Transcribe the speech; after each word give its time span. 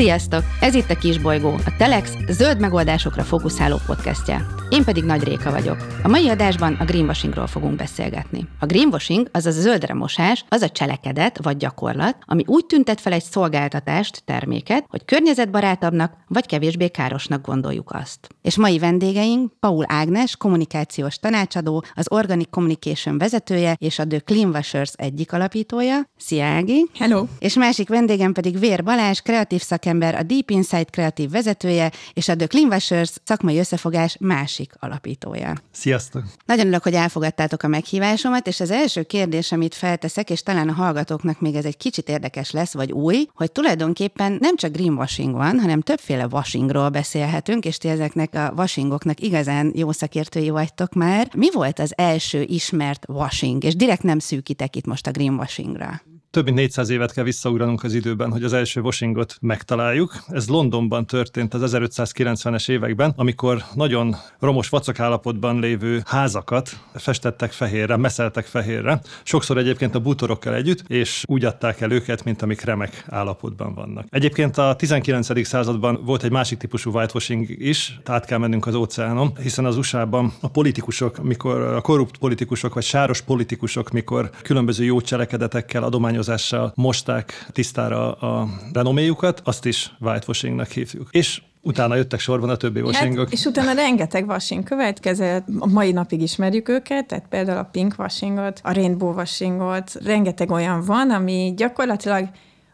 Sziasztok! 0.00 0.44
Ez 0.60 0.74
itt 0.74 0.90
a 0.90 0.98
Kisbolygó, 0.98 1.48
a 1.48 1.74
Telex 1.78 2.16
zöld 2.28 2.60
megoldásokra 2.60 3.22
fókuszáló 3.22 3.76
podcastja. 3.86 4.46
Én 4.70 4.84
pedig 4.84 5.04
Nagy 5.04 5.22
Réka 5.22 5.50
vagyok. 5.50 5.86
A 6.02 6.08
mai 6.08 6.28
adásban 6.28 6.74
a 6.74 6.84
greenwashingról 6.84 7.46
fogunk 7.46 7.76
beszélgetni. 7.76 8.48
A 8.58 8.66
greenwashing, 8.66 9.28
azaz 9.32 9.56
a 9.56 9.60
zöldre 9.60 9.94
mosás, 9.94 10.44
az 10.48 10.62
a 10.62 10.68
cselekedet 10.68 11.42
vagy 11.42 11.56
gyakorlat, 11.56 12.16
ami 12.20 12.42
úgy 12.46 12.66
tüntet 12.66 13.00
fel 13.00 13.12
egy 13.12 13.22
szolgáltatást, 13.22 14.22
terméket, 14.24 14.84
hogy 14.88 15.04
környezetbarátabbnak 15.04 16.12
vagy 16.26 16.46
kevésbé 16.46 16.88
károsnak 16.88 17.46
gondoljuk 17.46 17.90
azt. 17.92 18.28
És 18.42 18.56
mai 18.56 18.78
vendégeink 18.78 19.52
Paul 19.60 19.84
Ágnes, 19.88 20.36
kommunikációs 20.36 21.18
tanácsadó, 21.18 21.84
az 21.94 22.06
Organic 22.10 22.50
Communication 22.50 23.18
vezetője 23.18 23.76
és 23.78 23.98
a 23.98 24.06
The 24.06 24.18
Cleanwashers 24.18 24.92
egyik 24.96 25.32
alapítója. 25.32 26.00
Szia 26.16 26.44
Ági! 26.44 26.86
Hello! 26.98 27.24
És 27.38 27.54
másik 27.54 27.88
vendégem 27.88 28.32
pedig 28.32 28.58
Vér 28.58 28.82
Balázs, 28.82 29.18
kreatív 29.18 29.60
szakember, 29.60 29.88
a 29.98 30.22
Deep 30.22 30.50
Insight 30.50 30.90
kreatív 30.90 31.30
vezetője 31.30 31.90
és 32.14 32.28
a 32.28 32.36
The 32.36 32.46
Cleanwashers 32.46 33.12
szakmai 33.24 33.58
összefogás 33.58 34.16
másik 34.20 34.72
alapítója. 34.78 35.54
Sziasztok! 35.70 36.22
Nagyon 36.46 36.64
örülök, 36.64 36.82
hogy 36.82 36.94
elfogadtátok 36.94 37.62
a 37.62 37.68
meghívásomat, 37.68 38.46
és 38.46 38.60
az 38.60 38.70
első 38.70 39.02
kérdés, 39.02 39.52
amit 39.52 39.74
felteszek, 39.74 40.30
és 40.30 40.42
talán 40.42 40.68
a 40.68 40.72
hallgatóknak 40.72 41.40
még 41.40 41.54
ez 41.54 41.64
egy 41.64 41.76
kicsit 41.76 42.08
érdekes 42.08 42.50
lesz, 42.50 42.72
vagy 42.72 42.92
új, 42.92 43.28
hogy 43.34 43.52
tulajdonképpen 43.52 44.36
nem 44.40 44.56
csak 44.56 44.72
greenwashing 44.72 45.34
van, 45.34 45.60
hanem 45.60 45.80
többféle 45.80 46.26
washingról 46.26 46.88
beszélhetünk, 46.88 47.64
és 47.64 47.78
ti 47.78 47.88
ezeknek 47.88 48.34
a 48.34 48.52
washingoknak 48.56 49.20
igazán 49.20 49.72
jó 49.74 49.92
szakértői 49.92 50.50
vagytok 50.50 50.92
már. 50.92 51.28
Mi 51.36 51.48
volt 51.52 51.78
az 51.78 51.92
első 51.96 52.42
ismert 52.42 53.04
washing? 53.08 53.64
És 53.64 53.76
direkt 53.76 54.02
nem 54.02 54.18
szűkitek 54.18 54.76
itt 54.76 54.86
most 54.86 55.06
a 55.06 55.10
greenwashingra 55.10 56.02
több 56.30 56.44
mint 56.44 56.56
400 56.56 56.88
évet 56.88 57.12
kell 57.12 57.24
visszaugranunk 57.24 57.84
az 57.84 57.94
időben, 57.94 58.30
hogy 58.30 58.44
az 58.44 58.52
első 58.52 58.80
washingot 58.80 59.36
megtaláljuk. 59.40 60.16
Ez 60.28 60.48
Londonban 60.48 61.06
történt 61.06 61.54
az 61.54 61.72
1590-es 61.76 62.68
években, 62.68 63.12
amikor 63.16 63.62
nagyon 63.74 64.16
romos 64.38 64.68
vacak 64.68 65.00
állapotban 65.00 65.60
lévő 65.60 66.02
házakat 66.06 66.70
festettek 66.94 67.52
fehérre, 67.52 67.96
meszeltek 67.96 68.46
fehérre, 68.46 69.00
sokszor 69.22 69.58
egyébként 69.58 69.94
a 69.94 70.00
bútorokkal 70.00 70.54
együtt, 70.54 70.84
és 70.88 71.24
úgy 71.26 71.44
adták 71.44 71.80
el 71.80 71.90
őket, 71.90 72.24
mint 72.24 72.42
amik 72.42 72.60
remek 72.60 73.04
állapotban 73.08 73.74
vannak. 73.74 74.06
Egyébként 74.10 74.58
a 74.58 74.76
19. 74.76 75.46
században 75.46 76.00
volt 76.04 76.22
egy 76.22 76.32
másik 76.32 76.58
típusú 76.58 76.90
whitewashing 76.90 77.46
is, 77.48 77.98
tehát 78.02 78.24
kell 78.24 78.38
mennünk 78.38 78.66
az 78.66 78.74
óceánon, 78.74 79.32
hiszen 79.42 79.64
az 79.64 79.76
USA-ban 79.76 80.32
a 80.40 80.48
politikusok, 80.48 81.22
mikor 81.22 81.60
a 81.60 81.80
korrupt 81.80 82.18
politikusok 82.18 82.74
vagy 82.74 82.84
sáros 82.84 83.20
politikusok, 83.20 83.90
mikor 83.90 84.30
különböző 84.42 84.84
jó 84.84 85.00
cselekedetekkel 85.00 85.82
adományos 85.82 86.18
szabályozással 86.22 86.72
mosták 86.74 87.46
tisztára 87.52 88.12
a 88.12 88.48
renoméjukat, 88.72 89.40
azt 89.44 89.66
is 89.66 89.92
whitewashingnak 90.00 90.68
hívjuk. 90.68 91.08
És 91.10 91.42
Utána 91.62 91.94
jöttek 91.94 92.20
sorban 92.20 92.50
a 92.50 92.56
többi 92.56 92.80
washingok. 92.80 93.24
Hát, 93.24 93.32
és 93.32 93.44
utána 93.44 93.72
rengeteg 93.72 94.26
washing 94.26 94.62
következett, 94.62 95.46
a 95.58 95.66
mai 95.66 95.92
napig 95.92 96.20
ismerjük 96.20 96.68
őket, 96.68 97.06
tehát 97.06 97.24
például 97.28 97.58
a 97.58 97.68
pink 97.72 97.94
washingot, 97.98 98.60
a 98.62 98.72
rainbow 98.72 99.14
washingot, 99.14 99.92
rengeteg 100.04 100.50
olyan 100.50 100.84
van, 100.84 101.10
ami 101.10 101.52
gyakorlatilag 101.56 102.28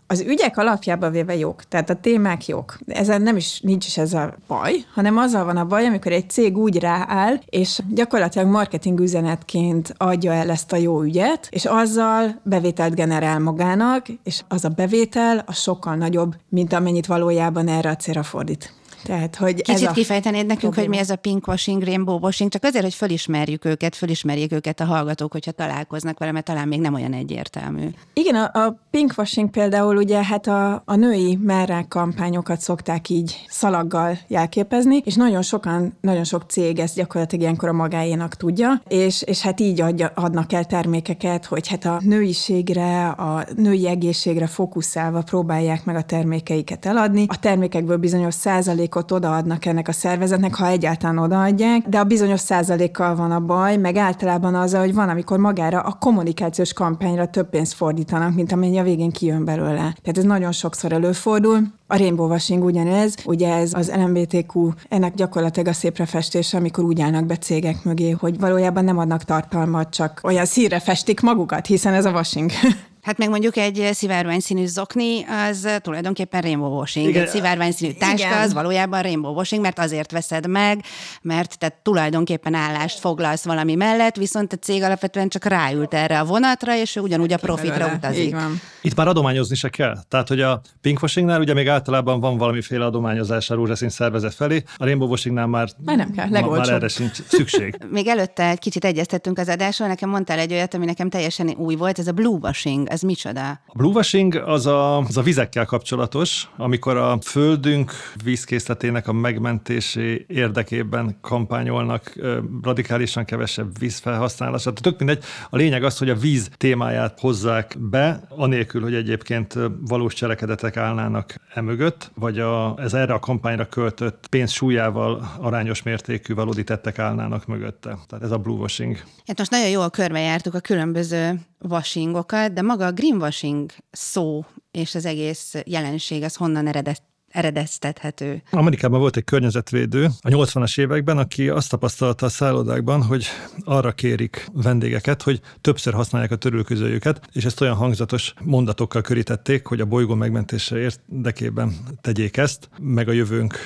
az 0.07 0.21
ügyek 0.21 0.57
alapjába 0.57 1.11
véve 1.11 1.37
jók, 1.37 1.65
tehát 1.65 1.91
a 1.91 1.95
témák 1.95 2.47
jók. 2.47 2.79
Ezen 2.87 3.23
nem 3.23 3.37
is, 3.37 3.61
nincs 3.61 3.87
is 3.87 3.97
ez 3.97 4.13
a 4.13 4.35
baj, 4.47 4.85
hanem 4.95 5.17
azzal 5.17 5.45
van 5.45 5.57
a 5.57 5.65
baj, 5.65 5.87
amikor 5.87 6.13
egy 6.13 6.31
cég 6.31 6.59
úgy 6.59 6.79
rááll, 6.79 7.35
és 7.47 7.81
gyakorlatilag 7.89 8.49
marketing 8.49 9.01
üzenetként 9.01 9.95
adja 9.97 10.33
el 10.33 10.51
ezt 10.51 10.73
a 10.73 10.77
jó 10.77 11.03
ügyet, 11.03 11.49
és 11.51 11.65
azzal 11.65 12.41
bevételt 12.43 12.95
generál 12.95 13.39
magának, 13.39 14.07
és 14.23 14.43
az 14.49 14.65
a 14.65 14.69
bevétel 14.69 15.43
a 15.47 15.53
sokkal 15.53 15.95
nagyobb, 15.95 16.35
mint 16.49 16.73
amennyit 16.73 17.07
valójában 17.07 17.69
erre 17.69 17.91
a 17.91 17.97
célra 17.97 18.23
fordít. 18.23 18.76
Tehát, 19.07 19.37
hogy 19.37 19.55
Kicsit 19.55 19.75
ez 19.75 19.83
a 19.83 19.91
kifejtenéd 19.91 20.47
nekünk, 20.47 20.73
probléma. 20.73 20.87
hogy 20.87 20.97
mi 20.97 21.03
ez 21.03 21.11
a 21.11 21.17
pinkwashing, 21.17 21.83
rainbow 21.83 22.19
washing, 22.19 22.51
csak 22.51 22.65
azért, 22.65 22.85
hogy 22.85 22.95
fölismerjük 22.95 23.65
őket, 23.65 23.97
fölismerjék 23.97 24.53
őket 24.53 24.81
a 24.81 24.85
hallgatók, 24.85 25.33
hogyha 25.33 25.51
találkoznak 25.51 26.19
vele, 26.19 26.33
mert 26.33 26.45
talán 26.45 26.69
még 26.69 26.81
nem 26.81 26.95
olyan 26.95 27.13
egyértelmű. 27.13 27.89
Igen, 28.13 28.35
a, 28.35 28.65
a 28.65 28.79
pinkwashing 28.91 29.51
például 29.51 29.97
ugye 29.97 30.25
hát 30.25 30.47
a, 30.47 30.83
a 30.85 30.95
női 30.95 31.39
merrák 31.43 31.89
kampányokat 31.89 32.61
szokták 32.61 33.09
így 33.09 33.45
szalaggal 33.49 34.19
jelképezni, 34.27 35.03
és 35.05 35.15
nagyon 35.15 35.43
sokan, 35.43 35.97
nagyon 36.01 36.25
sok 36.25 36.43
cég 36.49 36.79
ezt 36.79 36.95
gyakorlatilag 36.95 37.45
ilyenkor 37.45 37.69
a 37.69 37.73
magáénak 37.73 38.35
tudja, 38.35 38.83
és, 38.89 39.23
és 39.23 39.41
hát 39.41 39.61
így 39.61 39.81
adja, 39.81 40.13
adnak 40.15 40.53
el 40.53 40.65
termékeket, 40.65 41.45
hogy 41.45 41.69
hát 41.69 41.85
a 41.85 42.01
nőiségre, 42.05 43.09
a 43.09 43.47
női 43.57 43.89
egészségre 43.89 44.47
fókuszálva 44.47 45.23
próbálják 45.23 45.85
meg 45.85 45.97
a 45.97 46.03
termékeiket 46.03 46.87
eladni. 46.87 47.25
A 47.29 47.39
termékekből 47.39 47.97
bizonyos 47.97 48.35
százalék 48.35 48.95
százalékot 48.97 49.13
odaadnak 49.13 49.65
ennek 49.65 49.89
a 49.89 49.93
szervezetnek, 49.93 50.55
ha 50.55 50.67
egyáltalán 50.67 51.19
odaadják, 51.19 51.89
de 51.89 51.99
a 51.99 52.05
bizonyos 52.05 52.41
százalékkal 52.41 53.15
van 53.15 53.31
a 53.31 53.41
baj, 53.41 53.77
meg 53.77 53.97
általában 53.97 54.55
az, 54.55 54.75
hogy 54.75 54.95
van, 54.95 55.09
amikor 55.09 55.39
magára 55.39 55.81
a 55.81 55.97
kommunikációs 56.01 56.73
kampányra 56.73 57.27
több 57.27 57.49
pénzt 57.49 57.73
fordítanak, 57.73 58.35
mint 58.35 58.53
amennyi 58.53 58.79
a 58.79 58.83
végén 58.83 59.11
kijön 59.11 59.45
belőle. 59.45 59.95
Tehát 60.03 60.19
ez 60.19 60.25
nagyon 60.25 60.53
sokszor 60.53 60.93
előfordul. 60.93 61.59
A 61.87 61.97
rainbow 61.97 62.29
washing 62.29 62.65
ugyanez, 62.65 63.15
ugye 63.25 63.55
ez 63.55 63.73
az 63.75 63.93
LMBTQ, 63.95 64.71
ennek 64.89 65.15
gyakorlatilag 65.15 65.69
a 65.69 65.73
szépre 65.73 66.07
festés, 66.07 66.55
amikor 66.55 66.85
úgy 66.85 67.01
állnak 67.01 67.27
be 67.27 67.37
cégek 67.37 67.85
mögé, 67.85 68.11
hogy 68.11 68.39
valójában 68.39 68.85
nem 68.85 68.99
adnak 68.99 69.23
tartalmat, 69.23 69.91
csak 69.91 70.21
olyan 70.23 70.45
szírre 70.45 70.81
festik 70.81 71.21
magukat, 71.21 71.67
hiszen 71.67 71.95
ez 71.95 72.05
a 72.05 72.11
washing. 72.11 72.51
Hát 73.07 73.19
meg 73.19 73.29
mondjuk 73.29 73.57
egy 73.57 73.89
szivárvány 73.93 74.41
színű 74.41 74.67
zokni, 74.67 75.25
az 75.25 75.69
tulajdonképpen 75.79 76.41
rainbow 76.41 76.79
washing. 76.79 77.09
Igen. 77.09 77.23
Egy 77.23 77.29
szivárvány 77.29 77.73
színű 77.73 77.93
táska, 77.93 78.27
Igen. 78.27 78.43
az 78.43 78.53
valójában 78.53 79.03
rainbow 79.03 79.35
washing, 79.35 79.63
mert 79.63 79.79
azért 79.79 80.11
veszed 80.11 80.49
meg, 80.49 80.85
mert 81.23 81.59
te 81.59 81.81
tulajdonképpen 81.83 82.55
állást 82.55 82.99
foglalsz 82.99 83.45
valami 83.45 83.75
mellett, 83.75 84.17
viszont 84.17 84.53
a 84.53 84.57
cég 84.57 84.83
alapvetően 84.83 85.29
csak 85.29 85.45
ráült 85.45 85.95
erre 85.95 86.21
a 86.21 86.25
vonatra, 86.25 86.77
és 86.77 86.97
ő 86.97 87.01
ugyanúgy 87.01 87.33
a 87.33 87.37
profitra 87.37 87.93
utazik. 87.95 88.37
Itt 88.81 88.95
már 88.95 89.09
adományozni 89.09 89.57
se 89.57 89.69
kell. 89.69 89.97
Tehát, 90.09 90.29
hogy 90.29 90.41
a 90.41 90.61
pinkwashingnál 90.81 91.41
ugye 91.41 91.55
még 91.55 91.69
általában 91.69 92.21
van 92.21 92.37
valamiféle 92.39 92.85
adományozás 92.85 93.51
a 93.51 93.55
rózsaszín 93.55 93.89
szervezet 93.89 94.35
felé, 94.35 94.63
a 94.77 94.85
rainbow 94.85 95.09
washingnál 95.09 95.47
már, 95.47 95.69
már 95.85 95.97
nem 95.97 96.11
kell, 96.11 96.29
ma, 96.29 96.49
már 96.49 96.69
erre 96.69 96.89
sincs 96.89 97.23
szükség. 97.29 97.79
még 97.91 98.07
előtte 98.07 98.49
egy 98.49 98.59
kicsit 98.59 98.85
egyeztettünk 98.85 99.39
az 99.39 99.49
adásról, 99.49 99.89
nekem 99.89 100.09
mondtál 100.09 100.39
egy 100.39 100.53
olyat, 100.53 100.75
ami 100.75 100.85
nekem 100.85 101.09
teljesen 101.09 101.49
új 101.49 101.75
volt, 101.75 101.99
ez 101.99 102.07
a 102.07 102.13
blue 102.13 102.39
washing 102.43 102.95
ez 102.97 103.03
micsoda? 103.03 103.51
A 103.51 103.77
blue 103.77 103.93
washing 103.93 104.35
az 104.35 104.67
a, 104.67 104.99
az 104.99 105.17
a 105.17 105.23
vizekkel 105.23 105.65
kapcsolatos, 105.65 106.49
amikor 106.57 106.97
a 106.97 107.19
földünk 107.23 107.93
vízkészletének 108.25 109.09
a 109.09 109.13
megmentésé 109.13 110.25
érdekében 110.29 111.19
kampányolnak 111.21 112.15
radikálisan 112.63 113.25
kevesebb 113.25 113.79
vízfelhasználását. 113.79 114.81
Tök 114.83 114.99
mindegy. 114.99 115.25
A 115.51 115.57
lényeg 115.57 115.85
az, 115.85 115.99
hogy 115.99 116.11
a 116.11 116.15
víz 116.15 116.51
témáját 116.57 117.21
hozzák 117.21 117.77
be, 117.79 118.27
anélkül, 118.29 118.83
hogy 118.83 118.95
egyébként 118.95 119.55
valós 119.81 120.15
cselekedetek 120.15 120.77
állnának 120.77 121.35
emögött, 121.55 122.11
vagy 122.15 122.39
a, 122.39 122.75
ez 122.79 122.95
erre 122.95 123.15
a 123.15 123.19
kampányra 123.19 123.67
költött 123.69 124.27
pénz 124.31 124.51
súlyával 124.51 125.31
arányos 125.41 125.83
mértékű 125.83 126.35
valódi 126.35 126.65
tettek 126.65 126.99
állnának 126.99 127.47
mögötte. 127.47 127.99
Tehát 128.09 128.25
ez 128.25 128.31
a 128.31 128.39
blue 128.39 128.59
washing. 128.59 128.97
Hát 129.27 129.39
most 129.39 129.51
nagyon 129.51 129.69
jól 129.69 129.91
körbejártuk 129.91 130.55
a 130.55 130.61
különböző 130.61 131.41
washingokat, 131.69 132.53
de 132.53 132.63
maga 132.63 132.86
a 132.87 132.93
greenwashing 132.93 133.71
szó 133.91 134.45
és 134.71 134.95
az 134.95 135.05
egész 135.05 135.55
jelenség 135.65 136.23
az 136.23 136.37
honnan 136.37 136.67
eredett 136.67 137.03
eredeztethető. 137.29 138.43
Amerikában 138.51 139.01
volt 139.01 139.17
egy 139.17 139.25
környezetvédő 139.25 140.09
a 140.21 140.29
80-as 140.29 140.81
években, 140.81 141.19
aki 141.19 141.49
azt 141.49 141.71
tapasztalta 141.71 142.27
a 142.27 142.29
szállodákban, 142.29 143.03
hogy 143.03 143.27
arra 143.65 143.93
kérik 143.93 144.47
vendégeket, 144.53 145.23
hogy 145.23 145.41
többször 145.61 145.95
használják 145.95 146.31
a 146.31 146.37
törülközőjüket, 146.37 147.29
és 147.33 147.45
ezt 147.45 147.61
olyan 147.61 147.75
hangzatos 147.75 148.35
mondatokkal 148.43 149.03
körítették, 149.03 149.67
hogy 149.67 149.81
a 149.81 149.85
bolygó 149.85 150.15
megmentése 150.15 150.77
érdekében 150.79 151.73
tegyék 152.01 152.37
ezt, 152.37 152.69
meg 152.79 153.09
a 153.09 153.13
jövőnk 153.13 153.59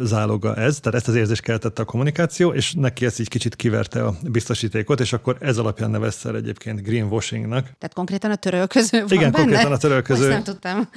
záloga 0.00 0.54
ez, 0.54 0.80
tehát 0.80 0.98
ezt 0.98 1.08
az 1.08 1.14
érzést 1.14 1.42
keltette 1.42 1.82
a 1.82 1.84
kommunikáció, 1.84 2.50
és 2.50 2.72
neki 2.72 3.04
ezt 3.04 3.20
így 3.20 3.28
kicsit 3.28 3.56
kiverte 3.56 4.04
a 4.04 4.14
biztosítékot, 4.22 5.00
és 5.00 5.12
akkor 5.12 5.36
ez 5.40 5.58
alapján 5.58 5.90
nevezte 5.90 6.28
el 6.28 6.36
egyébként 6.36 6.82
greenwashingnak. 6.82 7.62
Tehát 7.62 7.94
konkrétan 7.94 8.30
a 8.30 8.36
törölköző 8.36 8.98
van 8.98 9.08
Igen, 9.08 9.30
benne? 9.30 9.44
konkrétan 9.44 9.72
a 9.72 9.76
törölköző. 9.76 10.28
nem 10.28 10.42
tudtam. 10.42 10.88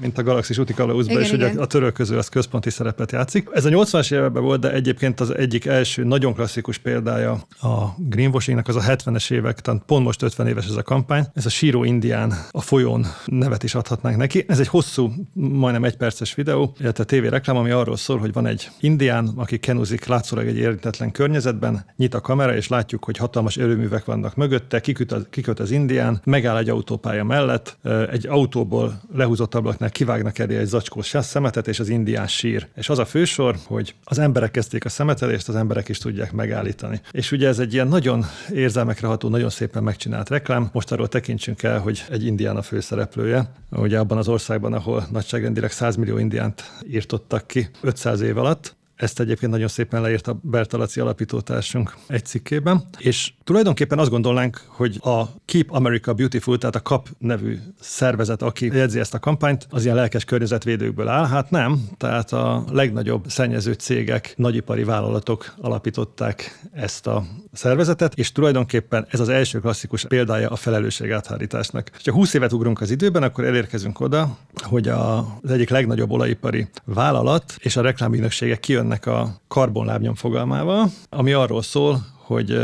Mint 0.00 0.18
a 0.18 0.22
Galaxis 0.22 0.58
Utikalauzban 0.58 1.20
is, 1.20 1.30
hogy 1.30 1.42
a 1.42 1.66
törölköző 1.66 2.16
az 2.16 2.28
központi 2.28 2.70
szerepet 2.70 3.12
játszik. 3.12 3.48
Ez 3.52 3.64
a 3.64 3.68
80-as 3.68 4.12
években 4.12 4.42
volt, 4.42 4.60
de 4.60 4.72
egyébként 4.72 5.20
az 5.20 5.34
egyik 5.34 5.64
első 5.66 6.04
nagyon 6.04 6.34
klasszikus 6.34 6.78
példája 6.78 7.32
a 7.60 7.84
greenwashingnak 7.96 8.68
az 8.68 8.76
a 8.76 8.80
70-es 8.80 9.30
évek, 9.30 9.60
tehát 9.60 9.82
pont 9.86 10.04
most 10.04 10.22
50 10.22 10.46
éves 10.46 10.66
ez 10.66 10.76
a 10.76 10.82
kampány. 10.82 11.26
Ez 11.34 11.46
a 11.46 11.50
síró 11.50 11.84
indián 11.84 12.34
a 12.50 12.60
folyón 12.60 13.06
nevet 13.24 13.62
is 13.62 13.74
adhatnánk 13.74 14.16
neki. 14.16 14.44
Ez 14.48 14.58
egy 14.58 14.68
hosszú, 14.68 15.12
majdnem 15.32 15.84
egy 15.84 15.96
perces 15.96 16.34
videó, 16.34 16.74
illetve 16.80 17.04
tévéreklám, 17.04 17.56
ami 17.56 17.70
arról 17.70 17.96
szól, 17.96 18.18
hogy 18.22 18.32
van 18.32 18.46
egy 18.46 18.70
indián, 18.80 19.32
aki 19.36 19.58
kenuzik 19.58 20.06
látszólag 20.06 20.46
egy 20.46 20.56
érintetlen 20.56 21.10
környezetben, 21.10 21.84
nyit 21.96 22.14
a 22.14 22.20
kamera, 22.20 22.54
és 22.56 22.68
látjuk, 22.68 23.04
hogy 23.04 23.16
hatalmas 23.16 23.56
erőművek 23.56 24.04
vannak 24.04 24.36
mögötte, 24.36 24.80
kiköt 24.80 25.12
az, 25.12 25.26
kiköt 25.30 25.60
az 25.60 25.70
indián, 25.70 26.20
megáll 26.24 26.56
egy 26.56 26.68
autópálya 26.68 27.24
mellett, 27.24 27.78
egy 28.10 28.26
autóból 28.26 29.00
lehúzott 29.14 29.54
ablaknál 29.54 29.90
kivágnak 29.90 30.38
elé 30.38 30.56
egy 30.56 30.66
zacskós 30.66 31.16
szemetet, 31.20 31.68
és 31.68 31.80
az 31.80 31.88
indián 31.88 32.26
sír. 32.26 32.68
És 32.76 32.88
az 32.88 32.98
a 32.98 33.04
fősor, 33.04 33.56
hogy 33.66 33.94
az 34.04 34.18
emberek 34.18 34.50
kezdték 34.50 34.84
a 34.84 34.88
szemetelést, 34.88 35.48
az 35.48 35.54
emberek 35.54 35.88
is 35.88 35.98
tudják 35.98 36.32
megállítani. 36.32 37.00
És 37.10 37.32
ugye 37.32 37.48
ez 37.48 37.58
egy 37.58 37.72
ilyen 37.72 37.88
nagyon 37.88 38.24
érzelmekre 38.52 39.06
ható, 39.06 39.28
nagyon 39.28 39.50
szépen 39.50 39.82
megcsinált 39.82 40.28
reklám. 40.28 40.68
Most 40.72 40.92
arról 40.92 41.08
tekintsünk 41.08 41.62
el, 41.62 41.78
hogy 41.78 42.04
egy 42.10 42.26
indián 42.26 42.56
a 42.56 42.62
főszereplője. 42.62 43.52
Ugye 43.70 43.98
abban 43.98 44.18
az 44.18 44.28
országban, 44.28 44.72
ahol 44.72 45.06
nagyságrendileg 45.10 45.70
100 45.70 45.96
millió 45.96 46.18
indiánt 46.18 46.70
írtottak 46.90 47.46
ki 47.46 47.68
500 47.80 48.11
év 48.20 48.38
alatt, 48.38 48.74
ezt 49.02 49.20
egyébként 49.20 49.52
nagyon 49.52 49.68
szépen 49.68 50.02
leírta 50.02 50.38
Bertalaci 50.42 51.00
alapítótársunk 51.00 51.96
egy 52.06 52.24
cikkében, 52.24 52.88
és 52.98 53.32
tulajdonképpen 53.44 53.98
azt 53.98 54.10
gondolnánk, 54.10 54.60
hogy 54.66 54.98
a 55.02 55.22
Keep 55.44 55.70
America 55.70 56.12
Beautiful, 56.12 56.58
tehát 56.58 56.74
a 56.74 56.80
KAP 56.80 57.08
nevű 57.18 57.58
szervezet, 57.80 58.42
aki 58.42 58.66
jegyzi 58.66 58.98
ezt 58.98 59.14
a 59.14 59.18
kampányt, 59.18 59.66
az 59.70 59.84
ilyen 59.84 59.96
lelkes 59.96 60.24
környezetvédőkből 60.24 61.08
áll. 61.08 61.26
Hát 61.26 61.50
nem, 61.50 61.88
tehát 61.96 62.32
a 62.32 62.64
legnagyobb 62.70 63.24
szennyező 63.28 63.72
cégek, 63.72 64.34
nagyipari 64.36 64.84
vállalatok 64.84 65.54
alapították 65.60 66.60
ezt 66.72 67.06
a 67.06 67.24
szervezetet, 67.52 68.14
és 68.14 68.32
tulajdonképpen 68.32 69.06
ez 69.10 69.20
az 69.20 69.28
első 69.28 69.60
klasszikus 69.60 70.04
példája 70.04 70.48
a 70.48 70.56
felelősség 70.56 71.10
áthárításnak. 71.10 71.90
Ha 72.04 72.12
20 72.12 72.34
évet 72.34 72.52
ugrunk 72.52 72.80
az 72.80 72.90
időben, 72.90 73.22
akkor 73.22 73.44
elérkezünk 73.44 74.00
oda, 74.00 74.36
hogy 74.54 74.88
a, 74.88 75.18
az 75.18 75.50
egyik 75.50 75.70
legnagyobb 75.70 76.10
olajipari 76.10 76.68
vállalat 76.84 77.54
és 77.58 77.76
a 77.76 77.80
reklámügynökségek 77.80 78.60
kijönnek 78.60 78.91
ennek 78.92 79.06
a 79.06 79.40
karbonlábnyom 79.48 80.14
fogalmával, 80.14 80.90
ami 81.08 81.32
arról 81.32 81.62
szól, 81.62 82.06
hogy 82.16 82.58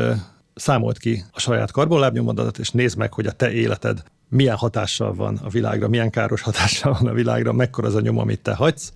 számolt 0.55 0.99
ki 0.99 1.25
a 1.33 1.41
saját 1.41 1.71
karbonlábnyomodat, 1.71 2.59
és 2.59 2.71
nézd 2.71 2.97
meg, 2.99 3.13
hogy 3.13 3.27
a 3.27 3.33
te 3.33 3.53
életed 3.53 4.03
milyen 4.29 4.57
hatással 4.57 5.15
van 5.15 5.41
a 5.45 5.49
világra, 5.49 5.89
milyen 5.89 6.11
káros 6.11 6.43
hatással 6.43 6.97
van 7.01 7.11
a 7.11 7.13
világra, 7.13 7.53
mekkora 7.53 7.87
az 7.87 7.95
a 7.95 8.01
nyom, 8.01 8.19
amit 8.19 8.41
te 8.41 8.55
hagysz. 8.55 8.93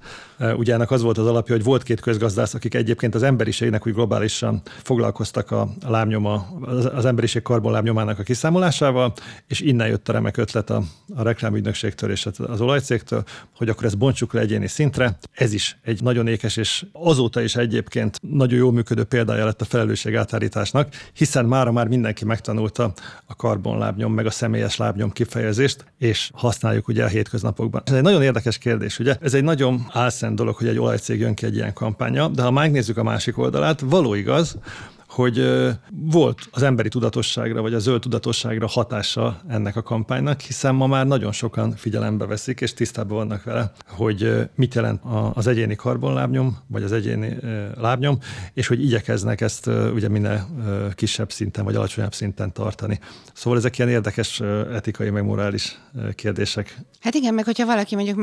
Ugye 0.57 0.75
ennek 0.75 0.91
az 0.91 1.03
volt 1.03 1.19
az 1.19 1.27
alapja, 1.27 1.55
hogy 1.55 1.65
volt 1.65 1.83
két 1.83 2.01
közgazdász, 2.01 2.55
akik 2.55 2.75
egyébként 2.75 3.15
az 3.15 3.23
emberiségnek 3.23 3.87
úgy 3.87 3.95
globálisan 3.95 4.63
foglalkoztak 4.83 5.51
a 5.51 5.69
lábnyoma, 5.87 6.47
az 6.95 7.05
emberiség 7.05 7.43
karbonlábnyomának 7.43 8.19
a 8.19 8.23
kiszámolásával, 8.23 9.13
és 9.47 9.61
innen 9.61 9.89
jött 9.89 10.09
a 10.09 10.13
remek 10.13 10.37
ötlet 10.37 10.71
a, 10.71 10.83
a 11.15 11.23
reklámügynökségtől 11.23 12.11
és 12.11 12.29
az 12.47 12.61
olajcégtől, 12.61 13.25
hogy 13.57 13.69
akkor 13.69 13.85
ezt 13.85 13.99
bontsuk 13.99 14.33
le 14.33 14.41
egyéni 14.41 14.67
szintre. 14.67 15.19
Ez 15.33 15.53
is 15.53 15.79
egy 15.83 16.03
nagyon 16.03 16.27
ékes, 16.27 16.57
és 16.57 16.85
azóta 16.93 17.41
is 17.41 17.57
egyébként 17.57 18.19
nagyon 18.23 18.59
jó 18.59 18.71
működő 18.71 19.05
példája 19.05 19.45
lett 19.45 19.61
a 19.61 19.65
felelősség 19.65 20.17
átállításnak, 20.17 20.89
hiszen 21.13 21.45
mára 21.45 21.73
már 21.73 21.89
mindenki 21.89 22.25
megtanulta 22.25 22.93
a 23.27 23.37
karbonlábnyom, 23.37 24.13
meg 24.13 24.27
a 24.27 24.31
személyes 24.31 24.77
lábnyom 24.77 25.11
kifejezést, 25.11 25.85
és 25.99 26.31
használjuk 26.35 26.89
ugye 26.89 27.05
a 27.05 27.09
hétköznapokban. 27.09 27.83
Ez 27.85 27.93
egy 27.93 28.03
nagyon 28.03 28.23
érdekes 28.23 28.59
kérdés, 28.59 28.99
ugye? 28.99 29.17
Ez 29.21 29.35
egy 29.35 29.45
nagyon 29.45 29.87
álszent 29.93 30.32
dolog, 30.35 30.57
hogy 30.57 30.69
egy 30.69 30.79
olajcég 30.79 31.21
jön 31.21 31.35
ki 31.35 31.47
egy 31.47 31.55
ilyen 31.55 31.73
kampánya, 31.73 32.29
de 32.29 32.43
ha 32.43 32.51
megnézzük 32.51 32.97
a 32.97 33.03
másik 33.03 33.39
oldalát, 33.39 33.81
való 33.81 34.15
igaz, 34.15 34.57
hogy 35.13 35.69
volt 35.91 36.49
az 36.51 36.63
emberi 36.63 36.89
tudatosságra, 36.89 37.63
vagy 37.63 37.75
a 37.75 37.79
zöld 37.79 38.01
tudatosságra 38.01 38.67
hatása 38.67 39.41
ennek 39.49 39.77
a 39.77 39.83
kampánynak, 39.83 40.41
hiszen 40.41 40.75
ma 40.75 40.87
már 40.87 41.07
nagyon 41.07 41.33
sokan 41.33 41.73
figyelembe 41.73 42.27
veszik, 42.27 42.61
és 42.61 42.75
tisztában 42.75 43.17
vannak 43.17 43.45
vele, 43.45 43.73
hogy 43.89 44.49
mit 44.55 44.75
jelent 44.75 45.01
az 45.33 45.47
egyéni 45.47 45.75
karbonlábnyom, 45.75 46.59
vagy 46.67 46.83
az 46.83 46.93
egyéni 46.93 47.37
lábnyom, 47.77 48.19
és 48.55 48.67
hogy 48.67 48.83
igyekeznek 48.85 49.41
ezt 49.41 49.67
ugye 49.67 50.09
minél 50.09 50.49
kisebb 50.95 51.33
szinten, 51.33 51.65
vagy 51.65 51.75
alacsonyabb 51.75 52.15
szinten 52.15 52.53
tartani. 52.53 52.99
Szóval 53.33 53.59
ezek 53.59 53.79
ilyen 53.79 53.91
érdekes 53.91 54.41
etikai, 54.73 55.11
meg 55.11 55.25
morális 55.25 55.79
kérdések. 56.15 56.79
Hát 57.01 57.15
igen, 57.15 57.35
meg 57.35 57.45
hogyha 57.45 57.67
valaki 57.67 57.95
mondjuk 57.95 58.17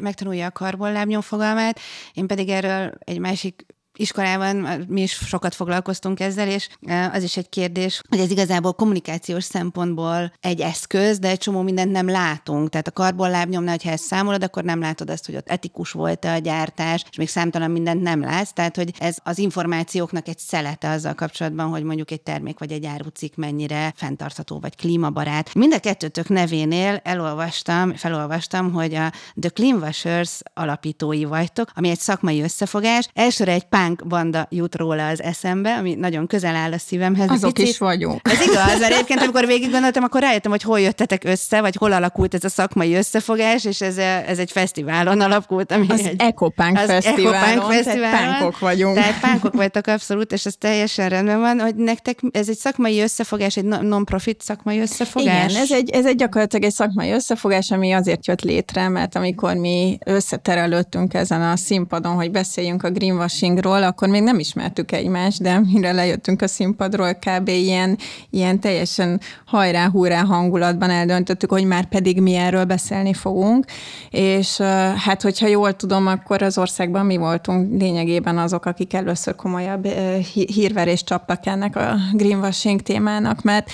megtanulja 0.00 0.46
a 0.46 0.50
karbonlábnyom 0.50 1.20
fogalmát, 1.20 1.80
én 2.14 2.26
pedig 2.26 2.48
erről 2.48 2.92
egy 2.98 3.18
másik 3.18 3.66
iskolában 3.96 4.84
mi 4.88 5.02
is 5.02 5.12
sokat 5.12 5.54
foglalkoztunk 5.54 6.20
ezzel, 6.20 6.48
és 6.48 6.68
az 7.12 7.22
is 7.22 7.36
egy 7.36 7.48
kérdés, 7.48 8.02
hogy 8.08 8.18
ez 8.18 8.30
igazából 8.30 8.72
kommunikációs 8.72 9.44
szempontból 9.44 10.32
egy 10.40 10.60
eszköz, 10.60 11.18
de 11.18 11.28
egy 11.28 11.38
csomó 11.38 11.62
mindent 11.62 11.92
nem 11.92 12.08
látunk. 12.08 12.68
Tehát 12.68 12.86
a 12.86 12.90
karbonlábnyomnál, 12.90 13.76
ha 13.82 13.90
ezt 13.90 14.04
számolod, 14.04 14.44
akkor 14.44 14.64
nem 14.64 14.80
látod 14.80 15.10
azt, 15.10 15.26
hogy 15.26 15.36
ott 15.36 15.48
etikus 15.48 15.90
volt-e 15.90 16.32
a 16.32 16.38
gyártás, 16.38 17.04
és 17.10 17.16
még 17.16 17.28
számtalan 17.28 17.70
mindent 17.70 18.02
nem 18.02 18.20
látsz. 18.20 18.52
Tehát, 18.52 18.76
hogy 18.76 18.94
ez 18.98 19.16
az 19.22 19.38
információknak 19.38 20.28
egy 20.28 20.38
szelete 20.38 20.90
azzal 20.90 21.14
kapcsolatban, 21.14 21.68
hogy 21.68 21.82
mondjuk 21.82 22.10
egy 22.10 22.20
termék 22.20 22.58
vagy 22.58 22.72
egy 22.72 22.86
árucik 22.86 23.36
mennyire 23.36 23.92
fenntartható 23.96 24.58
vagy 24.58 24.76
klímabarát. 24.76 25.54
Mind 25.54 25.72
a 25.72 25.78
kettőtök 25.78 26.28
nevénél 26.28 27.00
elolvastam, 27.04 27.94
felolvastam, 27.94 28.72
hogy 28.72 28.94
a 28.94 29.12
The 29.40 29.50
Clean 29.50 29.82
Washers 29.82 30.40
alapítói 30.54 31.24
vagytok, 31.24 31.70
ami 31.74 31.88
egy 31.88 31.98
szakmai 31.98 32.42
összefogás. 32.42 33.08
Elsőre 33.12 33.52
egy 33.52 33.64
pár 33.64 33.81
punk 33.84 34.06
banda 34.06 34.46
jut 34.50 34.76
róla 34.76 35.06
az 35.08 35.22
eszembe, 35.22 35.76
ami 35.76 35.94
nagyon 35.94 36.26
közel 36.26 36.54
áll 36.54 36.72
a 36.72 36.78
szívemhez. 36.78 37.30
Azok 37.30 37.52
Picit, 37.52 37.70
is 37.70 37.78
vagyunk. 37.78 38.20
Ez 38.28 38.40
igaz, 38.40 38.80
mert 38.80 38.92
egyébként 38.92 39.20
amikor 39.20 39.46
végig 39.46 39.70
gondoltam, 39.70 40.02
akkor 40.02 40.20
rájöttem, 40.20 40.50
hogy 40.50 40.62
hol 40.62 40.80
jöttetek 40.80 41.24
össze, 41.24 41.60
vagy 41.60 41.76
hol 41.76 41.92
alakult 41.92 42.34
ez 42.34 42.44
a 42.44 42.48
szakmai 42.48 42.94
összefogás, 42.94 43.64
és 43.64 43.80
ez, 43.80 43.98
ez 44.26 44.38
egy 44.38 44.50
fesztiválon 44.50 45.20
alakult. 45.20 45.72
Ami 45.72 45.86
az 45.88 46.00
egy, 46.00 46.20
Ecopunk 46.20 46.78
az 46.78 46.86
Fesztiválon, 46.86 47.34
Ecopunk 47.34 47.72
Fesztiválon. 47.72 48.10
Tehát 48.10 48.38
pánkok 48.38 48.58
vagyunk. 48.58 48.94
Tehát 48.94 49.20
pánkok 49.20 49.54
vagytok 49.54 49.86
abszolút, 49.86 50.32
és 50.32 50.46
ez 50.46 50.54
teljesen 50.58 51.08
rendben 51.08 51.40
van, 51.40 51.60
hogy 51.60 51.74
nektek 51.74 52.18
ez 52.30 52.48
egy 52.48 52.56
szakmai 52.58 53.00
összefogás, 53.00 53.56
egy 53.56 53.64
non-profit 53.64 54.40
szakmai 54.40 54.80
összefogás? 54.80 55.50
Igen, 55.50 55.62
ez 55.62 55.72
egy, 55.72 55.90
ez 55.90 56.06
egy 56.06 56.16
gyakorlatilag 56.16 56.64
egy 56.64 56.72
szakmai 56.72 57.10
összefogás, 57.10 57.70
ami 57.70 57.92
azért 57.92 58.26
jött 58.26 58.40
létre, 58.40 58.88
mert 58.88 59.16
amikor 59.16 59.54
mi 59.54 59.98
összeterelődtünk 60.04 61.14
ezen 61.14 61.42
a 61.42 61.56
színpadon, 61.56 62.14
hogy 62.14 62.30
beszéljünk 62.30 62.82
a 62.82 62.90
greenwashingról, 62.90 63.71
színpadról, 63.72 63.82
akkor 63.82 64.08
még 64.08 64.22
nem 64.22 64.38
ismertük 64.38 64.92
egymást, 64.92 65.42
de 65.42 65.60
mire 65.72 65.92
lejöttünk 65.92 66.42
a 66.42 66.46
színpadról, 66.46 67.14
kb. 67.14 67.48
ilyen, 67.48 67.98
ilyen 68.30 68.60
teljesen 68.60 69.20
hajrá-húrá 69.46 70.22
hangulatban 70.22 70.90
eldöntöttük, 70.90 71.50
hogy 71.50 71.64
már 71.64 71.84
pedig 71.84 72.20
mi 72.20 72.34
erről 72.34 72.64
beszélni 72.64 73.14
fogunk, 73.14 73.64
és 74.10 74.60
hát 74.96 75.22
hogyha 75.22 75.46
jól 75.46 75.76
tudom, 75.76 76.06
akkor 76.06 76.42
az 76.42 76.58
országban 76.58 77.06
mi 77.06 77.16
voltunk 77.16 77.80
lényegében 77.80 78.38
azok, 78.38 78.64
akik 78.64 78.94
először 78.94 79.34
komolyabb 79.34 79.86
hírverést 80.32 81.06
csaptak 81.06 81.46
ennek 81.46 81.76
a 81.76 81.94
greenwashing 82.12 82.80
témának, 82.80 83.42
mert 83.42 83.70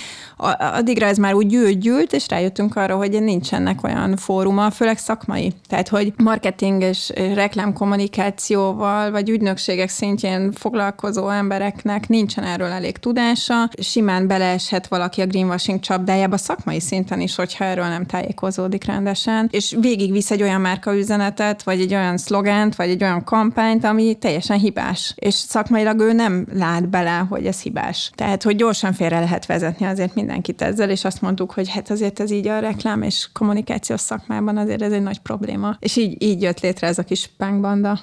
addigra 0.58 1.06
ez 1.06 1.16
már 1.16 1.34
úgy 1.34 1.46
gyűlt, 1.46 1.78
gyűlt, 1.78 2.12
és 2.12 2.28
rájöttünk 2.28 2.76
arra, 2.76 2.96
hogy 2.96 3.22
nincsenek 3.22 3.84
olyan 3.84 4.16
fóruma, 4.16 4.70
főleg 4.70 4.98
szakmai. 4.98 5.52
Tehát, 5.68 5.88
hogy 5.88 6.12
marketing 6.16 6.82
és 6.82 7.12
reklámkommunikációval, 7.34 9.10
vagy 9.10 9.28
ügynökségek 9.28 9.87
ügynökségek 9.88 10.20
szintjén 10.20 10.52
foglalkozó 10.52 11.28
embereknek 11.28 12.08
nincsen 12.08 12.44
erről 12.44 12.70
elég 12.70 12.98
tudása, 12.98 13.68
simán 13.80 14.26
beleeshet 14.26 14.86
valaki 14.86 15.20
a 15.20 15.26
greenwashing 15.26 15.80
csapdájába 15.80 16.36
szakmai 16.36 16.80
szinten 16.80 17.20
is, 17.20 17.34
hogyha 17.34 17.64
erről 17.64 17.86
nem 17.86 18.06
tájékozódik 18.06 18.84
rendesen, 18.84 19.48
és 19.50 19.76
végigvisz 19.80 20.30
egy 20.30 20.42
olyan 20.42 20.60
márka 20.60 20.96
üzenetet, 20.96 21.62
vagy 21.62 21.80
egy 21.80 21.94
olyan 21.94 22.16
szlogánt, 22.16 22.76
vagy 22.76 22.88
egy 22.88 23.02
olyan 23.02 23.24
kampányt, 23.24 23.84
ami 23.84 24.14
teljesen 24.14 24.58
hibás. 24.58 25.12
És 25.16 25.34
szakmailag 25.34 26.00
ő 26.00 26.12
nem 26.12 26.46
lát 26.52 26.88
bele, 26.88 27.26
hogy 27.28 27.46
ez 27.46 27.60
hibás. 27.60 28.10
Tehát, 28.14 28.42
hogy 28.42 28.56
gyorsan 28.56 28.92
félre 28.92 29.18
lehet 29.18 29.46
vezetni 29.46 29.86
azért 29.86 30.14
mindenkit 30.14 30.62
ezzel, 30.62 30.90
és 30.90 31.04
azt 31.04 31.20
mondtuk, 31.20 31.52
hogy 31.52 31.68
hát 31.68 31.90
azért 31.90 32.20
ez 32.20 32.30
így 32.30 32.48
a 32.48 32.58
reklám 32.58 33.02
és 33.02 33.28
kommunikációs 33.32 34.00
szakmában 34.00 34.56
azért 34.56 34.82
ez 34.82 34.92
egy 34.92 35.02
nagy 35.02 35.18
probléma. 35.18 35.76
És 35.80 35.96
így, 35.96 36.22
így 36.22 36.42
jött 36.42 36.60
létre 36.60 36.86
ez 36.86 36.98
a 36.98 37.02
kis 37.02 37.30
punkbanda. 37.36 38.00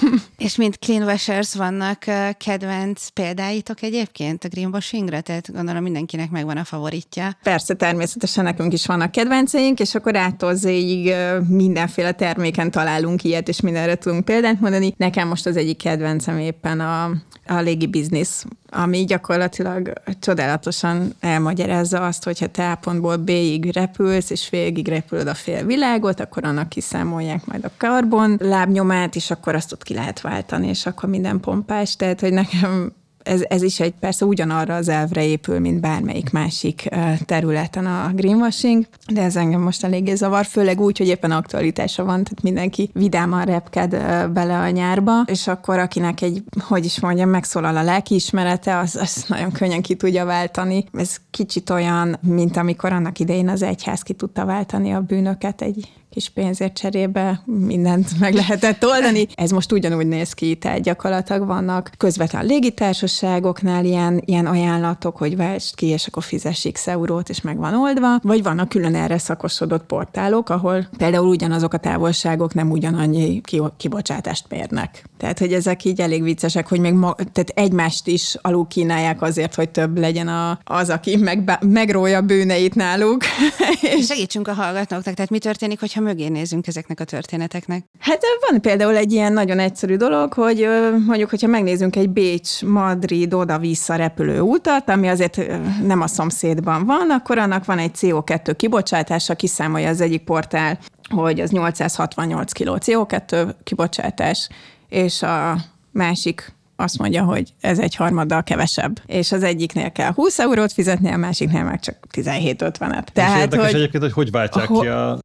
és 0.38 0.56
mint 0.56 0.78
clean 0.78 1.04
Greenwashers 1.24 1.54
vannak 1.54 1.98
kedvenc 2.36 3.08
példáitok 3.08 3.82
egyébként 3.82 4.44
a 4.44 4.48
greenwashingre? 4.48 5.20
Tehát 5.20 5.52
gondolom 5.52 5.82
mindenkinek 5.82 6.30
megvan 6.30 6.56
a 6.56 6.64
favoritja. 6.64 7.36
Persze, 7.42 7.74
természetesen 7.74 8.44
nekünk 8.44 8.72
is 8.72 8.86
vannak 8.86 9.10
kedvenceink, 9.10 9.80
és 9.80 9.94
akkor 9.94 10.16
ától 10.16 10.54
zéig 10.54 11.14
mindenféle 11.48 12.12
terméken 12.12 12.70
találunk 12.70 13.24
ilyet, 13.24 13.48
és 13.48 13.60
mindenre 13.60 13.94
tudunk 13.94 14.24
példát 14.24 14.60
mondani. 14.60 14.94
Nekem 14.96 15.28
most 15.28 15.46
az 15.46 15.56
egyik 15.56 15.76
kedvencem 15.76 16.38
éppen 16.38 16.80
a, 16.80 17.04
a 17.46 17.60
légi 17.60 17.86
biznisz, 17.86 18.44
ami 18.72 19.04
gyakorlatilag 19.04 19.92
csodálatosan 20.20 21.14
elmagyarázza 21.20 22.06
azt, 22.06 22.24
hogyha 22.24 22.46
te 22.46 22.70
A 22.70 22.74
pontból 22.74 23.16
B-ig 23.16 23.72
repülsz, 23.72 24.30
és 24.30 24.50
végig 24.50 24.88
repülöd 24.88 25.26
a 25.26 25.34
fél 25.34 25.64
világot, 25.64 26.20
akkor 26.20 26.44
annak 26.44 26.68
kiszámolják 26.68 27.46
majd 27.46 27.64
a 27.64 27.70
karbon 27.76 28.36
lábnyomát, 28.40 29.16
és 29.16 29.30
akkor 29.30 29.54
azt 29.54 29.72
ott 29.72 29.82
ki 29.82 29.94
lehet 29.94 30.20
váltani, 30.20 30.68
és 30.68 30.86
akkor 30.86 31.08
minden 31.08 31.40
pompás. 31.40 31.96
Tehát, 31.96 32.20
hogy 32.20 32.32
nekem 32.32 32.92
ez, 33.22 33.42
ez 33.48 33.62
is 33.62 33.80
egy 33.80 33.94
persze 34.00 34.24
ugyanarra 34.24 34.74
az 34.74 34.88
elvre 34.88 35.24
épül, 35.24 35.58
mint 35.58 35.80
bármelyik 35.80 36.30
másik 36.30 36.88
területen 37.26 37.86
a 37.86 38.10
greenwashing, 38.14 38.86
de 39.12 39.22
ez 39.22 39.36
engem 39.36 39.60
most 39.60 39.84
eléggé 39.84 40.14
zavar, 40.14 40.44
főleg 40.44 40.80
úgy, 40.80 40.98
hogy 40.98 41.06
éppen 41.06 41.30
aktualitása 41.30 42.04
van, 42.04 42.24
tehát 42.24 42.42
mindenki 42.42 42.90
vidáman 42.92 43.44
repked 43.44 43.90
bele 44.32 44.58
a 44.58 44.70
nyárba, 44.70 45.22
és 45.26 45.46
akkor 45.46 45.78
akinek 45.78 46.20
egy, 46.20 46.42
hogy 46.60 46.84
is 46.84 47.00
mondjam, 47.00 47.28
megszólal 47.28 47.76
a 47.76 47.82
lelkiismerete, 47.82 48.78
az, 48.78 48.96
az 48.96 49.24
nagyon 49.28 49.52
könnyen 49.52 49.82
ki 49.82 49.94
tudja 49.94 50.24
váltani. 50.24 50.84
Ez 50.92 51.16
kicsit 51.30 51.70
olyan, 51.70 52.18
mint 52.20 52.56
amikor 52.56 52.92
annak 52.92 53.18
idején 53.18 53.48
az 53.48 53.62
egyház 53.62 54.02
ki 54.02 54.12
tudta 54.12 54.44
váltani 54.44 54.92
a 54.92 55.00
bűnöket 55.00 55.62
egy 55.62 55.92
kis 56.12 56.28
pénzért 56.28 56.74
cserébe 56.74 57.42
mindent 57.44 58.18
meg 58.18 58.34
lehetett 58.34 58.84
oldani. 58.84 59.26
Ez 59.34 59.50
most 59.50 59.72
ugyanúgy 59.72 60.06
néz 60.06 60.32
ki, 60.32 60.54
tehát 60.54 60.80
gyakorlatilag 60.80 61.46
vannak 61.46 61.90
közvetlen 61.96 62.44
légitársaságoknál 62.44 63.84
ilyen, 63.84 64.22
ilyen 64.24 64.46
ajánlatok, 64.46 65.16
hogy 65.16 65.36
vásd 65.36 65.74
ki, 65.74 65.86
és 65.86 66.06
akkor 66.06 66.22
fizess 66.22 66.66
x 66.72 66.86
eurót, 66.86 67.28
és 67.28 67.40
meg 67.40 67.56
van 67.56 67.74
oldva, 67.74 68.18
vagy 68.22 68.42
vannak 68.42 68.68
külön 68.68 68.94
erre 68.94 69.18
szakosodott 69.18 69.84
portálok, 69.84 70.48
ahol 70.48 70.88
például 70.96 71.26
ugyanazok 71.26 71.72
a 71.74 71.78
távolságok 71.78 72.54
nem 72.54 72.70
ugyanannyi 72.70 73.40
kibocsátást 73.76 74.46
mérnek. 74.48 75.04
Tehát, 75.18 75.38
hogy 75.38 75.52
ezek 75.52 75.84
így 75.84 76.00
elég 76.00 76.22
viccesek, 76.22 76.68
hogy 76.68 76.80
még 76.80 76.92
ma, 76.92 77.14
tehát 77.14 77.52
egymást 77.54 78.06
is 78.06 78.36
alul 78.40 78.66
kínálják 78.66 79.22
azért, 79.22 79.54
hogy 79.54 79.70
több 79.70 79.98
legyen 79.98 80.28
a, 80.28 80.58
az, 80.64 80.90
aki 80.90 81.16
meg, 81.16 81.58
megrója 81.60 82.20
bőneit 82.20 82.74
náluk. 82.74 83.22
segítsünk 84.10 84.48
a 84.48 84.52
hallgatóknak, 84.52 85.14
tehát 85.14 85.30
mi 85.30 85.38
történik, 85.38 85.80
hogyha 85.80 86.00
mögé 86.02 86.28
nézünk 86.28 86.66
ezeknek 86.66 87.00
a 87.00 87.04
történeteknek? 87.04 87.84
Hát 87.98 88.20
van 88.50 88.60
például 88.60 88.96
egy 88.96 89.12
ilyen 89.12 89.32
nagyon 89.32 89.58
egyszerű 89.58 89.96
dolog, 89.96 90.32
hogy 90.32 90.68
mondjuk, 91.06 91.30
hogyha 91.30 91.46
megnézünk 91.46 91.96
egy 91.96 92.10
Bécs-Madrid 92.10 93.34
oda-vissza 93.34 93.94
repülő 93.94 94.40
utat, 94.40 94.88
ami 94.88 95.08
azért 95.08 95.40
nem 95.86 96.00
a 96.00 96.06
szomszédban 96.06 96.86
van, 96.86 97.10
akkor 97.10 97.38
annak 97.38 97.64
van 97.64 97.78
egy 97.78 97.92
CO2 98.00 98.54
kibocsátása, 98.56 99.34
kiszámolja 99.34 99.88
az 99.88 100.00
egyik 100.00 100.24
portál, 100.24 100.78
hogy 101.14 101.40
az 101.40 101.50
868 101.50 102.52
kg 102.52 102.78
CO2 102.80 103.54
kibocsátás, 103.64 104.48
és 104.88 105.22
a 105.22 105.56
másik 105.90 106.54
azt 106.76 106.98
mondja, 106.98 107.22
hogy 107.22 107.52
ez 107.60 107.78
egy 107.78 107.94
harmaddal 107.94 108.42
kevesebb. 108.42 109.00
És 109.06 109.32
az 109.32 109.42
egyiknél 109.42 109.92
kell 109.92 110.12
20 110.12 110.38
eurót 110.38 110.72
fizetni, 110.72 111.10
a 111.10 111.16
másiknél 111.16 111.64
meg 111.64 111.80
csak 111.80 111.96
17-50-et. 112.12 113.04
Tehát, 113.12 113.36
és 113.36 113.42
érdekes 113.42 113.66
hogy, 113.66 113.74
egyébként, 113.74 114.02
hogy 114.02 114.12
hogy 114.12 114.30
váltják 114.30 114.66
ki 114.66 114.86
a 114.86 115.18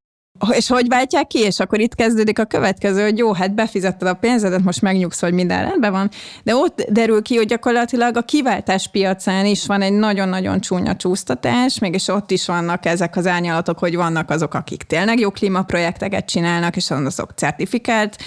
és 0.52 0.68
hogy 0.68 0.88
váltják 0.88 1.28
ki? 1.28 1.40
És 1.40 1.60
akkor 1.60 1.80
itt 1.80 1.96
kezdődik 1.96 2.40
a 2.40 2.46
következő, 2.46 3.04
hogy 3.04 3.18
jó, 3.18 3.34
hát 3.34 3.54
befizetted 3.54 4.08
a 4.08 4.14
pénzedet, 4.14 4.64
most 4.64 4.82
megnyugsz, 4.82 5.20
hogy 5.20 5.34
minden 5.34 5.70
rendben 5.70 5.92
van, 5.92 6.10
de 6.44 6.56
ott 6.56 6.86
derül 6.90 7.22
ki, 7.22 7.36
hogy 7.36 7.48
gyakorlatilag 7.48 8.18
a 8.18 8.22
kiváltás 8.22 8.88
piacán 8.88 9.46
is 9.46 9.66
van 9.66 9.82
egy 9.82 9.94
nagyon-nagyon 9.94 10.60
csúnya 10.60 10.96
csúsztatás, 10.96 11.80
mégis 11.80 12.08
ott 12.08 12.32
is 12.32 12.46
vannak 12.46 12.86
ezek 12.86 13.16
az 13.16 13.28
árnyalatok, 13.28 13.80
hogy 13.80 13.96
vannak 13.96 14.30
azok, 14.30 14.54
akik 14.54 14.84
tényleg 14.84 15.20
jó 15.20 15.32
klímaprojekteket 15.32 16.26
csinálnak, 16.26 16.76
és 16.76 16.92
azok 16.92 17.32
certifikált, 17.36 18.18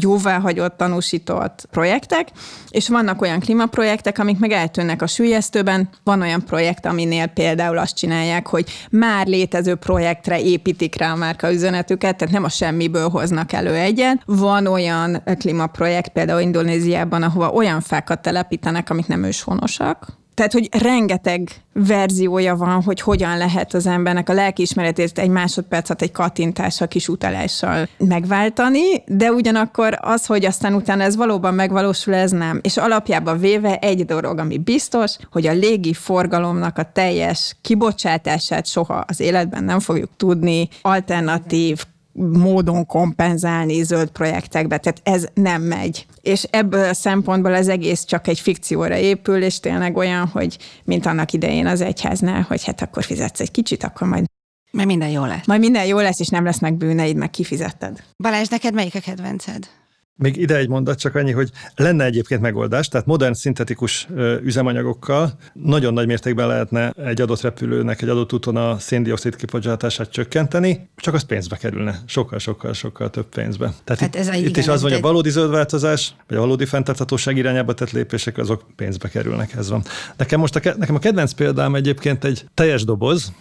jóváhagyott, 0.00 0.76
tanúsított 0.76 1.68
projektek, 1.70 2.28
és 2.68 2.88
vannak 2.88 3.22
olyan 3.22 3.40
klímaprojektek, 3.40 4.18
amik 4.18 4.38
meg 4.38 4.52
eltűnnek 4.52 5.02
a 5.02 5.06
sülyeztőben. 5.06 5.88
Van 6.04 6.20
olyan 6.20 6.44
projekt, 6.44 6.86
aminél 6.86 7.26
például 7.26 7.78
azt 7.78 7.96
csinálják, 7.96 8.46
hogy 8.46 8.70
már 8.90 9.26
létező 9.26 9.74
projektre 9.74 10.40
építik 10.40 10.96
rá 10.96 11.12
a 11.12 11.16
márka 11.30 11.52
üzenetüket, 11.52 12.16
tehát 12.16 12.34
nem 12.34 12.44
a 12.44 12.48
semmiből 12.48 13.08
hoznak 13.08 13.52
elő 13.52 13.74
egyet. 13.74 14.22
Van 14.24 14.66
olyan 14.66 15.22
klímaprojekt 15.38 16.08
például 16.08 16.40
Indonéziában, 16.40 17.22
ahova 17.22 17.50
olyan 17.50 17.80
fákat 17.80 18.22
telepítenek, 18.22 18.90
amik 18.90 19.06
nem 19.06 19.22
őshonosak, 19.24 20.19
tehát, 20.40 20.54
hogy 20.54 20.82
rengeteg 20.82 21.50
verziója 21.72 22.56
van, 22.56 22.82
hogy 22.82 23.00
hogyan 23.00 23.38
lehet 23.38 23.74
az 23.74 23.86
embernek 23.86 24.28
a 24.28 24.32
lelkiismeretét 24.32 25.18
egy 25.18 25.28
másodpercet 25.28 26.02
egy 26.02 26.12
kattintással, 26.12 26.88
kis 26.88 27.08
utalással 27.08 27.88
megváltani, 27.98 29.02
de 29.06 29.32
ugyanakkor 29.32 29.98
az, 30.00 30.26
hogy 30.26 30.44
aztán 30.44 30.74
utána 30.74 31.02
ez 31.02 31.16
valóban 31.16 31.54
megvalósul, 31.54 32.14
ez 32.14 32.30
nem. 32.30 32.60
És 32.62 32.76
alapjában 32.76 33.38
véve 33.38 33.78
egy 33.78 34.04
dolog, 34.04 34.38
ami 34.38 34.58
biztos, 34.58 35.16
hogy 35.30 35.46
a 35.46 35.52
légi 35.52 35.92
forgalomnak 35.92 36.78
a 36.78 36.90
teljes 36.92 37.56
kibocsátását 37.62 38.66
soha 38.66 39.04
az 39.06 39.20
életben 39.20 39.64
nem 39.64 39.80
fogjuk 39.80 40.10
tudni 40.16 40.68
alternatív 40.82 41.84
módon 42.12 42.86
kompenzálni 42.86 43.82
zöld 43.82 44.10
projektekbe, 44.10 44.78
tehát 44.78 45.00
ez 45.02 45.26
nem 45.34 45.62
megy. 45.62 46.06
És 46.20 46.42
ebből 46.42 46.88
a 46.88 46.94
szempontból 46.94 47.54
az 47.54 47.68
egész 47.68 48.04
csak 48.04 48.26
egy 48.26 48.40
fikcióra 48.40 48.96
épül, 48.96 49.42
és 49.42 49.60
tényleg 49.60 49.96
olyan, 49.96 50.26
hogy 50.26 50.58
mint 50.84 51.06
annak 51.06 51.32
idején 51.32 51.66
az 51.66 51.80
egyháznál, 51.80 52.44
hogy 52.48 52.64
hát 52.64 52.82
akkor 52.82 53.04
fizetsz 53.04 53.40
egy 53.40 53.50
kicsit, 53.50 53.84
akkor 53.84 54.08
majd 54.08 54.24
majd 54.72 54.86
minden 54.86 55.08
jó 55.08 55.24
lesz. 55.24 55.46
Majd 55.46 55.60
minden 55.60 55.86
jó 55.86 55.98
lesz, 55.98 56.20
és 56.20 56.28
nem 56.28 56.44
lesznek 56.44 56.74
bűneid, 56.74 57.16
meg 57.16 57.30
kifizetted. 57.30 58.02
Balázs, 58.16 58.48
neked 58.48 58.74
melyik 58.74 58.94
a 58.94 59.00
kedvenced? 59.00 59.68
Még 60.16 60.36
ide 60.36 60.56
egy 60.56 60.68
mondat, 60.68 60.98
csak 60.98 61.14
annyi, 61.14 61.32
hogy 61.32 61.50
lenne 61.76 62.04
egyébként 62.04 62.40
megoldás, 62.40 62.88
tehát 62.88 63.06
modern 63.06 63.32
szintetikus 63.32 64.08
üzemanyagokkal 64.42 65.32
nagyon 65.52 65.92
nagy 65.92 66.06
mértékben 66.06 66.46
lehetne 66.46 66.90
egy 66.90 67.20
adott 67.20 67.40
repülőnek, 67.40 68.02
egy 68.02 68.08
adott 68.08 68.32
úton 68.32 68.56
a 68.56 68.78
széndiokszid 68.78 69.36
kibocsátását 69.36 70.10
csökkenteni, 70.10 70.90
csak 70.96 71.14
az 71.14 71.22
pénzbe 71.22 71.56
kerülne. 71.56 71.98
Sokkal, 72.06 72.38
sokkal, 72.38 72.72
sokkal 72.72 73.10
több 73.10 73.26
pénzbe. 73.26 73.72
Tehát 73.84 74.00
hát 74.00 74.14
itt, 74.14 74.20
ez 74.20 74.28
itt 74.28 74.34
igen, 74.34 74.62
is 74.62 74.68
az 74.68 74.82
van, 74.82 74.90
hogy 74.90 75.00
a 75.00 75.02
valódi 75.02 75.30
zöld 75.30 75.50
változás, 75.50 76.14
vagy 76.28 76.36
a 76.36 76.40
valódi 76.40 76.64
fenntarthatóság 76.64 77.36
irányába 77.36 77.74
tett 77.74 77.90
lépések, 77.90 78.38
azok 78.38 78.64
pénzbe 78.76 79.08
kerülnek, 79.08 79.54
ez 79.54 79.68
van. 79.68 79.82
Nekem 80.16 80.40
most 80.40 80.56
a, 80.56 80.74
nekem 80.76 80.94
a 80.94 80.98
kedvenc 80.98 81.32
példám 81.32 81.74
egyébként 81.74 82.24
egy 82.24 82.44
teljes 82.54 82.84
doboz, 82.84 83.32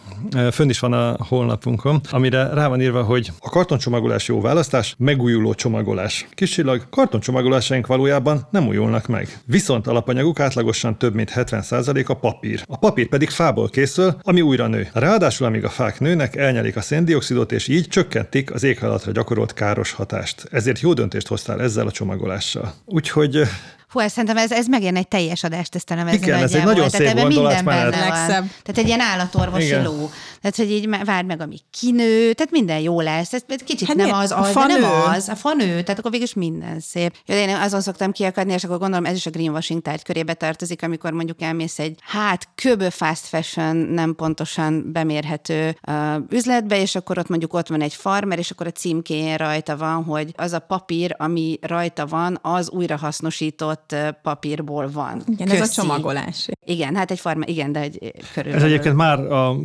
fönn 0.52 0.70
is 0.70 0.80
van 0.80 0.94
a 0.94 1.16
honlapunkon, 1.20 2.02
amire 2.12 2.54
rá 2.54 2.68
van 2.68 2.82
írva, 2.82 3.04
hogy 3.04 3.32
a 3.40 3.50
kartoncsomagolás 3.50 4.28
jó 4.28 4.42
választás, 4.42 4.96
megújuló 4.98 5.54
csomagolás. 5.54 6.28
Kicsi 6.34 6.59
Gyakorlatilag 6.60 6.94
kartoncsomagolásaink 6.94 7.88
valójában 7.88 8.48
nem 8.52 8.68
újulnak 8.68 9.08
meg. 9.08 9.40
Viszont 9.46 9.88
alapanyaguk 9.88 10.40
átlagosan 10.40 10.98
több 10.98 11.14
mint 11.14 11.32
70% 11.36 12.06
a 12.06 12.14
papír. 12.14 12.64
A 12.68 12.78
papír 12.78 13.08
pedig 13.08 13.30
fából 13.30 13.70
készül, 13.70 14.16
ami 14.22 14.42
újra 14.42 14.68
nő. 14.68 14.88
Ráadásul, 14.94 15.48
amíg 15.48 15.64
a 15.64 15.70
fák 15.70 16.00
nőnek, 16.00 16.36
elnyelik 16.36 16.76
a 16.76 16.82
széndiokszidot, 16.82 17.52
és 17.52 17.68
így 17.68 17.88
csökkentik 17.88 18.54
az 18.54 18.64
éghajlatra 18.64 19.12
gyakorolt 19.12 19.54
káros 19.54 19.92
hatást. 19.92 20.48
Ezért 20.52 20.80
jó 20.80 20.94
döntést 20.94 21.28
hoztál 21.28 21.62
ezzel 21.62 21.88
a 21.88 21.92
csomagolással. 21.92 22.74
Úgyhogy 22.86 23.42
Hú, 23.90 24.00
ezt 24.00 24.14
szerintem 24.14 24.38
ez, 24.38 24.52
ez 24.52 24.68
megint 24.68 24.98
egy 24.98 25.08
teljes 25.08 25.44
adást, 25.44 25.76
ezt 25.76 25.92
a 25.92 25.96
nevezni 25.96 26.20
Igen, 26.26 26.44
ez 26.44 26.54
egy 26.54 26.64
nagyon 26.64 26.90
szép 26.90 27.02
Tehát 27.02 27.28
minden 27.28 27.66
benne 27.66 27.90
van. 27.90 28.28
Tehát 28.28 28.78
egy 28.78 28.88
ilyen 28.88 29.00
állatorvosi 29.00 29.66
Igen. 29.66 29.84
ló. 29.84 30.10
Tehát, 30.42 30.56
hogy 30.56 30.72
így 30.72 30.90
várd 31.06 31.28
meg, 31.28 31.42
amíg 31.42 31.60
kinő, 31.80 32.34
tehát 32.34 32.52
minden 32.52 32.80
jó 32.80 33.02
lesz. 33.02 33.34
Ez 33.34 33.44
kicsit 33.66 33.88
hát 33.88 33.98
nem 33.98 34.14
az, 34.14 34.32
az, 34.32 34.54
de 34.54 34.66
nem 34.66 34.84
az. 34.84 35.30
A 35.30 35.36
fanő, 35.36 35.82
tehát 35.82 36.00
akkor 36.00 36.12
végül 36.12 36.28
minden 36.36 36.80
szép. 36.80 37.16
Jó, 37.26 37.36
én 37.36 37.56
azon 37.56 37.82
szoktam 37.82 38.12
kiakadni, 38.12 38.54
és 38.54 38.64
akkor 38.64 38.78
gondolom 38.78 39.06
ez 39.06 39.16
is 39.16 39.26
a 39.26 39.30
greenwashing 39.30 39.82
tárgy 39.82 40.04
körébe 40.04 40.34
tartozik, 40.34 40.84
amikor 40.84 41.12
mondjuk 41.12 41.42
elmész 41.42 41.80
egy, 41.80 42.00
hát 42.02 42.48
köbö 42.56 42.90
fast 42.90 43.26
fashion, 43.26 43.76
nem 43.76 44.16
pontosan 44.16 44.92
bemérhető 44.92 45.78
uh, 45.88 45.96
üzletbe, 46.30 46.82
és 46.82 46.96
akkor 46.96 47.18
ott 47.18 47.28
mondjuk 47.28 47.54
ott 47.54 47.68
van 47.68 47.82
egy 47.82 47.94
farmer, 47.94 48.38
és 48.38 48.52
akkor 48.52 48.68
a 48.68 48.72
címkéjén 48.72 49.38
rajta 49.38 49.78
van, 49.78 50.04
hogy 50.04 50.34
az 50.36 50.54
a 50.54 50.60
papír, 50.60 51.16
ami 51.18 51.58
rajta 51.62 52.06
van, 52.06 52.40
az 52.42 52.70
újrahasznosított 52.70 53.96
papírból 54.22 54.90
van. 54.92 55.24
Igen, 55.28 55.48
Köszi. 55.48 55.62
ez 55.62 55.70
a 55.70 55.82
csomagolás. 55.82 56.48
Igen, 56.66 56.96
hát 56.96 57.12
egy 57.12 57.20
farma, 57.20 57.46
igen, 57.46 57.72
de 57.72 57.80
egy 57.80 58.14
körül. 58.34 58.54
Ez 58.54 58.64
egyébként 58.64 58.96
már 58.96 59.20
a 59.20 59.56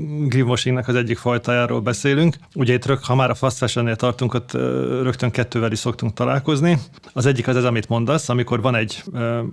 greenwashingnek 0.64 0.88
az 0.88 0.94
egyik 0.94 1.18
fajtájáról 1.18 1.80
beszélünk. 1.80 2.36
Ugye 2.54 2.72
itt 2.72 2.86
rög, 2.86 3.04
ha 3.04 3.14
már 3.14 3.30
a 3.30 3.34
fast 3.34 3.56
fashion 3.56 3.96
tartunk, 3.96 4.34
ott 4.34 4.52
rögtön 5.02 5.30
kettővel 5.30 5.72
is 5.72 5.78
szoktunk 5.78 6.12
találkozni. 6.12 6.78
Az 7.12 7.26
egyik 7.26 7.48
az 7.48 7.56
ez, 7.56 7.64
amit 7.64 7.88
mondasz, 7.88 8.28
amikor 8.28 8.60
van 8.60 8.74
egy 8.74 9.02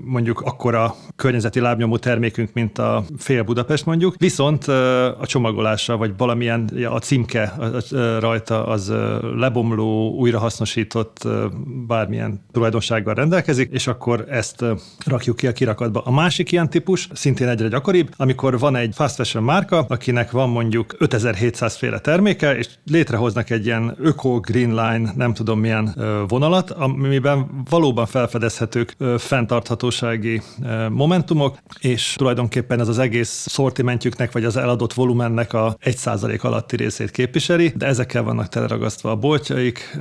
mondjuk 0.04 0.42
akkora 0.42 0.96
környezeti 1.16 1.60
lábnyomó 1.60 1.98
termékünk, 1.98 2.54
mint 2.54 2.78
a 2.78 3.04
fél 3.18 3.44
Budapest 3.44 3.86
mondjuk, 3.86 4.16
viszont 4.18 4.68
a 4.68 5.26
csomagolása, 5.26 5.98
vagy 5.98 6.14
valamilyen 6.18 6.70
a 6.90 7.00
címke 7.00 7.54
rajta 8.20 8.68
az 8.68 8.94
lebomló, 9.36 10.14
újrahasznosított 10.18 11.28
bármilyen 11.88 12.46
tulajdonsággal 12.52 13.14
rendelkezik, 13.14 13.72
és 13.72 13.88
akkor 13.88 14.26
ezt 14.30 14.66
rakjuk 15.06 15.36
ki 15.36 15.48
a 15.48 15.52
kirakatba. 15.52 16.02
A 16.06 16.12
másik 16.12 16.52
ilyen 16.52 16.70
típus, 16.70 17.10
szintén 17.14 17.48
egyre 17.48 17.68
gyakoribb, 17.68 18.10
amikor 18.18 18.60
van 18.60 18.76
egy 18.76 18.94
fast 18.96 19.16
fashion 19.16 19.44
márka, 19.44 19.86
akinek 19.88 20.32
van 20.32 20.50
mondjuk 20.50 20.96
5700 21.02 21.76
féle 21.76 22.00
terméke, 22.00 22.58
és 22.58 22.68
létrehoznak 22.86 23.50
egy 23.50 23.66
ilyen 23.66 23.96
öko 24.00 24.40
green 24.40 24.70
line, 24.70 25.12
nem 25.16 25.34
tudom 25.34 25.60
milyen 25.60 25.96
vonalat, 26.28 26.72
amiben 26.72 27.64
valóban 27.70 28.06
felfedezhetők 28.06 28.96
fenntarthatósági 29.18 30.42
momentumok, 30.90 31.58
és 31.80 32.14
tulajdonképpen 32.18 32.80
ez 32.80 32.88
az 32.88 33.00
egész 33.00 33.46
szortimentjüknek, 33.50 34.32
vagy 34.32 34.44
az 34.44 34.58
eladott 34.58 34.94
volumennek 34.94 35.54
a 35.54 35.78
1% 35.84 36.42
alatti 36.42 36.76
részét 36.76 37.12
képviseli, 37.12 37.74
de 37.76 37.86
ezekkel 37.86 38.24
vannak 38.24 38.48
teleragasztva 38.48 39.12
a 39.12 39.16
boltjaik 39.16 39.98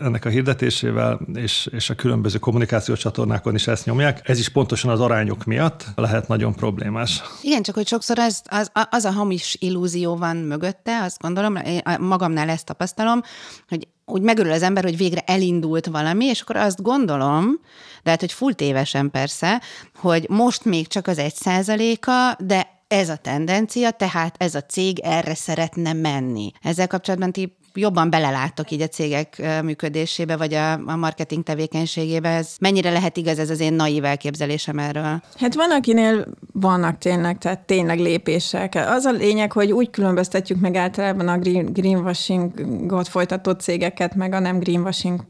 ennek 0.00 0.24
a 0.24 0.28
hirdetésével, 0.28 1.20
és, 1.34 1.68
és 1.72 1.90
a 1.90 1.94
különböző 1.94 2.38
kommunikációs 2.38 2.98
csatornákon 2.98 3.54
is 3.54 3.66
ezt 3.66 3.84
nyomják. 3.84 4.20
Ez 4.28 4.38
is 4.38 4.48
pontosan 4.48 4.90
az 4.90 5.00
arányok 5.00 5.44
miatt 5.44 5.84
lehet 5.94 6.28
nagyon 6.28 6.54
problémás. 6.54 7.22
Igen, 7.42 7.62
csak 7.62 7.74
hogy 7.74 7.86
sokszor 7.86 8.18
az, 8.18 8.42
az, 8.44 8.70
az 8.90 9.04
a 9.04 9.10
hamis 9.10 9.56
illúzió 9.60 10.16
van 10.16 10.35
mögötte, 10.36 11.02
azt 11.02 11.18
gondolom, 11.20 11.56
én 11.56 11.82
magamnál 11.98 12.48
ezt 12.48 12.64
tapasztalom, 12.64 13.22
hogy 13.68 13.88
úgy 14.04 14.22
megörül 14.22 14.52
az 14.52 14.62
ember, 14.62 14.82
hogy 14.82 14.96
végre 14.96 15.20
elindult 15.26 15.86
valami, 15.86 16.24
és 16.24 16.40
akkor 16.40 16.56
azt 16.56 16.82
gondolom, 16.82 17.60
de 18.02 18.10
hát, 18.10 18.20
hogy 18.20 18.32
full 18.32 18.52
tévesen 18.52 19.10
persze, 19.10 19.62
hogy 19.94 20.26
most 20.28 20.64
még 20.64 20.86
csak 20.86 21.06
az 21.06 21.18
egy 21.18 21.34
százaléka, 21.34 22.36
de 22.38 22.74
ez 22.88 23.08
a 23.08 23.16
tendencia, 23.16 23.90
tehát 23.90 24.34
ez 24.38 24.54
a 24.54 24.62
cég 24.62 24.98
erre 24.98 25.34
szeretne 25.34 25.92
menni. 25.92 26.52
Ezzel 26.62 26.86
kapcsolatban 26.86 27.32
ti 27.32 27.56
jobban 27.76 28.10
beleláttok 28.10 28.70
így 28.70 28.80
a 28.80 28.86
cégek 28.86 29.42
működésébe, 29.62 30.36
vagy 30.36 30.54
a, 30.54 30.72
a 30.72 30.96
marketing 30.96 31.42
tevékenységébe. 31.42 32.28
Ez 32.28 32.54
mennyire 32.60 32.90
lehet 32.90 33.16
igaz 33.16 33.38
ez 33.38 33.50
az 33.50 33.60
én 33.60 33.72
naív 33.72 34.04
elképzelésem 34.04 34.78
erről? 34.78 35.22
Hát 35.38 35.54
van, 35.54 35.70
akinél 35.70 36.26
vannak 36.52 36.98
tényleg, 36.98 37.38
tehát 37.38 37.60
tényleg 37.60 37.98
lépések. 37.98 38.74
Az 38.74 39.04
a 39.04 39.10
lényeg, 39.10 39.52
hogy 39.52 39.72
úgy 39.72 39.90
különböztetjük 39.90 40.60
meg 40.60 40.74
általában 40.76 41.28
a 41.28 41.38
green, 41.38 41.72
greenwashingot 41.72 43.08
folytató 43.08 43.50
cégeket, 43.50 44.14
meg 44.14 44.32
a 44.32 44.38
nem 44.38 44.58
greenwashing 44.58 45.20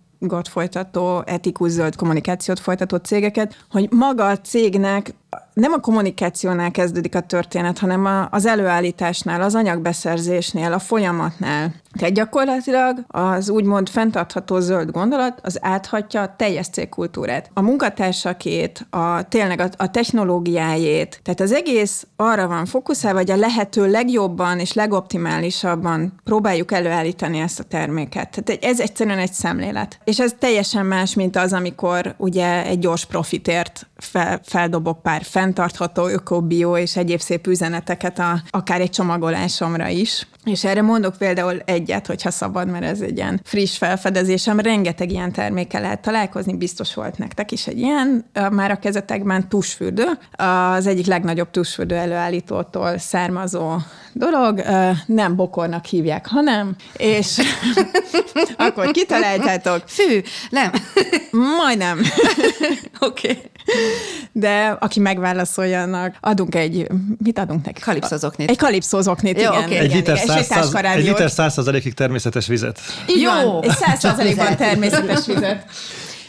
folytató, 0.50 1.22
etikus 1.26 1.70
zöld 1.70 1.96
kommunikációt 1.96 2.60
folytató 2.60 2.96
cégeket, 2.96 3.64
hogy 3.70 3.88
maga 3.90 4.28
a 4.28 4.38
cégnek 4.38 5.14
nem 5.52 5.72
a 5.72 5.80
kommunikációnál 5.80 6.70
kezdődik 6.70 7.14
a 7.14 7.20
történet, 7.20 7.78
hanem 7.78 8.04
a, 8.04 8.28
az 8.30 8.46
előállításnál, 8.46 9.42
az 9.42 9.54
anyagbeszerzésnél, 9.54 10.72
a 10.72 10.78
folyamatnál. 10.78 11.74
Tehát 11.98 12.14
gyakorlatilag 12.14 13.04
az 13.08 13.48
úgymond 13.48 13.88
fenntartható 13.88 14.60
zöld 14.60 14.90
gondolat 14.90 15.40
az 15.42 15.58
áthatja 15.60 16.22
a 16.22 16.34
teljes 16.36 16.68
cégkultúrát. 16.68 17.50
A 17.54 17.60
munkatársakét, 17.60 18.86
a, 18.90 19.28
tényleg 19.28 19.60
a, 19.60 19.68
a 19.76 19.90
technológiájét, 19.90 21.20
tehát 21.22 21.40
az 21.40 21.52
egész 21.52 22.06
arra 22.16 22.46
van 22.46 22.66
fókuszálva, 22.66 23.18
hogy 23.18 23.30
a 23.30 23.36
lehető 23.36 23.90
legjobban 23.90 24.58
és 24.58 24.72
legoptimálisabban 24.72 26.12
próbáljuk 26.24 26.72
előállítani 26.72 27.38
ezt 27.38 27.60
a 27.60 27.64
terméket. 27.64 28.42
Tehát 28.42 28.64
ez 28.64 28.80
egyszerűen 28.80 29.18
egy 29.18 29.32
szemlélet. 29.32 29.98
És 30.04 30.20
ez 30.20 30.34
teljesen 30.38 30.86
más, 30.86 31.14
mint 31.14 31.36
az, 31.36 31.52
amikor 31.52 32.14
ugye 32.18 32.64
egy 32.64 32.78
gyors 32.78 33.04
profitért 33.04 33.86
fel, 33.96 34.40
feldobok 34.42 35.02
pár 35.02 35.22
fenntartható, 35.22 36.06
ökobió 36.06 36.76
és 36.76 36.96
egyéb 36.96 37.20
szép 37.20 37.46
üzeneteket 37.46 38.18
a, 38.18 38.42
akár 38.50 38.80
egy 38.80 38.90
csomagolásomra 38.90 39.88
is. 39.88 40.26
És 40.50 40.64
erre 40.64 40.82
mondok 40.82 41.16
például 41.16 41.62
egyet, 41.64 42.06
hogyha 42.06 42.30
szabad, 42.30 42.68
mert 42.68 42.84
ez 42.84 43.00
egy 43.00 43.16
ilyen 43.16 43.40
friss 43.44 43.76
felfedezésem. 43.76 44.60
Rengeteg 44.60 45.10
ilyen 45.10 45.32
termékkel 45.32 45.80
lehet 45.80 46.00
találkozni, 46.02 46.56
biztos 46.56 46.94
volt 46.94 47.18
nektek 47.18 47.52
is 47.52 47.66
egy 47.66 47.78
ilyen, 47.78 48.24
már 48.50 48.70
a 48.70 48.78
kezetekben 48.78 49.48
tusfürdő. 49.48 50.04
Az 50.32 50.86
egyik 50.86 51.06
legnagyobb 51.06 51.50
tusfürdő 51.50 51.94
előállítótól 51.94 52.98
származó 52.98 53.76
dolog, 54.12 54.62
nem 55.06 55.36
bokornak 55.36 55.84
hívják, 55.84 56.26
hanem, 56.26 56.76
és 56.96 57.38
akkor 58.56 58.90
kitaláltátok. 58.90 59.82
Fű, 59.86 60.20
nem. 60.50 60.70
Majdnem. 61.62 61.98
Oké. 63.00 63.30
Okay. 63.30 63.42
De 64.32 64.76
aki 64.80 65.00
megválaszolja 65.00 65.80
annak, 65.80 66.16
adunk 66.20 66.54
egy, 66.54 66.86
mit 67.22 67.38
adunk 67.38 67.64
neki? 67.64 67.80
Kalipszozoknit. 67.80 68.50
Egy 68.50 68.56
kalipszozoknit, 68.56 69.38
igen. 69.38 69.64
Okay. 69.64 69.76
Egy 69.76 69.90
liter 70.36 70.84
egy 70.84 71.04
liter 71.04 71.30
százszerzalékig 71.30 71.94
természetes 71.94 72.46
vizet. 72.46 72.80
Így 73.08 73.20
Jó. 73.20 73.30
van, 73.30 73.62
egy 73.62 73.76
százszerzalékban 73.76 74.56
természetes 74.66 75.26
vizet. 75.26 75.64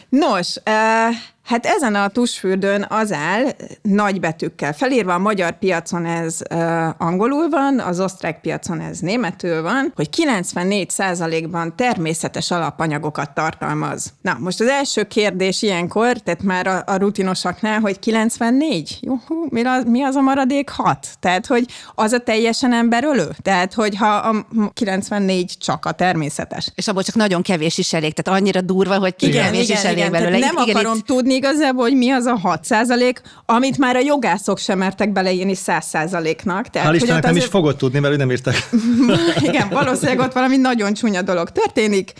Nos, 0.10 0.56
uh, 0.66 1.16
Hát 1.48 1.66
ezen 1.66 1.96
a 1.96 2.08
tusfürdőn 2.08 2.86
az 2.90 3.12
áll 3.12 3.44
nagy 3.82 4.20
betűkkel 4.20 4.74
felírva, 4.74 5.14
a 5.14 5.18
magyar 5.18 5.58
piacon 5.60 6.06
ez 6.06 6.40
uh, 6.52 6.90
angolul 6.98 7.50
van, 7.50 7.80
az 7.80 8.00
osztrák 8.00 8.42
piacon 8.42 8.80
ez 8.80 9.00
németül 9.00 9.62
van, 9.62 9.92
hogy 9.96 10.10
94%-ban 10.18 11.76
természetes 11.76 12.52
alapanyagokat 12.52 13.34
tartalmaz. 13.34 14.14
Na, 14.22 14.38
most 14.40 14.60
az 14.60 14.68
első 14.68 15.04
kérdés 15.04 15.62
ilyenkor, 15.62 16.18
tehát 16.18 16.44
már 16.44 16.68
a, 16.68 16.84
a 16.86 16.96
rutinosaknál, 16.96 17.80
hogy 17.80 18.00
94? 18.00 18.98
Jó, 19.02 19.16
mi 19.50 19.64
az, 19.64 19.84
mi 19.84 20.04
az 20.04 20.16
a 20.16 20.22
maradék 20.22 20.70
6? 20.70 21.08
Tehát, 21.20 21.46
hogy 21.46 21.66
az 21.96 22.12
a 22.12 22.20
teljesen 22.20 22.74
emberölő? 22.74 23.28
Tehát, 23.42 23.74
hogyha 23.74 24.08
a 24.08 24.48
94 24.74 25.58
csak 25.60 25.86
a 25.86 25.92
természetes. 25.92 26.72
És 26.76 26.88
abból 26.88 27.04
csak 27.04 27.16
nagyon 27.16 27.42
kevés 27.42 27.78
is 27.78 27.94
elég, 27.94 28.14
tehát 28.14 28.40
annyira 28.40 28.62
durva, 28.62 28.98
hogy 28.98 29.16
igen, 29.18 29.46
kevés 29.46 29.64
igen, 29.64 29.78
is 29.78 29.84
elég 29.84 29.98
igen, 29.98 30.12
belőle. 30.12 30.38
Nem 30.38 30.56
igen, 30.58 30.76
akarom 30.76 30.98
itt... 30.98 31.06
tudni, 31.06 31.36
igazából, 31.38 31.84
hogy 31.84 31.96
mi 31.98 32.10
az 32.10 32.26
a 32.26 32.38
6 32.38 32.64
százalék, 32.64 33.22
amit 33.46 33.78
már 33.78 33.96
a 33.96 34.00
jogászok 34.00 34.58
sem 34.58 34.78
mertek 34.78 35.12
beleírni 35.12 35.56
100 35.56 35.86
százaléknak. 35.86 36.66
Hál' 36.66 36.92
Istennek 36.94 37.22
nem 37.22 37.32
azért... 37.32 37.36
is 37.36 37.46
fogod 37.46 37.76
tudni, 37.76 38.00
mert 38.00 38.14
ő 38.14 38.18
nem 38.18 38.32
írtak. 38.32 38.56
Igen, 39.50 39.70
valószínűleg 39.70 40.20
ott 40.20 40.34
valami 40.34 40.58
nagyon 40.58 40.94
csúnya 40.94 41.22
dolog 41.22 41.50
történik, 41.50 42.14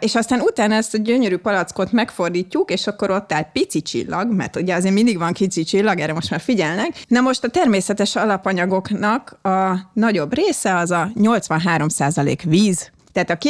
és 0.00 0.14
aztán 0.14 0.40
utána 0.40 0.74
ezt 0.74 0.94
a 0.94 0.98
gyönyörű 0.98 1.36
palackot 1.36 1.92
megfordítjuk, 1.92 2.70
és 2.70 2.86
akkor 2.86 3.10
ott 3.10 3.32
áll 3.32 3.50
pici 3.52 3.82
csillag, 3.82 4.32
mert 4.32 4.56
ugye 4.56 4.74
azért 4.74 4.94
mindig 4.94 5.18
van 5.18 5.32
kicsi 5.32 5.64
csillag, 5.64 5.98
erre 5.98 6.12
most 6.12 6.30
már 6.30 6.40
figyelnek. 6.40 6.88
Na 7.08 7.20
most 7.20 7.44
a 7.44 7.48
természetes 7.48 8.16
alapanyagoknak 8.16 9.38
a 9.42 9.78
nagyobb 9.92 10.34
része 10.34 10.76
az 10.76 10.90
a 10.90 11.10
83% 11.14 12.38
víz, 12.44 12.90
tehát 13.24 13.30
a 13.30 13.48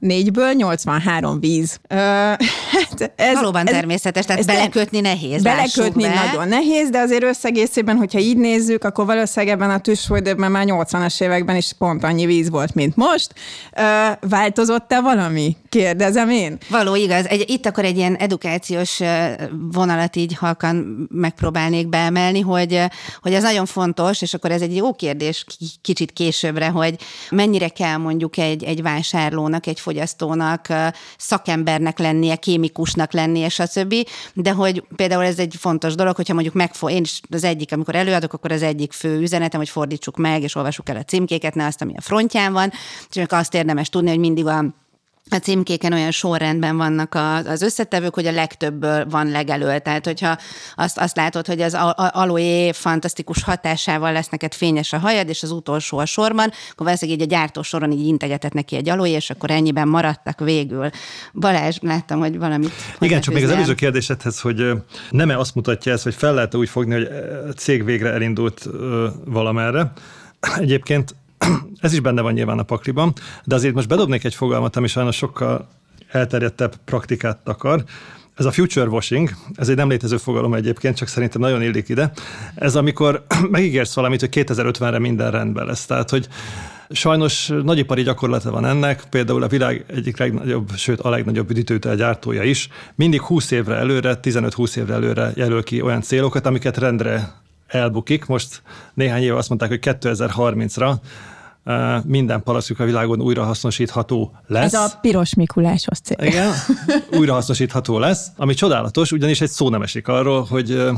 94-ből 0.00 0.56
83 0.56 1.40
víz. 1.40 1.78
Ö, 1.88 1.94
hát 1.96 3.12
ez, 3.16 3.34
Valóban 3.34 3.66
ez, 3.66 3.72
természetes, 3.72 4.24
tehát 4.24 4.40
ez 4.40 4.46
belekötni 4.46 5.00
nehéz. 5.00 5.42
Belekötni 5.42 6.02
be. 6.02 6.14
nagyon 6.14 6.48
nehéz, 6.48 6.90
de 6.90 6.98
azért 6.98 7.22
összegészében, 7.22 7.96
hogyha 7.96 8.18
így 8.18 8.36
nézzük, 8.36 8.84
akkor 8.84 9.06
valószínűleg 9.06 9.54
ebben 9.54 9.70
a 9.70 9.78
tüsfoldőben 9.78 10.50
már 10.50 10.64
80-as 10.66 11.22
években 11.22 11.56
is 11.56 11.72
pont 11.78 12.04
annyi 12.04 12.26
víz 12.26 12.50
volt, 12.50 12.74
mint 12.74 12.96
most. 12.96 13.32
Ö, 13.76 13.82
változott-e 14.28 15.00
valami? 15.00 15.56
Kérdezem 15.76 16.30
én. 16.30 16.58
Való, 16.68 16.94
igaz. 16.94 17.26
Egy, 17.26 17.50
itt 17.50 17.66
akkor 17.66 17.84
egy 17.84 17.96
ilyen 17.96 18.16
edukációs 18.16 19.00
vonalat 19.72 20.16
így 20.16 20.34
halkan 20.34 21.06
megpróbálnék 21.10 21.88
beemelni, 21.88 22.40
hogy, 22.40 22.82
hogy 23.20 23.32
ez 23.32 23.42
nagyon 23.42 23.66
fontos, 23.66 24.22
és 24.22 24.34
akkor 24.34 24.50
ez 24.50 24.62
egy 24.62 24.76
jó 24.76 24.94
kérdés 24.94 25.44
kicsit 25.82 26.12
későbbre, 26.12 26.68
hogy 26.68 26.96
mennyire 27.30 27.68
kell 27.68 27.96
mondjuk 27.96 28.36
egy, 28.36 28.64
egy 28.64 28.82
vásárlónak, 28.82 29.66
egy 29.66 29.80
fogyasztónak, 29.80 30.66
szakembernek 31.18 31.98
lennie, 31.98 32.36
kémikusnak 32.36 33.12
lennie, 33.12 33.48
stb. 33.48 33.94
De 34.34 34.50
hogy 34.50 34.82
például 34.96 35.24
ez 35.24 35.38
egy 35.38 35.54
fontos 35.58 35.94
dolog, 35.94 36.16
hogyha 36.16 36.34
mondjuk 36.34 36.54
megfog, 36.54 36.90
én 36.90 37.02
is 37.02 37.20
az 37.30 37.44
egyik, 37.44 37.72
amikor 37.72 37.94
előadok, 37.94 38.32
akkor 38.32 38.52
az 38.52 38.62
egyik 38.62 38.92
fő 38.92 39.20
üzenetem, 39.20 39.60
hogy 39.60 39.68
fordítsuk 39.68 40.16
meg, 40.16 40.42
és 40.42 40.54
olvassuk 40.54 40.88
el 40.88 40.96
a 40.96 41.02
címkéket, 41.02 41.54
ne 41.54 41.66
azt, 41.66 41.82
ami 41.82 41.92
a 41.96 42.00
frontján 42.00 42.52
van, 42.52 42.72
és 43.12 43.24
azt 43.28 43.54
érdemes 43.54 43.88
tudni, 43.88 44.08
hogy 44.08 44.18
mindig 44.18 44.46
a 44.46 44.64
a 45.30 45.36
címkéken 45.36 45.92
olyan 45.92 46.10
sorrendben 46.10 46.76
vannak 46.76 47.14
az 47.46 47.62
összetevők, 47.62 48.14
hogy 48.14 48.26
a 48.26 48.32
legtöbbből 48.32 49.06
van 49.06 49.30
legelől. 49.30 49.78
Tehát, 49.78 50.04
hogyha 50.04 50.38
azt, 50.74 50.98
azt 50.98 51.16
látod, 51.16 51.46
hogy 51.46 51.60
az 51.60 51.76
aloe 51.96 52.72
fantasztikus 52.72 53.42
hatásával 53.42 54.12
lesz 54.12 54.28
neked 54.28 54.54
fényes 54.54 54.92
a 54.92 54.98
hajad, 54.98 55.28
és 55.28 55.42
az 55.42 55.50
utolsó 55.50 55.98
a 55.98 56.06
sorban, 56.06 56.50
akkor 56.70 56.86
valószínűleg 56.86 57.20
így 57.20 57.26
a 57.26 57.36
gyártó 57.36 57.62
soron 57.62 57.92
így 57.92 58.06
integetett 58.06 58.52
neki 58.52 58.76
egy 58.76 58.88
aloe, 58.88 59.08
és 59.08 59.30
akkor 59.30 59.50
ennyiben 59.50 59.88
maradtak 59.88 60.40
végül. 60.40 60.90
Balázs, 61.32 61.78
láttam, 61.80 62.18
hogy 62.18 62.38
valamit... 62.38 62.72
Igen, 62.98 63.20
csak 63.20 63.34
még 63.34 63.44
az 63.44 63.50
előző 63.50 63.74
kérdésedhez, 63.74 64.40
hogy 64.40 64.70
nem-e 65.10 65.38
azt 65.38 65.54
mutatja 65.54 65.92
ez, 65.92 66.02
hogy 66.02 66.14
fel 66.14 66.34
lehet 66.34 66.54
úgy 66.54 66.68
fogni, 66.68 66.94
hogy 66.94 67.08
a 67.48 67.52
cég 67.52 67.84
végre 67.84 68.10
elindult 68.12 68.68
valamerre. 69.24 69.92
Egyébként 70.58 71.14
ez 71.80 71.92
is 71.92 72.00
benne 72.00 72.20
van 72.20 72.32
nyilván 72.32 72.58
a 72.58 72.62
pakliban, 72.62 73.12
de 73.44 73.54
azért 73.54 73.74
most 73.74 73.88
bedobnék 73.88 74.24
egy 74.24 74.34
fogalmat, 74.34 74.76
ami 74.76 74.86
sajnos 74.86 75.16
sokkal 75.16 75.68
elterjedtebb 76.10 76.74
praktikát 76.84 77.48
akar. 77.48 77.84
Ez 78.36 78.44
a 78.44 78.50
future 78.50 78.88
washing, 78.88 79.30
ez 79.54 79.68
egy 79.68 79.76
nem 79.76 79.88
létező 79.88 80.16
fogalom 80.16 80.54
egyébként, 80.54 80.96
csak 80.96 81.08
szerintem 81.08 81.40
nagyon 81.40 81.62
illik 81.62 81.88
ide. 81.88 82.12
Ez 82.54 82.76
amikor 82.76 83.24
megígérsz 83.50 83.94
valamit, 83.94 84.20
hogy 84.20 84.28
2050-re 84.32 84.98
minden 84.98 85.30
rendben 85.30 85.66
lesz. 85.66 85.86
Tehát, 85.86 86.10
hogy 86.10 86.28
Sajnos 86.90 87.46
nagyipari 87.62 88.02
gyakorlata 88.02 88.50
van 88.50 88.66
ennek, 88.66 89.04
például 89.10 89.42
a 89.42 89.48
világ 89.48 89.84
egyik 89.86 90.18
legnagyobb, 90.18 90.70
sőt 90.76 91.00
a 91.00 91.10
legnagyobb 91.10 91.50
üdítőtel 91.50 91.96
gyártója 91.96 92.42
is, 92.42 92.68
mindig 92.94 93.20
20 93.20 93.50
évre 93.50 93.74
előre, 93.74 94.18
15-20 94.22 94.76
évre 94.76 94.94
előre 94.94 95.32
jelöl 95.34 95.62
ki 95.62 95.80
olyan 95.80 96.00
célokat, 96.02 96.46
amiket 96.46 96.76
rendre 96.76 97.32
elbukik. 97.66 98.26
Most 98.26 98.62
néhány 98.94 99.22
éve 99.22 99.36
azt 99.36 99.48
mondták, 99.48 99.68
hogy 99.68 99.80
2030-ra 99.82 100.94
minden 102.04 102.42
palaszjuk 102.42 102.80
a 102.80 102.84
világon 102.84 103.20
újrahasznosítható 103.20 104.32
lesz. 104.46 104.64
Ez 104.64 104.74
a 104.74 104.98
piros 105.00 105.34
Mikulásos 105.34 105.98
cél. 105.98 106.26
Igen, 106.26 106.52
újrahasznosítható 107.20 107.98
lesz, 107.98 108.26
ami 108.36 108.54
csodálatos, 108.54 109.12
ugyanis 109.12 109.40
egy 109.40 109.50
szó 109.50 109.68
nem 109.68 109.82
esik 109.82 110.08
arról, 110.08 110.44
hogy 110.44 110.88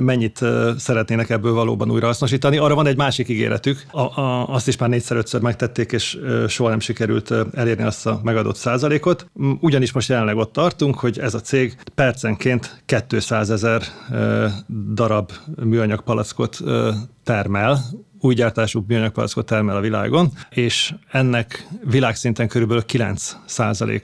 mennyit 0.00 0.40
szeretnének 0.78 1.30
ebből 1.30 1.52
valóban 1.52 1.90
újra 1.90 2.06
hasznosítani. 2.06 2.56
Arra 2.56 2.74
van 2.74 2.86
egy 2.86 2.96
másik 2.96 3.28
ígéretük, 3.28 3.84
a, 3.90 4.00
a, 4.00 4.48
azt 4.48 4.68
is 4.68 4.76
már 4.76 4.88
négyszer-ötször 4.88 5.40
megtették, 5.40 5.92
és 5.92 6.18
soha 6.48 6.68
nem 6.68 6.80
sikerült 6.80 7.34
elérni 7.54 7.82
azt 7.82 8.06
a 8.06 8.20
megadott 8.22 8.56
százalékot. 8.56 9.26
Ugyanis 9.60 9.92
most 9.92 10.08
jelenleg 10.08 10.36
ott 10.36 10.52
tartunk, 10.52 10.98
hogy 10.98 11.18
ez 11.18 11.34
a 11.34 11.40
cég 11.40 11.76
percenként 11.94 12.82
200 13.08 13.50
ezer 13.50 13.82
darab 14.94 15.30
műanyag 15.64 16.02
palackot 16.02 16.58
termel, 17.24 17.78
új 18.24 18.34
gyártású 18.34 18.84
műanyagpalackot 18.86 19.46
termel 19.46 19.76
a 19.76 19.80
világon, 19.80 20.30
és 20.50 20.94
ennek 21.10 21.66
világszinten 21.84 22.48
körülbelül 22.48 22.84
9 22.84 23.36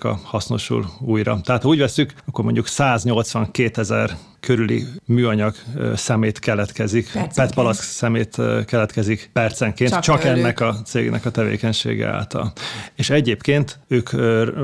a 0.00 0.18
hasznosul 0.22 0.86
újra. 1.00 1.40
Tehát 1.44 1.62
ha 1.62 1.68
úgy 1.68 1.78
veszük, 1.78 2.12
akkor 2.26 2.44
mondjuk 2.44 2.66
182 2.66 3.80
ezer 3.80 4.16
körüli 4.40 4.86
műanyag 5.04 5.54
szemét 5.94 6.38
keletkezik, 6.38 7.10
petpalack 7.34 7.82
szemét 7.82 8.36
keletkezik 8.66 9.30
percenként, 9.32 9.90
csak, 9.90 10.00
csak 10.00 10.24
ennek 10.24 10.60
a 10.60 10.74
cégnek 10.84 11.26
a 11.26 11.30
tevékenysége 11.30 12.08
által. 12.08 12.52
És 12.96 13.10
egyébként 13.10 13.78
ők 13.88 14.12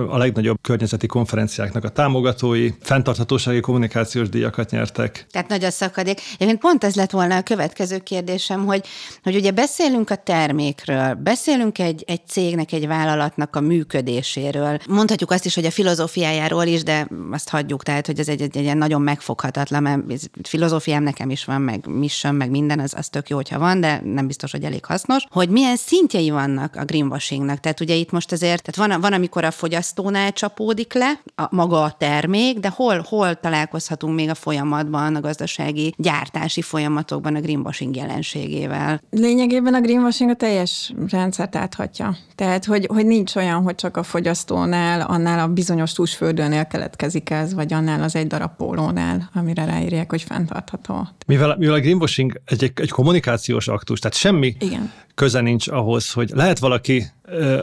a 0.08 0.18
legnagyobb 0.18 0.56
környezeti 0.60 1.06
konferenciáknak 1.06 1.84
a 1.84 1.88
támogatói, 1.88 2.70
fenntarthatósági 2.80 3.60
kommunikációs 3.60 4.28
díjakat 4.28 4.70
nyertek. 4.70 5.26
Tehát 5.30 5.48
nagy 5.48 5.64
a 5.64 5.70
szakadék. 5.70 6.20
Én 6.38 6.58
pont 6.58 6.84
ez 6.84 6.94
lett 6.94 7.10
volna 7.10 7.36
a 7.36 7.42
következő 7.42 7.98
kérdésem, 7.98 8.64
hogy, 8.64 8.86
hogy 9.22 9.34
ugye 9.34 9.50
beszélünk 9.50 10.10
a 10.10 10.16
termékről, 10.16 11.14
beszélünk 11.14 11.78
egy, 11.78 12.04
egy 12.06 12.26
cégnek, 12.26 12.72
egy 12.72 12.86
vállalatnak 12.86 13.56
a 13.56 13.60
működéséről. 13.60 14.78
Mondhatjuk 14.88 15.30
azt 15.30 15.44
is, 15.44 15.54
hogy 15.54 15.64
a 15.64 15.70
filozófiájáról 15.70 16.64
is, 16.64 16.82
de 16.82 17.08
azt 17.30 17.48
hagyjuk, 17.48 17.82
tehát 17.82 18.06
hogy 18.06 18.18
ez 18.18 18.28
egy, 18.28 18.42
egy, 18.42 18.56
egy 18.56 18.76
nagyon 18.76 19.02
megfogható 19.02 19.64
megfoghatatlan, 19.70 19.82
mert 19.82 20.48
filozófiám 20.48 21.02
nekem 21.02 21.30
is 21.30 21.44
van, 21.44 21.60
meg 21.60 21.86
mission, 21.86 22.34
meg 22.34 22.50
minden, 22.50 22.80
az, 22.80 22.94
az 22.96 23.08
tök 23.08 23.28
jó, 23.28 23.36
hogyha 23.36 23.58
van, 23.58 23.80
de 23.80 24.00
nem 24.04 24.26
biztos, 24.26 24.50
hogy 24.50 24.64
elég 24.64 24.84
hasznos, 24.84 25.26
hogy 25.30 25.48
milyen 25.48 25.76
szintjei 25.76 26.30
vannak 26.30 26.76
a 26.76 26.84
greenwashingnak. 26.84 27.60
Tehát 27.60 27.80
ugye 27.80 27.94
itt 27.94 28.10
most 28.10 28.32
azért, 28.32 28.62
tehát 28.62 28.90
van, 28.90 29.00
van 29.00 29.12
amikor 29.12 29.44
a 29.44 29.50
fogyasztónál 29.50 30.32
csapódik 30.32 30.92
le 30.92 31.20
a, 31.34 31.46
maga 31.50 31.82
a 31.82 31.96
termék, 31.98 32.58
de 32.58 32.68
hol, 32.68 33.04
hol 33.08 33.34
találkozhatunk 33.34 34.14
még 34.14 34.28
a 34.28 34.34
folyamatban, 34.34 35.14
a 35.14 35.20
gazdasági 35.20 35.94
gyártási 35.96 36.62
folyamatokban 36.62 37.34
a 37.34 37.40
greenwashing 37.40 37.96
jelenségével? 37.96 39.00
Lényegében 39.10 39.74
a 39.74 39.80
greenwashing 39.80 40.30
a 40.30 40.34
teljes 40.34 40.94
rendszert 41.10 41.56
áthatja. 41.56 42.16
Tehát, 42.34 42.64
hogy, 42.64 42.86
hogy 42.86 43.06
nincs 43.06 43.34
olyan, 43.36 43.62
hogy 43.62 43.74
csak 43.74 43.96
a 43.96 44.02
fogyasztónál, 44.02 45.00
annál 45.00 45.38
a 45.38 45.48
bizonyos 45.48 45.92
túlsföldőnél 45.92 46.66
keletkezik 46.66 47.30
ez, 47.30 47.54
vagy 47.54 47.72
annál 47.72 48.02
az 48.02 48.16
egy 48.16 48.26
darab 48.26 48.56
pólónál, 48.56 49.30
ami 49.34 49.52
amire 49.56 49.72
ráírják, 49.72 50.10
hogy 50.10 50.22
fenntartható. 50.22 51.08
Mivel, 51.26 51.56
mivel 51.58 51.74
a 51.74 51.80
greenwashing 51.80 52.40
egy, 52.44 52.72
egy 52.74 52.90
kommunikációs 52.90 53.68
aktus, 53.68 53.98
tehát 53.98 54.16
semmi 54.16 54.56
Igen. 54.58 54.92
köze 55.14 55.40
nincs 55.40 55.68
ahhoz, 55.68 56.12
hogy 56.12 56.30
lehet 56.34 56.58
valaki 56.58 57.06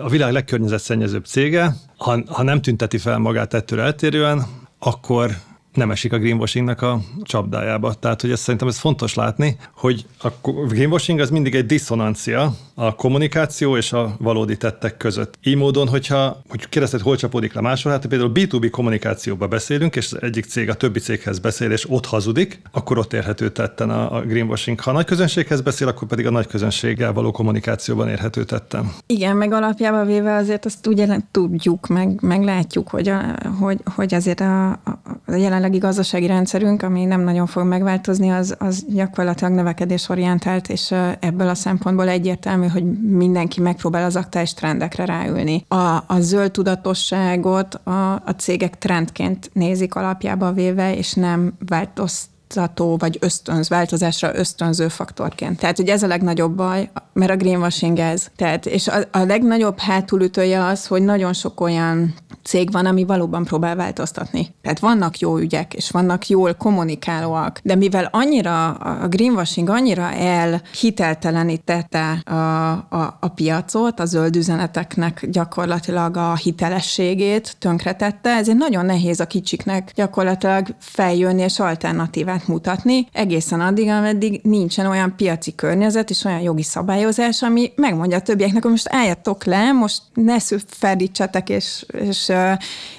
a 0.01 0.10
világ 0.10 0.32
legkörnyezetszennyezőbb 0.32 1.25
cége, 1.25 1.75
ha, 1.97 2.23
ha 2.27 2.43
nem 2.43 2.62
tünteti 2.62 2.97
fel 2.97 3.17
magát 3.17 3.53
ettől 3.53 3.79
eltérően, 3.79 4.45
akkor 4.79 5.32
nem 5.74 5.92
esik 5.92 6.14
a 6.14 6.18
greenwashingnak 6.18 6.82
a 6.82 7.00
csapdájába. 7.24 7.94
Tehát, 7.94 8.22
hogy 8.22 8.32
ezt 8.32 8.42
szerintem 8.42 8.68
ez 8.68 8.78
fontos 8.78 9.14
látni, 9.14 9.58
hogy 9.76 10.06
a 10.22 10.28
greenwashing 10.68 11.20
az 11.20 11.30
mindig 11.30 11.56
egy 11.56 11.66
diszonancia 11.66 12.54
a 12.76 12.96
kommunikáció 12.96 13.78
és 13.78 13.94
a 13.94 14.16
valódi 14.20 14.58
tettek 14.58 14.98
között. 14.98 15.38
Így 15.44 15.56
módon, 15.56 15.88
hogyha 15.88 16.42
hogy 16.50 16.70
kérdezted, 16.70 17.02
hol 17.02 17.16
csapódik 17.16 17.54
le 17.54 17.62
máshol, 17.62 17.92
hát 17.92 18.06
például 18.06 18.32
B2B 18.34 18.68
kommunikációba 18.72 19.48
beszélünk, 19.48 19.96
és 19.96 20.12
egyik 20.12 20.46
cég 20.46 20.70
a 20.70 20.74
többi 20.74 21.00
céghez 21.00 21.40
beszél, 21.40 21.72
és 21.72 21.90
ott 21.90 22.06
hazudik, 22.06 22.62
akkor 22.72 22.98
ott 22.98 23.14
érhető 23.14 23.50
tetten 23.50 23.90
a, 23.90 24.16
a 24.16 24.22
greenwashing. 24.22 24.80
Ha 24.80 24.90
a 24.90 24.94
nagy 24.94 25.06
közönséghez 25.06 25.62
beszél, 25.62 25.88
akkor 25.88 26.08
pedig 26.08 26.26
a 26.26 26.32
nagy 26.32 26.48
közönséggel 26.48 27.14
való 27.14 27.32
kommunikációban 27.32 28.10
érhető 28.10 28.44
tetten. 28.44 28.92
Igen, 29.06 29.38
meg 29.38 29.52
alapjában 29.52 30.06
véve 30.06 30.36
azért 30.36 30.66
azt 30.66 30.88
ugye 30.88 31.18
tudjuk, 31.32 31.88
meg, 31.88 32.22
meg 32.22 32.44
látjuk, 32.44 32.90
hogy, 32.90 33.10
a, 33.10 33.36
hogy, 33.60 33.80
hogy 33.96 34.14
azért 34.14 34.40
a, 34.40 34.70
a, 34.70 34.80
a 35.26 35.32
jelenlegi 35.63 35.88
gazdasági 35.88 36.28
rendszerünk, 36.28 36.82
ami 36.82 37.06
nem 37.06 37.21
nagyon 37.21 37.45
fog 37.45 37.63
megváltozni, 37.63 38.30
az, 38.30 38.56
az 38.60 38.86
gyakorlatilag 38.88 39.54
növekedésorientált, 39.54 40.69
és 40.69 40.93
ebből 41.19 41.47
a 41.47 41.56
szempontból 41.56 42.08
egyértelmű, 42.10 42.67
hogy 42.67 42.84
mindenki 43.02 43.62
megpróbál 43.62 44.04
az 44.04 44.15
aktuális 44.15 44.54
trendekre 44.54 45.06
ráülni. 45.06 45.65
A, 45.67 46.04
a 46.08 46.19
zöld 46.19 46.52
tudatosságot 46.52 47.73
a, 47.73 48.13
a 48.13 48.36
cégek 48.38 48.78
trendként 48.78 49.49
nézik 49.54 49.95
alapjába 49.95 50.52
véve, 50.52 50.95
és 50.95 51.13
nem 51.13 51.54
változt 51.67 52.32
változtató 52.54 52.98
vagy 52.98 53.18
ösztönz, 53.20 53.70
változásra 53.70 54.36
ösztönző 54.36 54.88
faktorként. 54.88 55.60
Tehát, 55.60 55.78
hogy 55.78 55.89
ez 55.89 56.04
a 56.04 56.08
legnagyobb 56.08 56.56
baj, 56.56 56.89
mert 57.13 57.32
a 57.32 57.36
greenwashing 57.36 58.00
ez. 58.00 58.28
Tehát, 58.36 58.66
és 58.66 58.88
a, 58.88 58.96
a 59.12 59.20
legnagyobb 59.20 59.80
hátulütője 59.80 60.66
az, 60.66 60.88
hogy 60.88 61.02
nagyon 61.02 61.34
sok 61.34 61.62
olyan 61.62 62.13
cég 62.44 62.72
van, 62.72 62.86
ami 62.86 63.04
valóban 63.04 63.44
próbál 63.44 63.76
változtatni. 63.76 64.48
Tehát 64.62 64.80
vannak 64.80 65.20
jó 65.20 65.38
ügyek, 65.38 65.74
és 65.74 65.92
vannak 65.92 66.28
jól 66.28 66.54
kommunikálóak, 66.54 67.60
de 67.63 67.76
mivel 67.76 68.10
annyira 68.12 68.72
a 68.72 69.08
greenwashing 69.08 69.70
annyira 69.70 70.12
elhiteltelenítette 70.12 72.12
a, 72.12 72.70
a, 72.89 73.18
a 73.20 73.28
piacot, 73.28 74.00
a 74.00 74.06
zöld 74.06 74.36
üzeneteknek 74.36 75.26
gyakorlatilag 75.30 76.18
a 76.18 76.36
hitelességét 76.36 77.56
tönkretette, 77.60 78.30
ezért 78.30 78.58
nagyon 78.58 78.86
nehéz 78.86 79.20
a 79.20 79.28
kicsiknek 79.28 79.92
gyakorlatilag 79.96 80.68
feljönni 80.80 81.42
és 81.42 81.60
alternatívát 81.60 82.42
mutatni, 82.47 83.08
egészen 83.12 83.62
addig, 83.62 83.89
ameddig 83.89 84.39
nincsen 84.43 84.86
olyan 84.86 85.15
piaci 85.15 85.56
környezet 85.56 86.10
és 86.10 86.23
olyan 86.23 86.39
jogi 86.41 86.63
szabályozás, 86.63 87.41
ami 87.41 87.71
megmondja 87.75 88.17
a 88.17 88.21
többieknek, 88.21 88.62
hogy 88.62 88.71
most 88.71 88.89
álljatok 88.89 89.43
le, 89.43 89.71
most 89.71 90.01
ne 90.13 90.39
ferdítsetek 90.67 91.49
és, 91.49 91.86
és, 91.91 92.32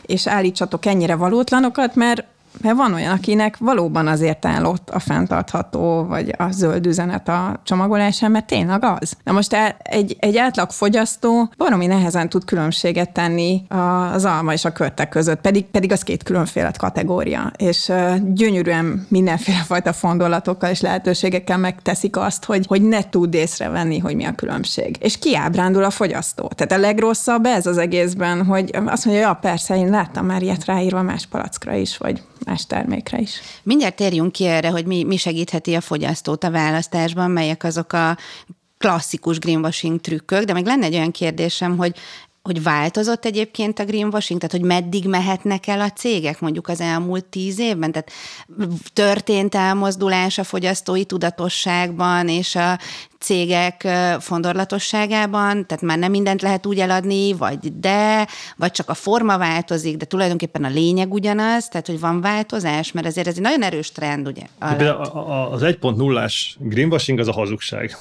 és 0.06 0.26
állítsatok 0.26 0.86
ennyire 0.86 1.14
valótlanokat, 1.14 1.94
mert 1.94 2.24
mert 2.62 2.76
van 2.76 2.94
olyan, 2.94 3.12
akinek 3.12 3.56
valóban 3.56 4.06
azért 4.06 4.46
áll 4.46 4.64
ott 4.64 4.90
a 4.90 4.98
fenntartható, 4.98 6.04
vagy 6.04 6.34
a 6.38 6.50
zöld 6.50 6.86
üzenet 6.86 7.28
a 7.28 7.60
csomagolásán, 7.64 8.30
mert 8.30 8.46
tényleg 8.46 8.84
az. 8.84 9.16
Na 9.24 9.32
most 9.32 9.56
egy, 9.78 10.16
egy 10.20 10.36
átlag 10.36 10.70
fogyasztó 10.70 11.52
baromi 11.56 11.86
nehezen 11.86 12.28
tud 12.28 12.44
különbséget 12.44 13.12
tenni 13.12 13.62
az 14.12 14.24
alma 14.24 14.52
és 14.52 14.64
a 14.64 14.72
körtek 14.72 15.08
között, 15.08 15.40
pedig, 15.40 15.64
pedig 15.64 15.92
az 15.92 16.02
két 16.02 16.22
különféle 16.22 16.70
kategória, 16.78 17.52
és 17.56 17.92
gyönyörűen 18.24 19.06
mindenféle 19.08 19.62
fajta 19.62 19.92
fondolatokkal 19.92 20.70
és 20.70 20.80
lehetőségekkel 20.80 21.58
megteszik 21.58 22.16
azt, 22.16 22.44
hogy, 22.44 22.66
hogy 22.66 22.82
ne 22.82 23.08
tud 23.08 23.34
észrevenni, 23.34 23.98
hogy 23.98 24.14
mi 24.16 24.24
a 24.24 24.34
különbség. 24.34 24.96
És 25.00 25.18
kiábrándul 25.18 25.84
a 25.84 25.90
fogyasztó. 25.90 26.50
Tehát 26.54 26.72
a 26.72 26.86
legrosszabb 26.86 27.44
ez 27.44 27.66
az 27.66 27.78
egészben, 27.78 28.44
hogy 28.44 28.70
azt 28.86 29.04
mondja, 29.04 29.24
ja, 29.24 29.34
persze, 29.34 29.76
én 29.76 29.90
láttam 29.90 30.26
már 30.26 30.42
ilyet 30.42 30.64
ráírva 30.64 31.02
más 31.02 31.26
palackra 31.26 31.74
is, 31.74 31.96
vagy 31.96 32.22
más 32.44 32.66
termékre 32.66 33.18
is. 33.18 33.40
Mindjárt 33.62 33.96
térjünk 33.96 34.32
ki 34.32 34.46
erre, 34.46 34.68
hogy 34.68 34.86
mi, 34.86 35.04
mi 35.04 35.16
segítheti 35.16 35.74
a 35.74 35.80
fogyasztót 35.80 36.44
a 36.44 36.50
választásban, 36.50 37.30
melyek 37.30 37.64
azok 37.64 37.92
a 37.92 38.16
klasszikus 38.78 39.38
greenwashing 39.38 40.00
trükkök, 40.00 40.44
de 40.44 40.52
meg 40.52 40.66
lenne 40.66 40.84
egy 40.84 40.94
olyan 40.94 41.10
kérdésem, 41.10 41.76
hogy 41.76 41.94
hogy 42.42 42.62
változott 42.62 43.24
egyébként 43.24 43.78
a 43.78 43.84
greenwashing, 43.84 44.40
tehát 44.40 44.56
hogy 44.56 44.66
meddig 44.66 45.06
mehetnek 45.06 45.66
el 45.66 45.80
a 45.80 45.90
cégek 45.90 46.40
mondjuk 46.40 46.68
az 46.68 46.80
elmúlt 46.80 47.24
tíz 47.24 47.58
évben? 47.58 47.92
Tehát 47.92 48.10
történt 48.92 49.54
elmozdulás 49.54 50.38
a 50.38 50.44
fogyasztói 50.44 51.04
tudatosságban 51.04 52.28
és 52.28 52.54
a 52.54 52.78
cégek 53.24 53.88
fondorlatosságában, 54.20 55.66
tehát 55.66 55.82
már 55.82 55.98
nem 55.98 56.10
mindent 56.10 56.42
lehet 56.42 56.66
úgy 56.66 56.78
eladni, 56.78 57.32
vagy 57.32 57.78
de, 57.80 58.26
vagy 58.56 58.70
csak 58.70 58.88
a 58.88 58.94
forma 58.94 59.38
változik, 59.38 59.96
de 59.96 60.04
tulajdonképpen 60.04 60.64
a 60.64 60.68
lényeg 60.68 61.12
ugyanaz, 61.12 61.68
tehát 61.68 61.86
hogy 61.86 62.00
van 62.00 62.20
változás, 62.20 62.92
mert 62.92 63.06
ezért 63.06 63.26
ez 63.26 63.34
egy 63.36 63.42
nagyon 63.42 63.62
erős 63.62 63.92
trend, 63.92 64.26
ugye? 64.26 64.42
Az 65.50 65.62
1.0-ás 65.62 66.56
greenwashing 66.58 67.18
az 67.18 67.28
a 67.28 67.32
hazugság. 67.32 67.96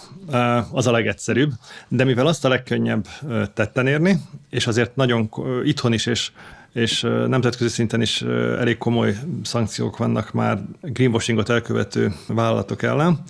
Az 0.72 0.88
a 0.88 0.92
legegyszerűbb, 0.92 1.52
de 1.88 2.04
mivel 2.04 2.28
azt 2.28 2.46
a 2.46 2.50
legkönnyebb 2.50 3.06
tetten 3.54 3.88
érni, 3.88 4.22
és 4.50 4.68
azért 4.68 4.96
nagyon 4.96 5.30
itthon 5.64 5.94
is, 5.94 6.06
és 6.06 6.32
és 6.74 7.02
nemzetközi 7.28 7.70
szinten 7.70 8.02
is 8.02 8.22
elég 8.60 8.78
komoly 8.78 9.16
szankciók 9.44 9.98
vannak 9.98 10.32
már 10.32 10.62
greenwashingot 10.82 11.50
elkövető 11.50 12.14
vállalatok 12.28 12.82
ellen, 12.84 13.24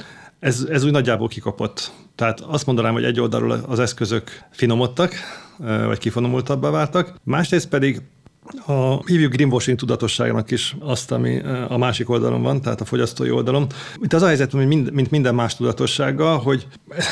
ez, 0.43 0.67
ez 0.69 0.83
úgy 0.83 0.91
nagyjából 0.91 1.27
kikapott. 1.27 1.91
Tehát 2.15 2.39
azt 2.39 2.65
mondanám, 2.65 2.93
hogy 2.93 3.03
egy 3.03 3.19
oldalról 3.19 3.51
az 3.51 3.79
eszközök 3.79 4.43
finomodtak, 4.49 5.13
vagy 5.57 5.97
kifonomultabbá 5.97 6.69
váltak, 6.69 7.15
másrészt 7.23 7.69
pedig 7.69 8.01
a 8.65 9.05
hívjuk 9.05 9.31
greenwashing 9.31 9.77
tudatosságnak 9.77 10.51
is 10.51 10.75
azt, 10.79 11.11
ami 11.11 11.41
a 11.67 11.77
másik 11.77 12.09
oldalon 12.09 12.41
van, 12.41 12.61
tehát 12.61 12.81
a 12.81 12.85
fogyasztói 12.85 13.31
oldalon. 13.31 13.67
Itt 14.01 14.13
az 14.13 14.21
a 14.21 14.25
helyzet, 14.25 14.53
mint 14.53 15.11
minden 15.11 15.35
más 15.35 15.55
tudatossággal, 15.55 16.37
hogy 16.37 16.67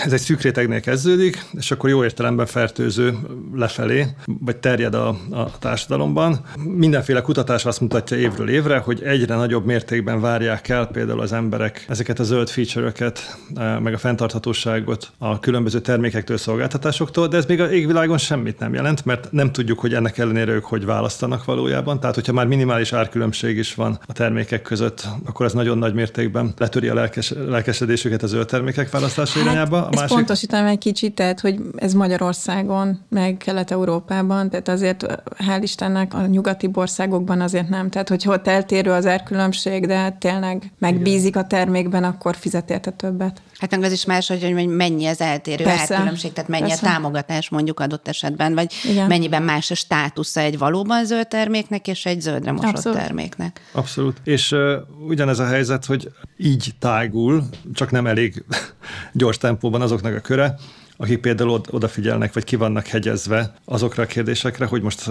ez 0.05 0.13
egy 0.13 0.19
szűk 0.19 0.41
rétegnél 0.41 0.79
kezdődik, 0.79 1.45
és 1.53 1.71
akkor 1.71 1.89
jó 1.89 2.03
értelemben 2.03 2.45
fertőző 2.45 3.17
lefelé, 3.53 4.05
vagy 4.25 4.57
terjed 4.57 4.93
a, 4.93 5.07
a 5.31 5.57
társadalomban. 5.59 6.39
Mindenféle 6.63 7.21
kutatás 7.21 7.65
azt 7.65 7.81
mutatja 7.81 8.17
évről 8.17 8.49
évre, 8.49 8.77
hogy 8.77 9.01
egyre 9.03 9.35
nagyobb 9.35 9.65
mértékben 9.65 10.21
várják 10.21 10.69
el 10.69 10.87
például 10.87 11.21
az 11.21 11.33
emberek 11.33 11.85
ezeket 11.89 12.19
a 12.19 12.23
zöld 12.23 12.49
feature-öket, 12.49 13.37
meg 13.55 13.93
a 13.93 13.97
fenntarthatóságot 13.97 15.11
a 15.17 15.39
különböző 15.39 15.79
termékektől, 15.79 16.37
szolgáltatásoktól, 16.37 17.27
de 17.27 17.37
ez 17.37 17.45
még 17.45 17.61
a 17.61 17.71
égvilágon 17.71 18.17
semmit 18.17 18.59
nem 18.59 18.73
jelent, 18.73 19.05
mert 19.05 19.31
nem 19.31 19.51
tudjuk, 19.51 19.79
hogy 19.79 19.93
ennek 19.93 20.17
ellenére 20.17 20.51
ők 20.51 20.65
hogy 20.65 20.85
választanak 21.21 21.45
valójában. 21.45 21.99
Tehát, 21.99 22.15
hogyha 22.15 22.33
már 22.33 22.47
minimális 22.47 22.93
árkülönbség 22.93 23.57
is 23.57 23.75
van 23.75 23.99
a 24.07 24.13
termékek 24.13 24.61
között, 24.61 25.07
akkor 25.25 25.45
ez 25.45 25.53
nagyon 25.53 25.77
nagy 25.77 25.93
mértékben 25.93 26.53
letöri 26.57 26.87
a 26.87 26.93
lelkes, 26.93 27.33
lelkesedésüket 27.47 28.23
a 28.23 28.27
zöld 28.27 28.47
termékek 28.47 28.89
választása 28.89 29.39
hát, 29.39 29.43
irányába. 29.43 29.85
A 29.85 29.89
másik... 29.95 30.15
pontosítanám 30.15 30.65
egy 30.65 30.77
kicsit, 30.77 31.15
tehát, 31.15 31.39
hogy 31.39 31.59
ez 31.75 31.93
Magyarországon, 31.93 32.99
meg 33.09 33.37
Kelet-Európában, 33.37 34.49
tehát 34.49 34.67
azért 34.67 35.05
hál' 35.37 35.59
Istennek 35.61 36.13
a 36.13 36.25
nyugati 36.25 36.69
országokban 36.73 37.41
azért 37.41 37.69
nem. 37.69 37.89
Tehát, 37.89 38.09
hogyha 38.09 38.33
ott 38.33 38.47
eltérő 38.47 38.91
az 38.91 39.05
árkülönbség, 39.05 39.85
de 39.87 40.15
tényleg 40.19 40.71
megbízik 40.79 41.35
a 41.35 41.47
termékben, 41.47 42.03
akkor 42.03 42.35
fizet 42.35 42.69
érte 42.69 42.91
többet. 42.91 43.41
Hát 43.61 43.71
meg 43.71 43.83
az 43.83 43.91
is 43.91 44.05
más, 44.05 44.27
hogy 44.27 44.67
mennyi 44.67 45.05
az 45.05 45.21
eltérő 45.21 45.63
Persze. 45.63 45.93
árkülönbség, 45.93 46.33
tehát 46.33 46.49
mennyi 46.49 46.67
Persze. 46.67 46.87
a 46.87 46.89
támogatás 46.89 47.49
mondjuk 47.49 47.79
adott 47.79 48.07
esetben, 48.07 48.53
vagy 48.53 48.73
Igen. 48.89 49.07
mennyiben 49.07 49.43
más 49.43 49.71
a 49.71 49.75
státusza 49.75 50.39
egy 50.39 50.57
valóban 50.57 51.05
zöld 51.05 51.27
terméknek 51.27 51.87
és 51.87 52.05
egy 52.05 52.21
zöldre 52.21 52.51
mosott 52.51 52.69
Abszolút. 52.69 52.97
terméknek. 52.97 53.61
Abszolút. 53.71 54.21
És 54.23 54.51
uh, 54.51 54.73
ugyanez 55.07 55.39
a 55.39 55.45
helyzet, 55.45 55.85
hogy 55.85 56.11
így 56.37 56.69
tágul, 56.79 57.43
csak 57.73 57.91
nem 57.91 58.07
elég 58.07 58.43
gyors 59.13 59.37
tempóban 59.37 59.81
azoknak 59.81 60.15
a 60.15 60.19
köre, 60.19 60.55
akik 61.01 61.19
például 61.19 61.61
odafigyelnek, 61.69 62.33
vagy 62.33 62.43
ki 62.43 62.55
vannak 62.55 62.87
hegyezve 62.87 63.53
azokra 63.65 64.03
a 64.03 64.05
kérdésekre, 64.05 64.65
hogy 64.65 64.81
most 64.81 65.09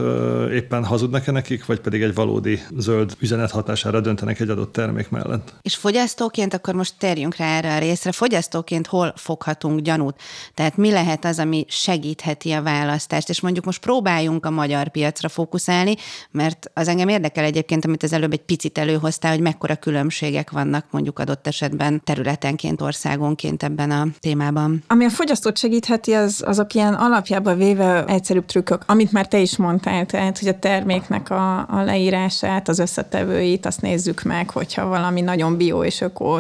éppen 0.53 0.85
hazudnak-e 0.85 1.31
nekik, 1.31 1.66
vagy 1.66 1.81
pedig 1.81 2.03
egy 2.03 2.14
valódi 2.14 2.62
zöld 2.76 3.16
üzenet 3.18 3.50
hatására 3.50 4.00
döntenek 4.00 4.40
egy 4.40 4.48
adott 4.48 4.72
termék 4.72 5.11
mellett. 5.11 5.55
És 5.62 5.74
fogyasztóként, 5.76 6.55
akkor 6.55 6.74
most 6.74 6.94
térjünk 6.98 7.37
rá 7.37 7.57
erre 7.57 7.74
a 7.74 7.79
részre, 7.79 8.12
fogyasztóként 8.12 8.87
hol 8.87 9.12
foghatunk 9.16 9.81
gyanút? 9.81 10.16
Tehát 10.55 10.76
mi 10.76 10.90
lehet 10.90 11.24
az, 11.24 11.38
ami 11.38 11.64
segítheti 11.68 12.53
a 12.53 12.62
választást? 12.62 13.29
És 13.29 13.40
mondjuk 13.40 13.64
most 13.64 13.81
próbáljunk 13.81 14.46
a 14.46 14.50
magyar 14.50 14.88
piacra 14.88 15.29
fókuszálni, 15.29 15.94
mert 16.31 16.70
az 16.74 16.88
engem 16.88 17.09
érdekel 17.09 17.44
egyébként, 17.44 17.85
amit 17.85 18.03
az 18.03 18.12
előbb 18.12 18.33
egy 18.33 18.44
picit 18.44 18.79
előhoztál, 18.79 19.33
hogy 19.33 19.40
mekkora 19.40 19.76
különbségek 19.76 20.50
vannak 20.50 20.87
mondjuk 20.90 21.18
adott 21.18 21.46
esetben 21.46 22.05
területenként, 22.05 22.81
országonként 22.81 23.62
ebben 23.62 23.90
a 23.90 24.07
témában. 24.18 24.83
Ami 24.87 25.05
a 25.05 25.11
fogyasztót 25.11 25.59
segít, 25.59 25.80
segítheti, 25.81 26.12
az, 26.12 26.43
azok 26.47 26.75
ilyen 26.75 26.95
alapjában 26.95 27.57
véve 27.57 28.05
egyszerűbb 28.05 28.45
trükkök, 28.45 28.83
amit 28.87 29.12
már 29.12 29.29
te 29.29 29.38
is 29.38 29.57
mondtál, 29.57 30.07
tehát, 30.07 30.38
hogy 30.38 30.49
a 30.49 30.59
terméknek 30.59 31.31
a, 31.31 31.59
a 31.59 31.83
leírását, 31.85 32.69
az 32.69 32.79
összetevőit, 32.79 33.66
azt 33.66 33.81
nézzük 33.81 34.23
meg, 34.23 34.51
hogyha 34.51 34.88
valami 34.88 35.21
nagyon 35.21 35.57
bio 35.57 35.85
és 35.85 36.01
öko 36.01 36.38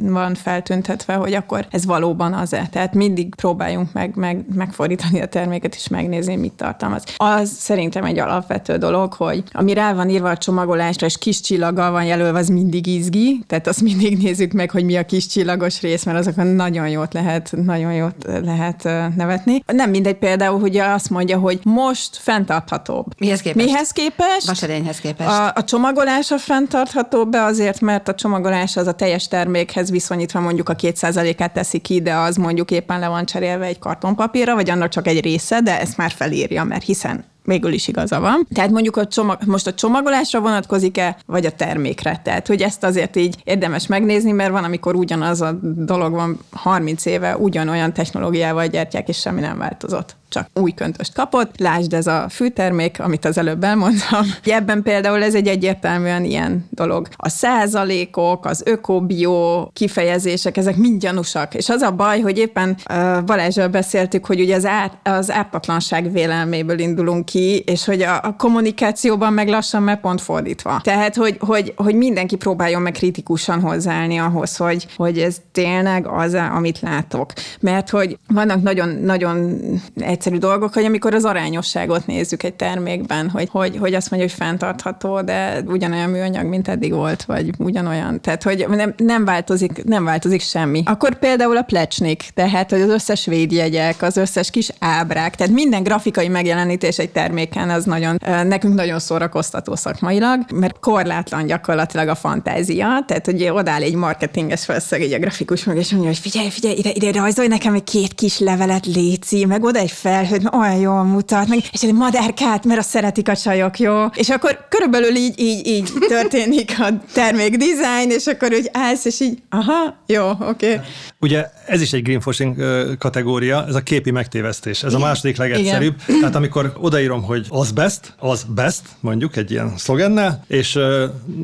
van 0.00 0.34
feltüntetve, 0.34 1.14
hogy 1.14 1.34
akkor 1.34 1.66
ez 1.70 1.86
valóban 1.86 2.32
az-e. 2.32 2.68
Tehát 2.70 2.94
mindig 2.94 3.34
próbáljunk 3.34 3.92
meg, 3.92 4.16
meg 4.16 4.44
megfordítani 4.54 5.20
a 5.20 5.28
terméket 5.28 5.74
és 5.74 5.88
megnézni, 5.88 6.36
mit 6.36 6.52
tartalmaz. 6.52 7.04
Az 7.16 7.50
szerintem 7.50 8.04
egy 8.04 8.18
alapvető 8.18 8.76
dolog, 8.76 9.12
hogy 9.12 9.42
ami 9.52 9.74
rá 9.74 9.94
van 9.94 10.08
írva 10.08 10.30
a 10.30 10.36
csomagolásra, 10.36 11.06
és 11.06 11.18
kis 11.18 11.40
csillaggal 11.40 11.90
van 11.90 12.04
jelölve, 12.04 12.38
az 12.38 12.48
mindig 12.48 12.86
izgi, 12.86 13.44
tehát 13.46 13.66
azt 13.66 13.82
mindig 13.82 14.18
nézzük 14.22 14.52
meg, 14.52 14.70
hogy 14.70 14.84
mi 14.84 14.96
a 14.96 15.04
kis 15.04 15.26
csillagos 15.26 15.80
rész, 15.80 16.04
mert 16.04 16.18
azokon 16.18 16.46
nagyon 16.46 16.88
jót 16.88 17.12
lehet, 17.12 17.52
nagyon 17.64 17.92
jót 17.92 18.26
lehet 18.42 18.79
lehet 18.82 19.16
nevetni. 19.16 19.62
Nem 19.66 19.90
mindegy 19.90 20.16
például, 20.16 20.60
hogy 20.60 20.76
azt 20.76 21.10
mondja, 21.10 21.38
hogy 21.38 21.60
most 21.62 22.16
fenntarthatóbb. 22.16 23.06
Mihez 23.18 23.40
képest? 23.40 23.66
Mihez 23.66 23.90
képest? 23.90 24.46
Vasedényhez 24.46 24.98
képest. 24.98 25.30
A, 25.30 25.52
a 25.54 25.64
csomagolás 25.64 26.30
a 26.30 26.38
fenntarthatóbb, 26.38 27.30
be 27.30 27.42
azért, 27.42 27.80
mert 27.80 28.08
a 28.08 28.14
csomagolás 28.14 28.76
az 28.76 28.86
a 28.86 28.92
teljes 28.92 29.28
termékhez 29.28 29.90
viszonyítva 29.90 30.40
mondjuk 30.40 30.68
a 30.68 30.74
2%-át 30.74 31.52
teszi 31.52 31.78
ki, 31.78 32.02
de 32.02 32.14
az 32.14 32.36
mondjuk 32.36 32.70
éppen 32.70 32.98
le 32.98 33.08
van 33.08 33.24
cserélve 33.24 33.64
egy 33.64 33.78
kartonpapírra, 33.78 34.54
vagy 34.54 34.70
annak 34.70 34.88
csak 34.88 35.06
egy 35.06 35.20
része, 35.20 35.60
de 35.60 35.80
ezt 35.80 35.96
már 35.96 36.10
felírja, 36.10 36.64
mert 36.64 36.84
hiszen 36.84 37.24
végül 37.50 37.72
is 37.72 37.88
igaza 37.88 38.20
van. 38.20 38.46
Tehát 38.54 38.70
mondjuk 38.70 38.96
a 38.96 39.06
csomag, 39.06 39.38
most 39.46 39.66
a 39.66 39.74
csomagolásra 39.74 40.40
vonatkozik-e, 40.40 41.16
vagy 41.26 41.46
a 41.46 41.50
termékre. 41.50 42.20
Tehát, 42.24 42.46
hogy 42.46 42.62
ezt 42.62 42.84
azért 42.84 43.16
így 43.16 43.36
érdemes 43.44 43.86
megnézni, 43.86 44.32
mert 44.32 44.50
van, 44.50 44.64
amikor 44.64 44.94
ugyanaz 44.94 45.40
a 45.40 45.58
dolog 45.62 46.12
van 46.12 46.38
30 46.50 47.04
éve, 47.04 47.36
ugyanolyan 47.36 47.92
technológiával 47.92 48.66
gyártják, 48.66 49.08
és 49.08 49.18
semmi 49.18 49.40
nem 49.40 49.58
változott 49.58 50.19
csak 50.30 50.48
új 50.54 50.70
köntöst 50.70 51.14
kapott. 51.14 51.58
Lásd, 51.58 51.92
ez 51.92 52.06
a 52.06 52.26
fűtermék, 52.28 53.00
amit 53.00 53.24
az 53.24 53.38
előbb 53.38 53.64
elmondtam. 53.64 54.26
Ebben 54.44 54.82
például 54.82 55.22
ez 55.22 55.34
egy 55.34 55.46
egyértelműen 55.46 56.24
ilyen 56.24 56.68
dolog. 56.70 57.08
A 57.16 57.28
százalékok, 57.28 58.46
az 58.46 58.62
öko-bio 58.64 59.68
kifejezések, 59.72 60.56
ezek 60.56 60.76
mind 60.76 61.00
gyanúsak. 61.00 61.54
És 61.54 61.68
az 61.68 61.82
a 61.82 61.90
baj, 61.90 62.20
hogy 62.20 62.38
éppen 62.38 62.76
uh, 62.90 63.22
Balázsral 63.24 63.68
beszéltük, 63.68 64.26
hogy 64.26 64.40
ugye 64.40 64.54
az, 64.54 64.66
ár, 64.66 64.92
az 65.02 65.30
ártatlanság 65.30 66.12
vélelméből 66.12 66.78
indulunk 66.78 67.24
ki, 67.24 67.58
és 67.58 67.84
hogy 67.84 68.02
a, 68.02 68.14
a 68.22 68.34
kommunikációban 68.38 69.32
meg 69.32 69.48
lassan 69.48 69.82
meg 69.82 70.00
pont 70.00 70.20
fordítva. 70.20 70.80
Tehát, 70.82 71.16
hogy, 71.16 71.36
hogy, 71.40 71.72
hogy 71.76 71.94
mindenki 71.94 72.36
próbáljon 72.36 72.82
meg 72.82 72.92
kritikusan 72.92 73.60
hozzáállni 73.60 74.18
ahhoz, 74.18 74.56
hogy, 74.56 74.86
hogy 74.96 75.18
ez 75.18 75.36
tényleg 75.52 76.06
az, 76.06 76.34
amit 76.34 76.80
látok. 76.80 77.32
Mert 77.60 77.90
hogy 77.90 78.18
vannak 78.28 78.62
nagyon, 78.62 78.88
nagyon 78.88 79.60
egy 79.96 80.19
egyszerű 80.20 80.38
dolgok, 80.38 80.74
hogy 80.74 80.84
amikor 80.84 81.14
az 81.14 81.24
arányosságot 81.24 82.06
nézzük 82.06 82.42
egy 82.42 82.54
termékben, 82.54 83.30
hogy, 83.30 83.48
hogy, 83.50 83.76
hogy 83.76 83.94
azt 83.94 84.10
mondja, 84.10 84.28
hogy 84.28 84.38
fenntartható, 84.38 85.20
de 85.20 85.62
ugyanolyan 85.66 86.10
műanyag, 86.10 86.46
mint 86.46 86.68
eddig 86.68 86.92
volt, 86.92 87.22
vagy 87.22 87.50
ugyanolyan. 87.58 88.20
Tehát, 88.20 88.42
hogy 88.42 88.66
nem, 88.68 88.94
nem, 88.96 89.24
változik, 89.24 89.84
nem 89.84 90.04
változik 90.04 90.40
semmi. 90.40 90.82
Akkor 90.86 91.18
például 91.18 91.56
a 91.56 91.62
plecsnik, 91.62 92.24
tehát, 92.34 92.70
hogy 92.70 92.80
az 92.80 92.88
összes 92.88 93.26
védjegyek, 93.26 94.02
az 94.02 94.16
összes 94.16 94.50
kis 94.50 94.70
ábrák, 94.78 95.34
tehát 95.34 95.52
minden 95.52 95.82
grafikai 95.82 96.28
megjelenítés 96.28 96.98
egy 96.98 97.10
terméken 97.10 97.70
az 97.70 97.84
nagyon, 97.84 98.18
nekünk 98.44 98.74
nagyon 98.74 98.98
szórakoztató 98.98 99.74
szakmailag, 99.74 100.40
mert 100.54 100.78
korlátlan 100.80 101.46
gyakorlatilag 101.46 102.08
a 102.08 102.14
fantázia, 102.14 103.04
tehát, 103.06 103.26
hogy 103.26 103.48
odáll 103.48 103.82
egy 103.82 103.94
marketinges 103.94 104.64
felszeg, 104.64 105.02
egy 105.02 105.12
a 105.12 105.18
grafikus 105.18 105.64
meg, 105.64 105.76
és 105.76 105.90
mondja, 105.90 106.08
hogy 106.08 106.18
figyelj, 106.18 106.48
figyelj, 106.48 106.74
ide, 106.74 106.90
ide 106.94 107.12
rajzolj 107.12 107.48
nekem 107.48 107.74
egy 107.74 107.84
két 107.84 108.14
kis 108.14 108.38
levelet, 108.38 108.86
léci, 108.86 109.44
meg 109.44 109.64
oda 109.64 109.78
egy 109.78 109.90
fel 109.90 110.09
felhőt, 110.10 110.42
mert 110.42 110.54
olyan 110.54 110.76
jól 110.76 111.02
mutat, 111.02 111.48
meg, 111.48 111.58
és 111.72 111.82
egy 111.82 111.94
madárkát, 111.94 112.64
mert 112.64 112.78
azt 112.78 112.88
szeretik 112.88 113.28
a 113.28 113.36
csajok, 113.36 113.78
jó? 113.78 114.04
És 114.14 114.28
akkor 114.28 114.66
körülbelül 114.68 115.16
így, 115.16 115.40
így, 115.40 115.66
így 115.66 115.92
történik 116.08 116.74
a 116.78 116.88
termék 117.12 117.56
design, 117.56 118.10
és 118.10 118.26
akkor 118.26 118.52
úgy 118.52 118.70
állsz, 118.72 119.04
és 119.04 119.20
így, 119.20 119.38
aha, 119.50 120.02
jó, 120.06 120.28
oké. 120.28 120.72
Okay. 120.72 120.78
Ugye 121.20 121.46
ez 121.66 121.80
is 121.80 121.92
egy 121.92 122.02
greenwashing 122.02 122.56
kategória, 122.98 123.64
ez 123.68 123.74
a 123.74 123.82
képi 123.82 124.10
megtévesztés. 124.10 124.82
Ez 124.82 124.94
a 124.94 124.98
második 124.98 125.36
legegyszerűbb. 125.36 125.94
Igen. 126.06 126.20
Tehát 126.20 126.34
amikor 126.34 126.72
odaírom, 126.80 127.22
hogy 127.22 127.46
az 127.48 127.70
best, 127.70 128.14
az 128.18 128.46
best, 128.54 128.82
mondjuk 129.00 129.36
egy 129.36 129.50
ilyen 129.50 129.72
szlogennel, 129.76 130.44
és 130.46 130.78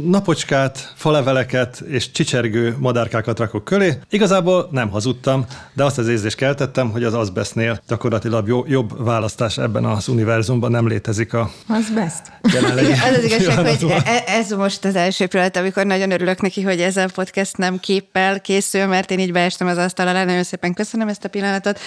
napocskát, 0.05 0.93
faleveleket 0.97 1.83
és 1.89 2.11
csicsergő 2.11 2.77
madárkákat 2.79 3.39
rakok 3.39 3.65
köré, 3.65 3.99
igazából 4.11 4.69
nem 4.71 4.91
hazudtam, 4.91 5.45
de 5.73 5.85
azt 5.85 5.99
az 5.99 6.09
érzést 6.09 6.37
keltettem, 6.37 6.91
hogy 6.91 7.05
az 7.05 7.15
az 7.15 7.31
bestnél 7.31 7.81
gyakorlatilag 7.89 8.49
jobb 8.49 8.56
választás 8.99 9.59
ebben 9.59 9.85
az 9.85 10.09
univerzumban 10.09 10.71
nem 10.71 10.89
létezik 10.89 11.35
a... 11.35 11.51
Az 11.69 11.91
best. 11.95 12.23
az 12.43 13.17
az 13.17 13.25
igazság, 13.25 13.67
hogy 13.67 13.91
e- 14.05 14.25
ez 14.27 14.51
most 14.51 14.85
az 14.85 14.97
első 14.97 15.27
pillanat, 15.27 15.57
amikor 15.57 15.87
nagyon 15.87 16.11
örülök 16.11 16.41
neki, 16.41 16.63
hogy 16.63 16.81
ez 16.81 16.97
a 16.97 17.07
podcast 17.15 17.57
nem 17.57 17.81
képpel 17.81 18.41
készül, 18.41 18.87
mert 18.87 19.11
én 19.11 19.19
így 19.19 19.33
beestem 19.33 19.67
az 19.67 19.77
asztal 19.77 20.09
alá, 20.09 20.25
nagyon 20.25 20.43
szépen 20.43 20.75
köszönöm 20.75 21.09
ezt 21.09 21.25
a 21.25 21.29
pillanatot. 21.29 21.81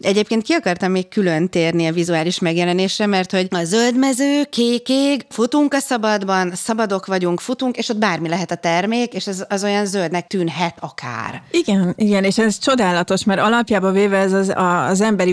Egyébként 0.00 0.42
ki 0.42 0.52
akartam 0.52 0.90
még 0.90 1.08
külön 1.08 1.48
térni 1.48 1.86
a 1.86 1.92
vizuális 1.92 2.38
megjelenésre, 2.38 3.06
mert 3.06 3.30
hogy 3.30 3.46
a 3.50 3.64
zöld 3.64 3.98
mező, 3.98 4.44
kék 4.50 4.88
ég, 4.88 5.26
futunk 5.28 5.74
a 5.74 5.78
szabadban, 5.78 6.52
szabadok 6.54 7.06
vagyunk, 7.06 7.40
futunk, 7.40 7.76
és 7.76 7.88
ott 7.88 7.98
bármi 7.98 8.28
lehet 8.28 8.50
a 8.50 8.54
termék, 8.54 9.14
és 9.14 9.26
ez 9.26 9.44
az 9.48 9.64
olyan 9.64 9.86
zöldnek 9.86 10.26
tűnhet 10.26 10.76
akár. 10.80 11.42
Igen, 11.50 11.94
igen, 11.96 12.24
és 12.24 12.38
ez 12.38 12.58
csodálatos, 12.58 13.24
mert 13.24 13.40
alapjában 13.40 13.92
véve 13.92 14.18
ez 14.18 14.32
az, 14.32 14.52
az 14.88 15.00
emberi 15.00 15.32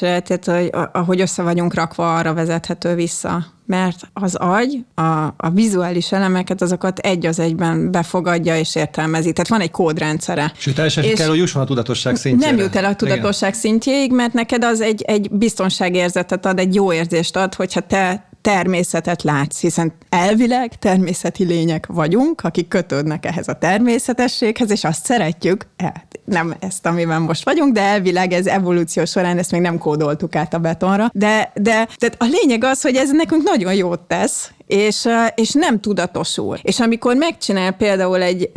viselkedésre, 0.00 0.20
tehát 0.20 0.72
hogy, 0.72 0.88
ahogy 0.92 1.20
össze 1.20 1.42
vagyunk 1.42 1.74
rakva, 1.74 2.16
arra 2.16 2.34
vezethető 2.34 2.94
vissza 2.94 3.56
mert 3.68 4.08
az 4.12 4.34
agy 4.34 4.84
a, 4.94 5.02
a 5.36 5.50
vizuális 5.52 6.12
elemeket, 6.12 6.62
azokat 6.62 6.98
egy 6.98 7.26
az 7.26 7.38
egyben 7.38 7.90
befogadja 7.90 8.58
és 8.58 8.74
értelmezi. 8.74 9.32
Tehát 9.32 9.48
van 9.48 9.60
egy 9.60 9.70
kódrendszere. 9.70 10.52
Sőt, 10.58 10.74
teljesen 10.74 11.04
és 11.04 11.18
kell, 11.18 11.28
hogy 11.28 11.38
jusson 11.38 11.62
a 11.62 11.64
tudatosság 11.64 12.16
szintjére. 12.16 12.50
Nem 12.50 12.64
jut 12.64 12.76
el 12.76 12.84
a 12.84 12.94
tudatosság 12.94 13.48
Igen. 13.48 13.60
szintjéig, 13.60 14.12
mert 14.12 14.32
neked 14.32 14.64
az 14.64 14.80
egy, 14.80 15.02
egy 15.02 15.30
biztonságérzetet 15.30 16.46
ad, 16.46 16.58
egy 16.58 16.74
jó 16.74 16.92
érzést 16.92 17.36
ad, 17.36 17.54
hogyha 17.54 17.80
te 17.80 18.27
természetet 18.40 19.22
látsz, 19.22 19.60
hiszen 19.60 19.92
elvileg 20.08 20.78
természeti 20.78 21.44
lények 21.44 21.86
vagyunk, 21.86 22.40
akik 22.44 22.68
kötődnek 22.68 23.26
ehhez 23.26 23.48
a 23.48 23.52
természetességhez, 23.52 24.70
és 24.70 24.84
azt 24.84 25.04
szeretjük, 25.04 25.66
hát 25.76 26.20
nem 26.24 26.54
ezt, 26.60 26.86
amiben 26.86 27.22
most 27.22 27.44
vagyunk, 27.44 27.72
de 27.72 27.80
elvileg 27.80 28.32
ez 28.32 28.46
evolúció 28.46 29.04
során 29.04 29.38
ezt 29.38 29.50
még 29.50 29.60
nem 29.60 29.78
kódoltuk 29.78 30.36
át 30.36 30.54
a 30.54 30.58
betonra. 30.58 31.10
De, 31.12 31.52
de, 31.54 31.88
de 31.98 32.10
a 32.18 32.24
lényeg 32.24 32.64
az, 32.64 32.82
hogy 32.82 32.94
ez 32.94 33.10
nekünk 33.10 33.42
nagyon 33.42 33.74
jót 33.74 34.00
tesz, 34.00 34.52
és, 34.68 35.08
és 35.34 35.52
nem 35.52 35.80
tudatosul. 35.80 36.58
És 36.62 36.80
amikor 36.80 37.16
megcsinál 37.16 37.72
például 37.72 38.22
egy, 38.22 38.50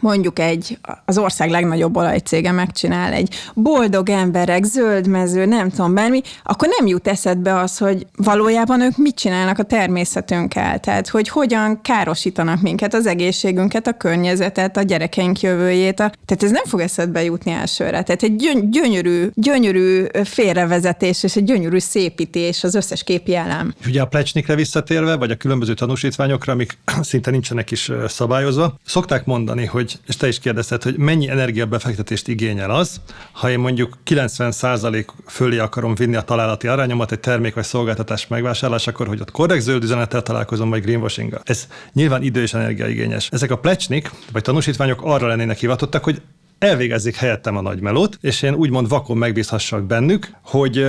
mondjuk 0.00 0.38
egy, 0.38 0.78
az 1.04 1.18
ország 1.18 1.50
legnagyobb 1.50 1.96
olajcége 1.96 2.52
megcsinál 2.52 3.12
egy 3.12 3.34
boldog 3.54 4.08
emberek, 4.10 4.64
zöld 4.64 5.06
mező, 5.06 5.44
nem 5.44 5.70
tudom, 5.70 5.94
bármi, 5.94 6.20
akkor 6.42 6.68
nem 6.78 6.86
jut 6.86 7.08
eszedbe 7.08 7.58
az, 7.58 7.78
hogy 7.78 8.06
valójában 8.16 8.80
ők 8.80 8.96
mit 8.96 9.16
csinálnak 9.16 9.58
a 9.58 9.62
természetünkkel, 9.62 10.80
tehát 10.80 11.08
hogy 11.08 11.28
hogyan 11.28 11.80
károsítanak 11.82 12.60
minket, 12.60 12.94
az 12.94 13.06
egészségünket, 13.06 13.86
a 13.86 13.92
környezetet, 13.92 14.76
a 14.76 14.82
gyerekeink 14.82 15.40
jövőjét. 15.40 16.00
A, 16.00 16.12
tehát 16.24 16.42
ez 16.42 16.50
nem 16.50 16.64
fog 16.64 16.80
eszedbe 16.80 17.24
jutni 17.24 17.50
elsőre. 17.50 18.02
Tehát 18.02 18.22
egy 18.22 18.36
gyönyörű, 18.70 19.28
gyönyörű 19.34 20.04
félrevezetés 20.24 21.22
és 21.22 21.36
egy 21.36 21.44
gyönyörű 21.44 21.78
szépítés 21.78 22.64
az 22.64 22.74
összes 22.74 23.04
képi 23.04 23.34
elem. 23.34 23.74
Ugye 23.86 24.00
a 24.00 24.06
plecsnikre 24.06 24.54
visszatérve, 24.54 25.16
vagy 25.16 25.30
a 25.30 25.36
különböző 25.38 25.74
tanúsítványokra, 25.74 26.52
amik 26.52 26.78
szinte 27.00 27.30
nincsenek 27.30 27.70
is 27.70 27.90
szabályozva. 28.06 28.78
Szokták 28.84 29.24
mondani, 29.24 29.64
hogy, 29.64 29.98
és 30.06 30.16
te 30.16 30.28
is 30.28 30.38
kérdezted, 30.38 30.82
hogy 30.82 30.96
mennyi 30.96 31.28
energiabefektetést 31.28 32.28
igényel 32.28 32.70
az, 32.70 33.00
ha 33.32 33.50
én 33.50 33.58
mondjuk 33.58 33.98
90% 34.06 35.06
fölé 35.26 35.58
akarom 35.58 35.94
vinni 35.94 36.16
a 36.16 36.22
találati 36.22 36.66
arányomat 36.66 37.12
egy 37.12 37.20
termék 37.20 37.54
vagy 37.54 37.64
szolgáltatás 37.64 38.26
megvásárlásakor, 38.26 39.06
hogy 39.06 39.20
ott 39.20 39.30
korrekt 39.30 39.62
zöld 39.62 39.82
üzenettel 39.82 40.22
találkozom, 40.22 40.70
vagy 40.70 40.82
greenwashing 40.82 41.32
-a. 41.32 41.40
Ez 41.44 41.68
nyilván 41.92 42.22
idő 42.22 42.42
és 42.42 42.54
energiaigényes. 42.54 43.28
Ezek 43.30 43.50
a 43.50 43.58
plecsnik, 43.58 44.10
vagy 44.32 44.42
tanúsítványok 44.42 45.00
arra 45.02 45.26
lennének 45.26 45.58
hivatottak, 45.58 46.04
hogy 46.04 46.22
elvégezzék 46.58 47.16
helyettem 47.16 47.56
a 47.56 47.60
nagymelót, 47.60 48.18
és 48.20 48.42
én 48.42 48.54
úgymond 48.54 48.88
vakon 48.88 49.16
megbízhassak 49.16 49.84
bennük, 49.84 50.30
hogy 50.42 50.86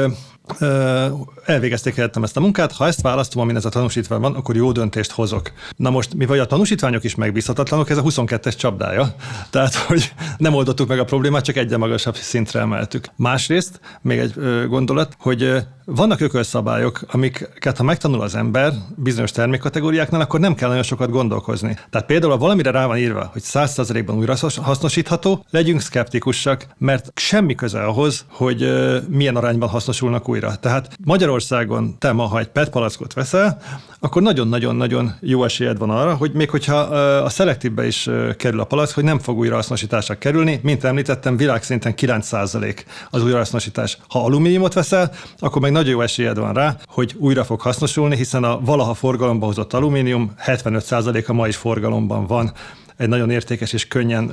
elvégezték 1.45 1.95
helyettem 1.95 2.23
ezt 2.23 2.37
a 2.37 2.39
munkát, 2.39 2.71
ha 2.71 2.87
ezt 2.87 3.01
választom, 3.01 3.41
amin 3.41 3.55
ez 3.55 3.65
a 3.65 3.69
tanúsítvány 3.69 4.19
van, 4.19 4.35
akkor 4.35 4.55
jó 4.55 4.71
döntést 4.71 5.11
hozok. 5.11 5.51
Na 5.75 5.89
most, 5.89 6.13
mi 6.13 6.25
vagy 6.25 6.39
a 6.39 6.45
tanúsítványok 6.45 7.03
is 7.03 7.15
megbízhatatlanok, 7.15 7.89
ez 7.89 7.97
a 7.97 8.01
22-es 8.01 8.57
csapdája. 8.57 9.15
Tehát, 9.49 9.75
hogy 9.75 10.13
nem 10.37 10.53
oldottuk 10.53 10.87
meg 10.87 10.99
a 10.99 11.05
problémát, 11.05 11.43
csak 11.43 11.55
egyre 11.55 11.77
magasabb 11.77 12.15
szintre 12.15 12.59
emeltük. 12.59 13.05
Másrészt, 13.15 13.79
még 14.01 14.19
egy 14.19 14.33
gondolat, 14.67 15.15
hogy 15.19 15.65
vannak 15.95 16.19
ökölszabályok, 16.19 17.01
amiket 17.07 17.77
ha 17.77 17.83
megtanul 17.83 18.21
az 18.21 18.35
ember 18.35 18.73
bizonyos 18.95 19.31
termékkategóriáknál, 19.31 20.21
akkor 20.21 20.39
nem 20.39 20.55
kell 20.55 20.67
nagyon 20.67 20.83
sokat 20.83 21.09
gondolkozni. 21.09 21.77
Tehát 21.89 22.07
például, 22.07 22.31
ha 22.31 22.37
valamire 22.37 22.71
rá 22.71 22.85
van 22.85 22.97
írva, 22.97 23.29
hogy 23.33 23.41
100%-ban 23.45 24.17
újra 24.17 24.35
hasznosítható, 24.61 25.45
legyünk 25.49 25.81
szkeptikusak, 25.81 26.67
mert 26.77 27.11
semmi 27.15 27.55
köze 27.55 27.83
ahhoz, 27.83 28.25
hogy 28.27 28.69
milyen 29.07 29.35
arányban 29.35 29.69
hasznosulnak 29.69 30.29
újra. 30.29 30.38
Tehát 30.39 30.89
Magyarországon 31.03 31.95
te 31.99 32.11
ma, 32.11 32.23
ha 32.23 32.39
egy 32.39 32.47
PET 32.47 32.69
palackot 32.69 33.13
veszel, 33.13 33.61
akkor 33.99 34.21
nagyon-nagyon-nagyon 34.21 35.15
jó 35.19 35.43
esélyed 35.43 35.77
van 35.77 35.89
arra, 35.89 36.15
hogy 36.15 36.31
még 36.31 36.49
hogyha 36.49 36.75
a 37.23 37.29
szelektívbe 37.29 37.87
is 37.87 38.09
kerül 38.37 38.59
a 38.59 38.63
palack, 38.63 38.93
hogy 38.93 39.03
nem 39.03 39.19
fog 39.19 39.37
újrahasznosításra 39.37 40.17
kerülni, 40.17 40.59
mint 40.63 40.83
említettem, 40.83 41.37
világszinten 41.37 41.93
9% 41.97 42.77
az 43.09 43.23
újrahasznosítás. 43.23 43.97
Ha 44.09 44.23
alumíniumot 44.23 44.73
veszel, 44.73 45.11
akkor 45.37 45.61
meg 45.61 45.71
nagyon 45.71 45.91
jó 45.91 46.01
esélyed 46.01 46.37
van 46.37 46.53
rá, 46.53 46.75
hogy 46.87 47.15
újra 47.17 47.43
fog 47.43 47.61
hasznosulni, 47.61 48.15
hiszen 48.15 48.43
a 48.43 48.59
valaha 48.59 48.93
forgalomba 48.93 49.45
hozott 49.45 49.73
alumínium 49.73 50.33
75%-a 50.45 51.33
ma 51.33 51.47
is 51.47 51.55
forgalomban 51.55 52.25
van 52.25 52.51
egy 52.99 53.07
nagyon 53.07 53.29
értékes 53.29 53.73
és 53.73 53.87
könnyen 53.87 54.31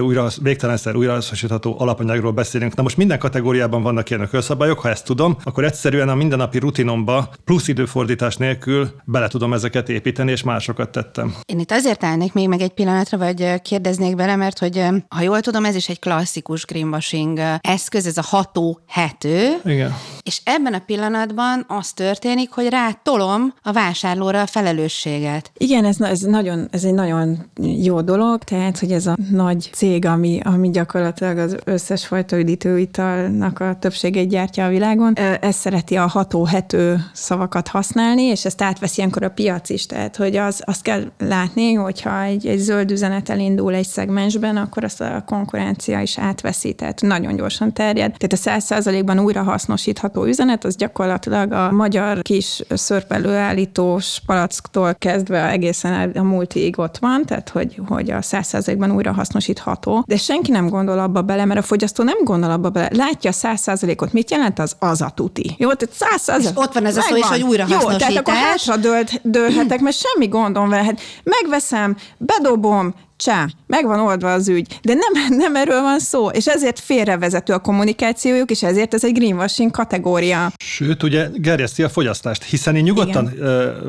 újra, 0.00 0.28
végtelenszer 0.42 0.96
újrahasznosítható 0.96 1.74
alapanyagról 1.78 2.32
beszélünk. 2.32 2.74
Na 2.74 2.82
most 2.82 2.96
minden 2.96 3.18
kategóriában 3.18 3.82
vannak 3.82 4.10
ilyen 4.10 4.22
ökölszabályok, 4.22 4.78
ha 4.78 4.88
ezt 4.88 5.04
tudom, 5.04 5.36
akkor 5.44 5.64
egyszerűen 5.64 6.08
a 6.08 6.14
mindennapi 6.14 6.58
rutinomba 6.58 7.28
plusz 7.44 7.68
időfordítás 7.68 8.36
nélkül 8.36 8.90
bele 9.04 9.28
tudom 9.28 9.52
ezeket 9.52 9.88
építeni, 9.88 10.30
és 10.30 10.42
másokat 10.42 10.90
tettem. 10.90 11.34
Én 11.44 11.58
itt 11.58 11.70
azért 11.70 12.04
állnék 12.04 12.32
még 12.32 12.48
meg 12.48 12.60
egy 12.60 12.72
pillanatra, 12.72 13.18
vagy 13.18 13.62
kérdeznék 13.62 14.16
bele, 14.16 14.36
mert 14.36 14.58
hogy 14.58 14.84
ha 15.08 15.22
jól 15.22 15.40
tudom, 15.40 15.64
ez 15.64 15.74
is 15.74 15.88
egy 15.88 15.98
klasszikus 15.98 16.64
greenwashing 16.64 17.40
eszköz, 17.60 18.06
ez 18.06 18.16
a 18.16 18.22
ható 18.22 18.80
hető. 18.88 19.48
Igen. 19.64 19.94
És 20.22 20.40
ebben 20.44 20.74
a 20.74 20.82
pillanatban 20.86 21.64
az 21.68 21.92
történik, 21.92 22.50
hogy 22.50 22.68
rátolom 22.68 23.54
a 23.62 23.72
vásárlóra 23.72 24.40
a 24.40 24.46
felelősséget. 24.46 25.52
Igen, 25.56 25.84
ez, 25.84 26.00
ez, 26.00 26.20
nagyon, 26.20 26.68
ez 26.70 26.84
egy 26.84 26.94
nagyon 26.94 27.50
jó 27.84 28.00
dolog, 28.00 28.44
tehát, 28.44 28.78
hogy 28.78 28.92
ez 28.92 29.06
a 29.06 29.16
nagy 29.30 29.70
cég, 29.72 30.06
ami, 30.06 30.40
ami 30.44 30.70
gyakorlatilag 30.70 31.38
az 31.38 31.56
összes 31.64 32.06
fajta 32.06 32.38
üdítőitalnak 32.38 33.60
a 33.60 33.76
többségét 33.78 34.28
gyártja 34.28 34.64
a 34.64 34.68
világon, 34.68 35.12
ez 35.40 35.56
szereti 35.56 35.96
a 35.96 36.06
ható-hető 36.06 37.04
szavakat 37.12 37.68
használni, 37.68 38.22
és 38.22 38.44
ezt 38.44 38.62
átveszi 38.62 38.98
ilyenkor 38.98 39.22
a 39.22 39.30
piac 39.30 39.68
is, 39.70 39.86
tehát, 39.86 40.16
hogy 40.16 40.36
az, 40.36 40.62
azt 40.64 40.82
kell 40.82 41.02
látni, 41.18 41.72
hogyha 41.72 42.22
egy, 42.22 42.46
egy 42.46 42.58
zöld 42.58 42.90
üzenet 42.90 43.28
elindul 43.28 43.74
egy 43.74 43.86
szegmensben, 43.86 44.56
akkor 44.56 44.84
azt 44.84 45.00
a 45.00 45.22
konkurencia 45.26 46.00
is 46.00 46.18
átveszi, 46.18 46.72
tehát 46.72 47.00
nagyon 47.00 47.36
gyorsan 47.36 47.72
terjed. 47.72 48.14
Tehát 48.16 48.32
a 48.32 48.36
száz 48.36 48.64
százalékban 48.64 49.18
újra 49.18 49.42
hasznosítható 49.42 50.24
üzenet, 50.24 50.64
az 50.64 50.76
gyakorlatilag 50.76 51.52
a 51.52 51.70
magyar 51.72 52.22
kis 52.22 52.62
szörpelőállítós 52.68 54.20
palacktól 54.26 54.94
kezdve 54.94 55.50
egészen 55.50 56.10
a 56.10 56.22
multiig 56.22 56.78
ott 56.78 56.98
van, 56.98 57.24
tehát 57.24 57.48
hogy 57.48 57.71
hogy, 57.76 57.84
hogy 57.88 58.10
a 58.10 58.22
százszerzékben 58.22 58.90
újra 58.90 59.12
hasznosítható, 59.12 60.04
de 60.06 60.16
senki 60.16 60.50
nem 60.50 60.68
gondol 60.68 60.98
abba 60.98 61.22
bele, 61.22 61.44
mert 61.44 61.60
a 61.60 61.62
fogyasztó 61.62 62.04
nem 62.04 62.18
gondol 62.24 62.50
abba 62.50 62.70
bele. 62.70 62.88
Látja 62.92 63.30
a 63.30 63.32
száz 63.32 63.60
százalékot, 63.60 64.12
mit 64.12 64.30
jelent 64.30 64.58
az? 64.58 64.76
Az 64.78 65.00
a 65.00 65.12
tuti. 65.14 65.54
Jó, 65.58 65.72
tehát 65.72 65.94
száz 65.94 66.20
százalék. 66.20 66.58
Ott 66.58 66.72
van 66.72 66.86
ez 66.86 66.96
a 66.96 67.00
szó 67.00 67.16
is, 67.16 67.26
hogy 67.26 67.42
újra 67.42 67.66
Jó, 67.68 67.78
tehát 67.78 68.16
akkor 68.16 68.34
hátra 68.34 68.76
dőlhetek, 69.22 69.80
mert 69.80 69.96
semmi 69.96 70.28
gondom 70.28 70.68
vele. 70.68 70.84
Hát 70.84 71.00
megveszem, 71.24 71.96
bedobom, 72.18 72.94
csá, 73.16 73.48
meg 73.66 73.86
van 73.86 74.00
oldva 74.00 74.32
az 74.32 74.48
ügy. 74.48 74.78
De 74.82 74.94
nem, 74.94 75.36
nem 75.38 75.56
erről 75.56 75.80
van 75.80 75.98
szó, 75.98 76.28
és 76.28 76.46
ezért 76.46 76.80
félrevezető 76.80 77.52
a 77.52 77.58
kommunikációjuk, 77.58 78.50
és 78.50 78.62
ezért 78.62 78.94
ez 78.94 79.04
egy 79.04 79.12
greenwashing 79.12 79.70
kategória. 79.70 80.52
Sőt, 80.56 81.02
ugye 81.02 81.28
gerjeszti 81.34 81.82
a 81.82 81.88
fogyasztást, 81.88 82.42
hiszen 82.42 82.76
én 82.76 82.82
nyugodtan 82.82 83.32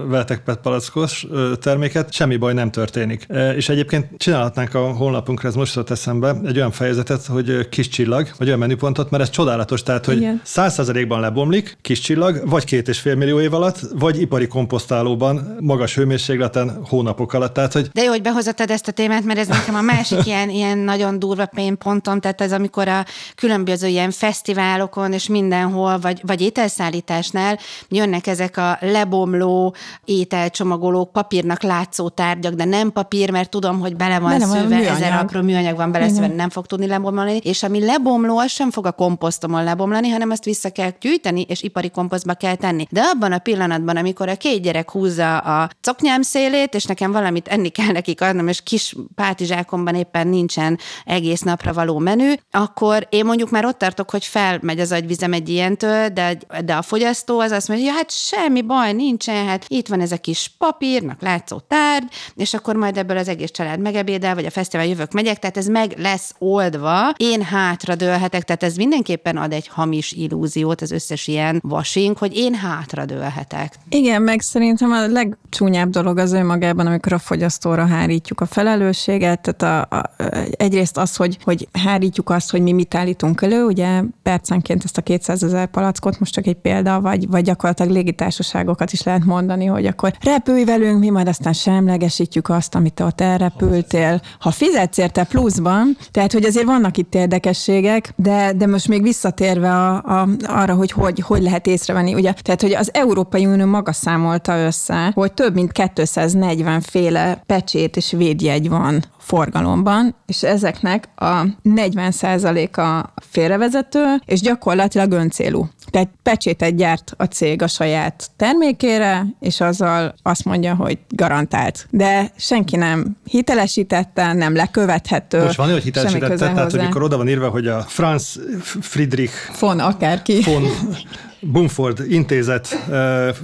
vehetek 0.07 0.43
PET 0.43 0.59
palackos 0.59 1.27
terméket, 1.61 2.13
semmi 2.13 2.37
baj 2.37 2.53
nem 2.53 2.71
történik. 2.71 3.25
És 3.55 3.69
egyébként 3.69 4.07
csinálhatnánk 4.17 4.73
a 4.73 4.79
honlapunkra, 4.79 5.47
ez 5.47 5.55
most 5.55 5.81
eszembe, 5.89 6.35
egy 6.45 6.57
olyan 6.57 6.71
fejezetet, 6.71 7.25
hogy 7.25 7.69
kis 7.69 7.87
csillag, 7.87 8.27
vagy 8.37 8.47
olyan 8.47 8.59
menüpontot, 8.59 9.09
mert 9.09 9.23
ez 9.23 9.29
csodálatos, 9.29 9.83
tehát, 9.83 10.05
hogy 10.05 10.27
száz 10.43 10.73
százalékban 10.73 11.19
lebomlik, 11.19 11.77
kis 11.81 11.99
csillag, 11.99 12.49
vagy 12.49 12.63
két 12.63 12.87
és 12.87 12.99
fél 12.99 13.15
millió 13.15 13.39
év 13.39 13.53
alatt, 13.53 13.79
vagy 13.93 14.21
ipari 14.21 14.47
komposztálóban, 14.47 15.57
magas 15.59 15.95
hőmérsékleten 15.95 16.79
hónapok 16.89 17.33
alatt. 17.33 17.53
Tehát, 17.53 17.73
hogy... 17.73 17.89
De 17.93 18.03
jó, 18.03 18.09
hogy 18.09 18.21
behozottad 18.21 18.69
ezt 18.69 18.87
a 18.87 18.91
témát, 18.91 19.22
mert 19.23 19.39
ez 19.39 19.47
nekem 19.47 19.75
a 19.75 19.81
másik 19.81 20.25
ilyen, 20.29 20.49
ilyen 20.49 20.77
nagyon 20.77 21.19
durva 21.19 21.45
pain 21.45 21.77
pontom, 21.77 22.19
tehát 22.19 22.41
ez 22.41 22.51
amikor 22.51 22.87
a 22.87 23.05
különböző 23.35 23.87
ilyen 23.87 24.11
fesztiválokon 24.11 25.13
és 25.13 25.27
mindenhol, 25.27 25.99
vagy, 25.99 26.21
vagy 26.25 26.41
ételszállításnál 26.41 27.59
jönnek 27.89 28.27
ezek 28.27 28.57
a 28.57 28.77
lebomló 28.81 29.75
ételcsomagolók, 30.05 31.11
papírnak 31.11 31.61
látszó 31.61 32.09
tárgyak, 32.09 32.53
de 32.53 32.65
nem 32.65 32.91
papír, 32.91 33.31
mert 33.31 33.49
tudom, 33.49 33.79
hogy 33.79 33.95
bele 33.95 34.19
van 34.19 34.31
bele 34.31 34.45
szőve, 34.45 34.75
műanyag. 34.75 34.95
ezer 34.95 35.13
apró 35.13 35.41
műanyag 35.41 35.75
van 35.75 35.91
bele 35.91 36.09
szőve, 36.09 36.27
nem 36.27 36.49
fog 36.49 36.65
tudni 36.65 36.87
lebomlani, 36.87 37.37
és 37.37 37.63
ami 37.63 37.85
lebomló, 37.85 38.37
az 38.37 38.51
sem 38.51 38.71
fog 38.71 38.85
a 38.85 38.91
komposztomon 38.91 39.63
lebomlani, 39.63 40.09
hanem 40.09 40.29
azt 40.29 40.43
vissza 40.43 40.69
kell 40.69 40.91
gyűjteni, 41.01 41.41
és 41.41 41.61
ipari 41.61 41.89
komposztba 41.89 42.33
kell 42.33 42.55
tenni. 42.55 42.87
De 42.89 43.01
abban 43.01 43.31
a 43.31 43.37
pillanatban, 43.37 43.97
amikor 43.97 44.29
a 44.29 44.35
két 44.35 44.61
gyerek 44.61 44.91
húzza 44.91 45.37
a 45.37 45.69
coknyám 45.81 46.21
szélét, 46.21 46.73
és 46.73 46.83
nekem 46.85 47.11
valamit 47.11 47.47
enni 47.47 47.69
kell 47.69 47.91
nekik 47.91 48.21
adnom, 48.21 48.47
és 48.47 48.61
kis 48.61 48.95
pátizsákomban 49.15 49.95
éppen 49.95 50.27
nincsen 50.27 50.79
egész 51.05 51.41
napra 51.41 51.73
való 51.73 51.97
menü, 51.97 52.33
akkor 52.51 53.07
én 53.09 53.25
mondjuk 53.25 53.49
már 53.49 53.65
ott 53.65 53.77
tartok, 53.77 54.09
hogy 54.09 54.25
felmegy 54.25 54.79
az 54.79 54.91
agyvizem 54.91 55.33
egy 55.33 55.49
ilyentől, 55.49 56.07
de, 56.07 56.37
de 56.65 56.75
a 56.75 56.81
fogyasztó 56.81 57.39
az 57.39 57.51
azt 57.51 57.67
mondja, 57.67 57.85
hogy 57.87 57.95
hát 57.95 58.11
semmi 58.11 58.61
baj 58.61 58.93
nincsen, 58.93 59.45
hát 59.45 59.65
itt 59.67 59.87
van 59.87 60.01
ez 60.01 60.11
a 60.11 60.17
kis 60.17 60.51
papírnak 60.57 61.21
látszó 61.21 61.59
tárgy, 61.59 62.07
és 62.35 62.53
akkor 62.53 62.75
majd 62.75 62.97
ebből 62.97 63.17
az 63.17 63.27
egész 63.27 63.51
család 63.51 63.79
megebédel, 63.79 64.35
vagy 64.35 64.45
a 64.45 64.49
fesztivál 64.49 64.85
jövök, 64.85 65.11
megyek, 65.11 65.39
tehát 65.39 65.57
ez 65.57 65.67
meg 65.67 65.93
lesz 65.97 66.35
oldva, 66.37 67.13
én 67.17 67.41
hátra 67.41 67.95
dőlhetek, 67.95 68.43
tehát 68.43 68.63
ez 68.63 68.75
mindenképpen 68.75 69.37
ad 69.37 69.53
egy 69.53 69.67
hamis 69.67 70.11
illúziót 70.11 70.81
az 70.81 70.91
összes 70.91 71.27
ilyen 71.27 71.59
vasink, 71.63 72.17
hogy 72.17 72.37
én 72.37 72.53
hátra 72.53 73.05
dőlhetek. 73.05 73.73
Igen, 73.89 74.21
meg 74.21 74.41
szerintem 74.41 74.91
a 74.91 75.07
legcsúnyább 75.07 75.89
dolog 75.89 76.17
az 76.17 76.33
önmagában, 76.33 76.87
amikor 76.87 77.13
a 77.13 77.19
fogyasztóra 77.19 77.85
hárítjuk 77.85 78.41
a 78.41 78.45
felelősséget, 78.45 78.92
felelősséget, 78.93 79.55
tehát 79.55 79.87
a, 79.89 79.95
a, 79.95 80.09
egyrészt 80.51 80.97
az, 80.97 81.15
hogy, 81.15 81.37
hogy 81.43 81.67
hárítjuk 81.85 82.29
azt, 82.29 82.51
hogy 82.51 82.61
mi 82.61 82.71
mit 82.71 82.95
állítunk 82.95 83.41
elő, 83.41 83.63
ugye 83.63 84.01
percenként 84.23 84.83
ezt 84.83 84.97
a 84.97 85.01
200 85.01 85.43
ezer 85.43 85.67
palackot, 85.67 86.19
most 86.19 86.33
csak 86.33 86.47
egy 86.47 86.55
példa, 86.55 87.01
vagy, 87.01 87.29
vagy 87.29 87.43
gyakorlatilag 87.43 87.91
légitársaságokat 87.91 88.91
is 88.91 89.03
lehet 89.03 89.25
mondani, 89.25 89.65
hogy 89.65 89.85
akkor 89.85 90.13
repülj 90.21 90.63
velünk, 90.63 90.99
mi 90.99 91.09
majd 91.09 91.27
aztán 91.27 91.53
semlegesítjük 91.53 92.49
azt, 92.49 92.75
amit 92.75 92.93
te 92.93 93.03
ott 93.03 93.21
elrepültél. 93.21 94.21
Ha 94.39 94.51
fizetsz 94.51 94.97
érte 94.97 95.23
pluszban, 95.23 95.97
tehát 96.11 96.31
hogy 96.31 96.45
azért 96.45 96.65
vannak 96.65 96.97
itt 96.97 97.15
érdekességek, 97.15 98.13
de, 98.15 98.53
de 98.53 98.67
most 98.67 98.87
még 98.87 99.01
visszatérve 99.01 99.71
a, 99.71 99.95
a, 99.95 100.27
arra, 100.43 100.73
hogy, 100.73 100.91
hogy 100.91 101.19
hogy 101.19 101.41
lehet 101.41 101.67
észrevenni, 101.67 102.13
ugye, 102.13 102.33
tehát 102.41 102.61
hogy 102.61 102.73
az 102.73 102.89
Európai 102.93 103.45
Unió 103.45 103.65
maga 103.65 103.91
számolta 103.91 104.57
össze, 104.57 105.11
hogy 105.13 105.33
több 105.33 105.53
mint 105.53 105.71
240 105.71 106.81
féle 106.81 107.43
pecsét 107.45 107.97
és 107.97 108.11
védjegy 108.11 108.69
van 108.69 108.82
forgalomban, 109.17 110.15
és 110.25 110.43
ezeknek 110.43 111.09
a 111.15 111.43
40%-a 111.63 113.09
félrevezető, 113.29 114.03
és 114.25 114.41
gyakorlatilag 114.41 115.11
öncélú. 115.11 115.69
Tehát 115.89 116.09
pecsétet 116.23 116.75
gyárt 116.75 117.13
a 117.17 117.23
cég 117.23 117.61
a 117.61 117.67
saját 117.67 118.29
termékére, 118.37 119.25
és 119.39 119.61
azzal 119.61 120.15
azt 120.21 120.45
mondja, 120.45 120.75
hogy 120.75 120.99
garantált. 121.09 121.87
De 121.89 122.31
senki 122.37 122.75
nem 122.75 123.17
hitelesítette, 123.25 124.33
nem 124.33 124.55
lekövethető. 124.55 125.43
Most 125.43 125.57
van, 125.57 125.71
hogy 125.71 125.83
hitelesítette, 125.83 126.35
tehát 126.35 126.71
hogy 126.71 126.79
mikor 126.79 127.03
oda 127.03 127.17
van 127.17 127.27
írva, 127.27 127.49
hogy 127.49 127.67
a 127.67 127.81
Franz 127.81 128.39
Friedrich 128.81 129.33
von 129.59 129.79
akárki. 129.79 130.41
Von 130.41 130.63
Bumford 131.51 132.03
intézet, 132.09 132.67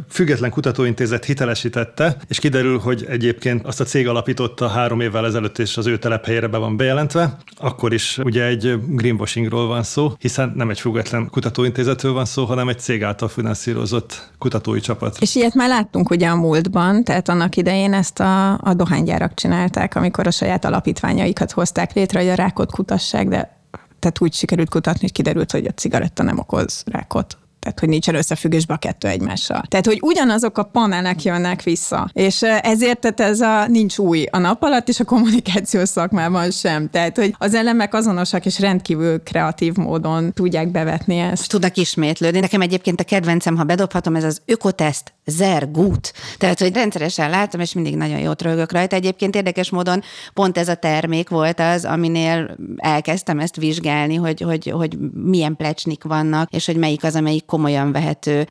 független 0.10 0.50
kutatóintézet 0.50 1.26
hitelesítette, 1.26 2.18
és 2.28 2.39
kiderül, 2.39 2.80
hogy 2.80 3.06
egyébként 3.10 3.66
azt 3.66 3.80
a 3.80 3.84
cég 3.84 4.08
alapította 4.08 4.68
három 4.68 5.02
évvel 5.02 5.26
ezelőtt, 5.26 5.60
és 5.60 5.78
az 5.78 5.88
ő 5.88 5.97
telephelyére 5.97 6.47
be 6.47 6.58
van 6.58 6.78
bejelentve, 6.78 7.38
akkor 7.58 7.93
is 7.93 8.18
ugye 8.18 8.45
egy 8.45 8.80
greenwashingról 8.88 9.68
van 9.68 9.84
szó, 9.84 10.14
hiszen 10.20 10.54
nem 10.56 10.70
egy 10.70 10.80
független 10.80 11.30
kutatóintézetről 11.30 12.14
van 12.14 12.26
szó, 12.26 12.45
hanem 12.45 12.70
egy 12.70 12.80
cég 12.80 13.04
által 13.04 13.28
finanszírozott 13.28 14.32
kutatói 14.38 14.80
csapat. 14.80 15.18
És 15.20 15.36
ilyet 15.36 15.54
már 15.54 15.68
láttunk 15.68 16.10
ugye 16.10 16.28
a 16.28 16.36
múltban, 16.36 17.04
tehát 17.04 17.30
annak 17.30 17.56
idején 17.56 17.93
ezt 17.93 18.20
a, 18.20 18.52
a 18.52 18.74
dohánygyárak 18.74 19.34
csinálták, 19.34 19.95
amikor 19.95 20.28
a 20.28 20.32
saját 20.32 20.66
alapítványaikat 20.66 21.52
hozták 21.52 21.93
létre, 21.93 22.20
hogy 22.20 22.30
a 22.30 22.36
rákot 22.36 22.72
kutassák, 22.72 23.28
de 23.28 23.58
tehát 24.00 24.22
úgy 24.22 24.34
sikerült 24.34 24.70
kutatni, 24.70 25.02
hogy 25.02 25.12
kiderült, 25.12 25.52
hogy 25.52 25.66
a 25.66 25.72
cigaretta 25.72 26.24
nem 26.24 26.39
okoz 26.39 26.84
rákot 26.86 27.38
tehát 27.60 27.80
hogy 27.80 27.89
nincsen 27.89 28.16
összefüggésben 28.16 28.76
a 28.76 28.80
kettő 28.80 29.07
egymással. 29.07 29.64
Tehát, 29.68 29.86
hogy 29.86 29.99
ugyanazok 30.01 30.57
a 30.57 30.64
panelek 30.64 31.24
jönnek 31.24 31.64
vissza, 31.64 32.10
és 32.14 32.41
ezért 32.41 32.99
tehát 32.99 33.20
ez 33.20 33.39
a 33.41 33.68
nincs 33.68 33.97
új 33.97 34.26
a 34.32 34.38
nap 34.38 34.64
alatt, 34.64 34.89
és 34.89 34.99
a 34.99 35.03
kommunikációs 35.03 35.89
szakmában 35.89 36.51
sem. 36.51 36.89
Tehát, 36.89 37.18
hogy 37.18 37.36
az 37.38 37.53
elemek 37.53 37.93
azonosak, 37.93 38.45
és 38.45 38.60
rendkívül 38.60 39.24
kreatív 39.24 39.76
módon 39.76 40.34
tudják 40.34 40.72
bevetni 40.72 41.18
ezt. 41.18 41.49
Tudnak 41.49 41.78
ismétlődni. 41.78 42.39
Nekem 42.39 42.62
egyébként 42.62 42.99
a 42.99 43.03
kedvencem, 43.03 43.57
ha 43.57 43.64
bedobhatom, 43.64 44.16
ez 44.16 44.24
az 44.24 44.41
ökoteszt 44.45 45.14
Zer 45.26 45.72
Gut. 45.72 46.14
Tehát, 46.38 46.60
hogy 46.60 46.74
rendszeresen 46.74 47.30
látom, 47.30 47.62
és 47.62 47.74
mindig 47.74 47.95
nagyon 47.95 48.20
jót 48.20 48.41
rögök 48.41 48.72
rajta. 48.72 48.95
Egyébként 48.95 49.36
érdekes 49.36 49.70
módon 49.70 50.01
pont 50.34 50.57
ez 50.57 50.68
a 50.68 50.76
termék 50.76 51.30
volt 51.30 51.60
az, 51.60 51.86
aminél 51.86 52.57
elkezdtem 52.78 53.39
ezt 53.39 53.55
vizsgálni, 53.55 54.16
hogy, 54.16 54.41
hogy, 54.41 54.70
hogy 54.70 54.97
milyen 55.14 55.55
plecsnik 55.55 56.03
vannak, 56.03 56.51
és 56.51 56.66
hogy 56.66 56.78
melyik 56.78 57.03
az, 57.03 57.16
amelyik 57.16 57.45
komolyan 57.50 57.91
vehető. 57.91 58.47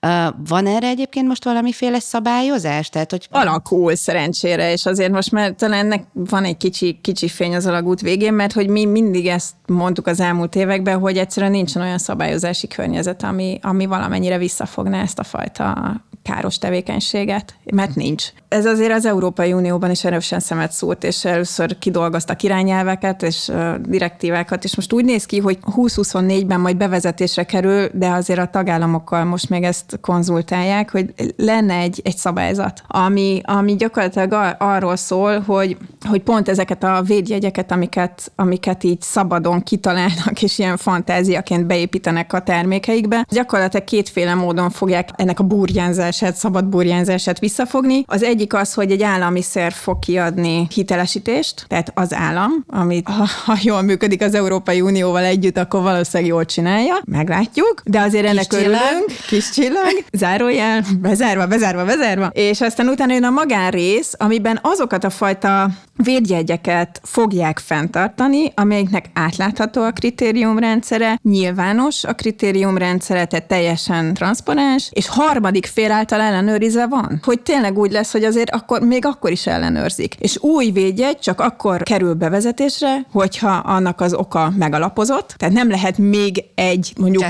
Van 0.49 0.67
erre 0.67 0.89
egyébként 0.89 1.27
most 1.29 1.45
valamiféle 1.45 1.99
szabályozás? 1.99 2.89
Tehát, 2.89 3.11
hogy... 3.11 3.27
Alakul 3.31 3.95
szerencsére, 3.95 4.73
és 4.73 4.87
azért 4.87 5.13
most 5.13 5.33
már 5.33 5.55
talán 5.59 5.79
ennek 5.79 6.05
van 6.13 6.45
egy 6.45 6.57
kicsi, 6.57 6.99
kicsi 7.03 7.29
fény 7.29 7.55
az 7.55 7.67
alagút 7.67 8.01
végén, 8.01 8.33
mert 8.33 8.53
hogy 8.53 8.69
mi 8.69 8.85
mindig 8.85 9.27
ezt 9.27 9.55
mondtuk 9.67 10.07
az 10.07 10.21
elmúlt 10.21 10.55
években, 10.55 10.99
hogy 10.99 11.19
egyszerűen 11.19 11.53
nincsen 11.53 11.83
olyan 11.83 11.99
szabályozási 11.99 12.69
környezet, 12.69 13.23
ami, 13.23 13.59
ami 13.63 13.87
valamennyire 13.87 14.39
visszafogná 14.39 15.03
ezt 15.03 15.19
a 15.19 15.25
fajta 15.25 15.97
káros 16.23 16.59
tevékenységet, 16.59 17.55
mert 17.65 17.95
nincs. 17.95 18.25
Ez 18.49 18.67
azért 18.67 18.93
az 18.93 19.07
Európai 19.07 19.53
Unióban 19.53 19.91
is 19.91 20.05
erősen 20.05 20.41
szemet 20.41 20.73
szólt, 20.73 21.05
és 21.05 21.25
először 21.25 21.79
kidolgoztak 21.79 22.43
irányelveket 22.43 23.23
és 23.23 23.51
direktívákat, 23.81 24.65
és 24.65 24.77
most 24.77 24.93
úgy 24.93 25.05
néz 25.05 25.25
ki, 25.25 25.39
hogy 25.39 25.59
2024-ben 25.77 26.61
majd 26.61 26.77
bevezetésre 26.77 27.45
kerül, 27.45 27.89
de 27.93 28.09
azért 28.09 28.39
a 28.39 28.51
tagállamokkal 28.89 29.25
most 29.25 29.49
még 29.49 29.63
ezt 29.63 29.99
konzultálják, 30.01 30.91
hogy 30.91 31.15
lenne 31.37 31.75
egy, 31.75 32.01
egy 32.05 32.17
szabályzat, 32.17 32.83
ami, 32.87 33.41
ami 33.45 33.77
gyakorlatilag 33.77 34.57
arról 34.59 34.97
szól, 34.97 35.41
hogy, 35.41 35.77
hogy 36.09 36.23
pont 36.23 36.49
ezeket 36.49 36.85
a 36.85 37.03
védjegyeket, 37.07 37.73
amiket, 37.73 38.33
amiket 38.37 38.85
így 38.85 39.01
szabadon 39.01 39.63
kitalálnak, 39.63 40.43
és 40.43 40.59
ilyen 40.59 40.77
fantáziaként 40.77 41.67
beépítenek 41.67 42.33
a 42.33 42.43
termékeikbe, 42.43 43.27
gyakorlatilag 43.31 43.85
kétféle 43.85 44.35
módon 44.35 44.71
fogják 44.71 45.09
ennek 45.17 45.41
a 45.41 45.45
burjánzását, 45.45 46.37
szabad 46.37 46.65
burjánzását 46.65 47.39
visszafogni. 47.39 48.05
Az 48.07 48.23
egy 48.23 48.39
egyik 48.39 48.55
az, 48.55 48.75
hogy 48.75 48.91
egy 48.91 49.03
állami 49.03 49.43
szerv 49.43 49.75
fog 49.75 49.99
kiadni 49.99 50.67
hitelesítést, 50.75 51.65
tehát 51.69 51.93
az 51.95 52.15
állam, 52.15 52.51
amit 52.67 53.09
ha, 53.09 53.27
ha 53.45 53.57
jól 53.63 53.83
működik 53.83 54.23
az 54.23 54.35
Európai 54.35 54.81
Unióval 54.81 55.23
együtt, 55.25 55.59
akkor 55.59 55.83
valószínűleg 55.83 56.33
jól 56.33 56.45
csinálja, 56.45 56.99
meglátjuk, 57.05 57.83
de 57.85 58.01
azért 58.01 58.23
kis 58.23 58.31
ennek 58.31 58.47
csillag. 58.79 59.05
kis 59.27 59.51
csillag, 59.51 60.05
zárójel, 60.13 60.85
bezárva, 61.01 61.47
bezárva, 61.47 61.85
bezárva, 61.85 62.31
és 62.33 62.61
aztán 62.61 62.89
utána 62.89 63.13
jön 63.13 63.25
a 63.25 63.31
magánrész, 63.31 64.13
amiben 64.19 64.59
azokat 64.63 65.05
a 65.05 65.11
fajta 65.11 65.71
védjegyeket 66.05 67.01
fogják 67.05 67.59
fenntartani, 67.59 68.53
amelyiknek 68.55 69.05
átlátható 69.15 69.83
a 69.83 69.91
kritériumrendszere, 69.91 71.19
nyilvános 71.23 72.05
a 72.05 72.13
kritériumrendszere, 72.13 73.25
tehát 73.25 73.49
teljesen 73.49 74.15
transzparens, 74.15 74.89
és 74.93 75.09
harmadik 75.09 75.67
fél 75.67 75.91
által 75.91 76.21
ellenőrizve 76.21 76.87
van, 76.87 77.21
hogy 77.25 77.41
tényleg 77.41 77.79
úgy 77.79 77.93
lesz, 77.93 78.13
hogy 78.13 78.25
azért 78.25 78.51
akkor 78.51 78.81
még 78.81 79.05
akkor 79.05 79.31
is 79.31 79.47
ellenőrzik. 79.47 80.15
És 80.19 80.39
új 80.41 80.71
védjegy 80.71 81.19
csak 81.19 81.41
akkor 81.41 81.83
kerül 81.83 82.15
bevezetésre, 82.15 83.07
hogyha 83.13 83.51
annak 83.51 84.01
az 84.01 84.15
oka 84.15 84.53
megalapozott, 84.59 85.35
tehát 85.37 85.55
nem 85.55 85.71
lehet 85.71 85.99
még 85.99 86.45
egy 86.55 86.93
mondjuk 86.99 87.25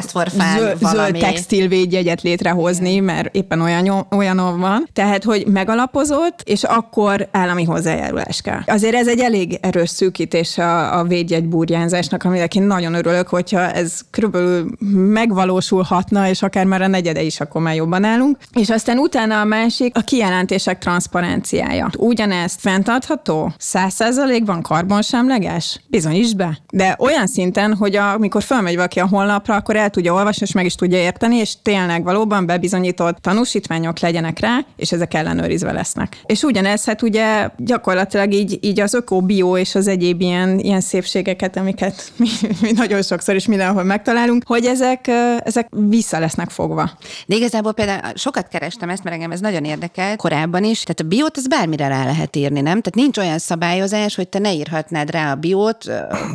zöld, 0.56 0.78
zöld 0.80 1.16
textil 1.38 1.68
védjegyet 1.68 2.22
létrehozni, 2.22 2.98
mert 2.98 3.34
éppen 3.34 3.60
olyan, 3.60 4.06
olyan 4.10 4.58
van. 4.58 4.88
Tehát, 4.92 5.24
hogy 5.24 5.46
megalapozott, 5.46 6.42
és 6.44 6.62
akkor 6.62 7.28
állami 7.30 7.64
hozzájárulás 7.64 8.40
kell. 8.40 8.60
Azért 8.66 8.94
ez 8.94 9.08
egy 9.08 9.20
elég 9.20 9.58
erős 9.60 9.90
szűkítés 9.90 10.58
a, 10.58 10.98
a 10.98 11.04
védjegy 11.04 11.44
burjánzásnak, 11.44 12.24
aminek 12.24 12.54
én 12.54 12.62
nagyon 12.62 12.94
örülök, 12.94 13.28
hogyha 13.28 13.60
ez 13.60 14.00
körülbelül 14.10 14.70
megvalósulhatna, 14.94 16.28
és 16.28 16.42
akár 16.42 16.64
már 16.64 16.82
a 16.82 16.86
negyede 16.86 17.22
is, 17.22 17.40
akkor 17.40 17.62
már 17.62 17.74
jobban 17.74 18.04
állunk. 18.04 18.36
És 18.52 18.70
aztán 18.70 18.98
utána 18.98 19.40
a 19.40 19.44
másik, 19.44 19.96
a 19.96 20.00
kijelentések 20.00 20.78
transzparenciája. 20.78 21.90
Ugyanezt 21.98 22.60
fenntartható? 22.60 23.52
Száz 23.58 23.94
százalékban 23.94 24.62
karbonsemleges? 24.62 25.80
Bizonyíts 25.88 26.34
be. 26.34 26.58
De 26.72 26.96
olyan 26.98 27.26
szinten, 27.26 27.74
hogy 27.74 27.96
amikor 27.96 28.42
fölmegy 28.42 28.74
valaki 28.74 29.00
a 29.00 29.08
honlapra, 29.08 29.54
akkor 29.54 29.76
el 29.76 29.90
tudja 29.90 30.12
olvasni, 30.12 30.46
és 30.46 30.52
meg 30.52 30.64
is 30.64 30.74
tudja 30.74 30.98
érteni, 30.98 31.27
és 31.32 31.54
tényleg 31.62 32.04
valóban 32.04 32.46
bebizonyított 32.46 33.16
tanúsítványok 33.16 33.98
legyenek 33.98 34.38
rá, 34.38 34.58
és 34.76 34.92
ezek 34.92 35.14
ellenőrizve 35.14 35.72
lesznek. 35.72 36.20
És 36.26 36.42
ugyanez, 36.42 36.84
hát 36.84 37.02
ugye 37.02 37.48
gyakorlatilag 37.56 38.32
így, 38.32 38.58
így 38.60 38.80
az 38.80 38.94
öko-bio 38.94 39.56
és 39.56 39.74
az 39.74 39.86
egyéb 39.86 40.20
ilyen, 40.20 40.58
ilyen 40.58 40.80
szépségeket, 40.80 41.56
amiket 41.56 42.12
mi, 42.16 42.28
mi 42.60 42.72
nagyon 42.72 43.02
sokszor 43.02 43.34
is 43.34 43.46
mindenhol 43.46 43.82
megtalálunk, 43.82 44.42
hogy 44.46 44.64
ezek, 44.64 45.06
ezek 45.44 45.68
vissza 45.70 46.18
lesznek 46.18 46.50
fogva. 46.50 46.90
De 47.26 47.36
igazából 47.36 47.72
például 47.72 48.12
sokat 48.14 48.48
kerestem 48.48 48.88
ezt, 48.88 49.02
mert 49.04 49.16
engem 49.16 49.30
ez 49.30 49.40
nagyon 49.40 49.64
érdekel 49.64 50.16
korábban 50.16 50.64
is, 50.64 50.82
tehát 50.82 51.00
a 51.00 51.04
biót 51.04 51.36
az 51.36 51.48
bármire 51.48 51.88
rá 51.88 52.04
lehet 52.04 52.36
írni, 52.36 52.60
nem? 52.60 52.80
Tehát 52.80 52.94
nincs 52.94 53.18
olyan 53.18 53.38
szabályozás, 53.38 54.14
hogy 54.14 54.28
te 54.28 54.38
ne 54.38 54.54
írhatnád 54.54 55.10
rá 55.10 55.32
a 55.32 55.34
biót. 55.34 55.88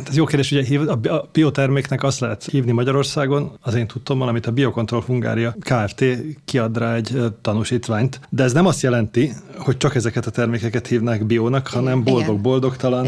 Ez 0.08 0.16
jó 0.16 0.24
kérdés, 0.24 0.52
ugye 0.52 0.92
a 0.92 1.28
bioterméknek 1.32 2.02
azt 2.02 2.20
lehet 2.20 2.44
hívni 2.50 2.72
Magyarországon, 2.72 3.58
az 3.60 3.74
én 3.74 3.86
tudtom, 3.86 4.20
amit 4.20 4.46
a 4.46 4.50
Biocontrol 4.84 5.02
Hungária 5.06 5.54
Kft. 5.60 6.04
kiad 6.44 6.78
rá 6.78 6.94
egy 6.94 7.18
tanúsítványt, 7.42 8.20
de 8.28 8.42
ez 8.42 8.52
nem 8.52 8.66
azt 8.66 8.82
jelenti, 8.82 9.32
hogy 9.58 9.76
csak 9.76 9.94
ezeket 9.94 10.26
a 10.26 10.30
termékeket 10.30 10.86
hívnák 10.86 11.26
biónak, 11.26 11.66
hanem 11.66 12.04
boldog-boldogtalan, 12.04 13.06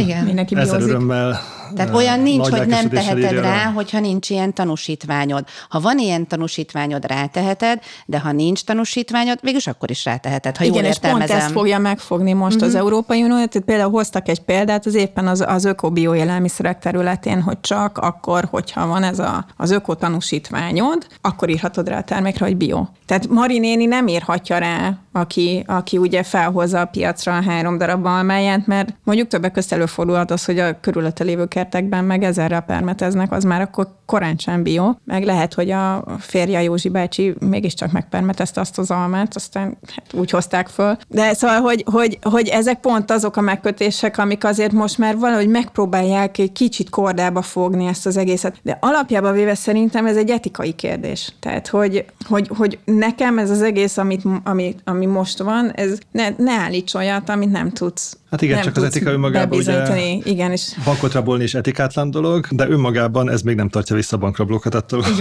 ezer 0.49 0.81
örömmel 0.81 1.39
tehát 1.75 1.95
olyan 1.95 2.21
nincs, 2.21 2.49
hogy 2.49 2.67
nem 2.67 2.89
teheted 2.89 3.31
rá, 3.31 3.41
rá, 3.41 3.65
hogyha 3.65 4.01
nincs 4.01 4.31
ilyen 4.31 4.55
tanúsítványod. 4.55 5.45
Ha 5.69 5.81
van 5.81 5.99
ilyen 5.99 6.27
tanúsítványod, 6.27 7.07
ráteheted, 7.07 7.81
de 8.07 8.21
ha 8.21 8.33
nincs 8.33 8.65
tanúsítványod, 8.65 9.39
végülis 9.43 9.67
akkor 9.67 9.91
is 9.91 10.05
ráteheted, 10.05 10.57
ha 10.57 10.65
Igen, 10.65 10.77
jól 10.77 10.85
és 10.85 10.99
pont 10.99 11.19
pont 11.19 11.31
ezt 11.31 11.51
fogja 11.51 11.79
megfogni 11.79 12.33
most 12.33 12.55
uh-huh. 12.55 12.69
az 12.69 12.75
mhm. 12.75 12.83
Európai 12.83 13.23
Unió. 13.23 13.35
Tehát 13.35 13.63
például 13.65 13.91
hoztak 13.91 14.29
egy 14.29 14.41
példát, 14.41 14.87
az 14.87 14.95
éppen 14.95 15.27
az, 15.27 15.45
az 15.47 15.65
öko-bio 15.65 16.15
élelmiszerek 16.15 16.79
területén, 16.79 17.43
hogy 17.43 17.61
csak 17.61 17.99
akkor, 17.99 18.49
hogyha 18.51 18.87
van 18.87 19.03
ez 19.03 19.19
a, 19.19 19.47
az 19.57 19.71
öko-tanúsítványod, 19.71 21.07
akkor 21.21 21.49
írhatod 21.67 21.89
rá 21.89 21.99
a 21.99 22.03
termékre, 22.03 22.45
hogy 22.45 22.57
bio. 22.57 22.87
Tehát 23.07 23.29
Mari 23.29 23.59
néni 23.59 23.85
nem 23.85 24.07
írhatja 24.07 24.59
rá, 24.59 24.99
aki, 25.13 25.65
aki 25.67 25.99
ugye 25.99 26.23
felhozza 26.23 26.81
a 26.81 26.85
piacra 26.85 27.37
a 27.37 27.43
három 27.43 27.79
darab 27.79 28.07
almáját, 28.07 28.67
mert 28.67 28.95
mondjuk 29.05 29.29
többek 29.29 29.53
között 29.53 29.73
előfordulhat 29.73 30.31
az, 30.31 30.45
hogy 30.45 30.59
a 30.59 30.81
körülötte 30.81 31.25
lévő 31.25 31.47
kertekben 31.47 32.05
meg 32.05 32.23
ezerrel 32.23 32.61
permeteznek, 32.61 33.33
az 33.33 33.45
már 33.45 33.61
akkor 33.61 33.89
korán 34.07 34.37
sem 34.37 34.63
bio. 34.63 34.95
Meg 35.05 35.25
lehet, 35.25 35.55
hogy 35.55 35.71
a 35.71 36.05
férje 36.19 36.63
Józsi 36.63 36.89
bácsi 36.89 37.35
mégiscsak 37.39 37.93
megpermetezte 37.93 38.61
azt 38.61 38.79
az 38.79 38.91
almát, 38.91 39.37
aztán 39.37 39.79
hát 39.95 40.13
úgy 40.13 40.31
hozták 40.31 40.69
föl. 40.69 40.97
De 41.09 41.35
szóval, 41.35 41.61
hogy, 41.61 41.85
hogy, 41.91 42.19
hogy 42.23 42.49
ezek 42.49 42.81
pont 42.81 43.11
azok 43.11 43.37
a 43.37 43.41
megkötések, 43.41 44.19
amik 44.19 44.45
azért 44.45 44.73
most 44.73 44.99
már 44.99 45.19
valahogy 45.19 45.49
megpróbálják 45.49 46.39
egy 46.39 46.53
kicsit 46.53 46.91
kordába 46.91 47.43
fogni 47.43 47.87
ezt 47.87 48.07
az 48.07 48.17
egészet. 48.17 48.57
De 48.63 48.79
alapjában 48.81 49.33
véve 49.33 49.55
szerintem 49.55 50.07
ez 50.07 50.17
egy 50.17 50.31
etikai 50.31 50.73
kérdés. 50.73 51.35
Tehát, 51.47 51.69
hogy, 51.69 52.05
hogy, 52.29 52.49
hogy 52.57 52.79
nekem 52.85 53.39
ez 53.39 53.51
az 53.51 53.63
egész, 53.63 53.97
amit, 53.97 54.23
ami, 54.45 54.75
ami 54.85 55.07
most 55.07 55.39
van, 55.39 55.71
ez 55.71 55.99
ne, 56.11 56.29
ne 56.37 56.53
állíts 56.53 56.95
olyat, 56.95 57.29
amit 57.29 57.51
nem 57.51 57.71
tudsz 57.71 58.19
Hát 58.31 58.43
igen, 58.43 58.55
nem 58.55 58.65
csak 58.65 58.77
az 58.77 58.83
etika 58.83 59.11
önmagában 59.11 59.59
ugye 59.59 59.85
igen, 60.23 60.53
és... 60.53 60.73
bankot 60.85 61.13
rabolni 61.13 61.43
is 61.43 61.55
etikátlan 61.55 62.11
dolog, 62.11 62.47
de 62.51 62.69
önmagában 62.69 63.31
ez 63.31 63.43
még 63.43 63.57
nem 63.57 63.69
tartja 63.69 63.97
vissza 63.97 64.17
a 64.17 64.19
bankrablókat 64.19 64.75
attól, 64.75 65.05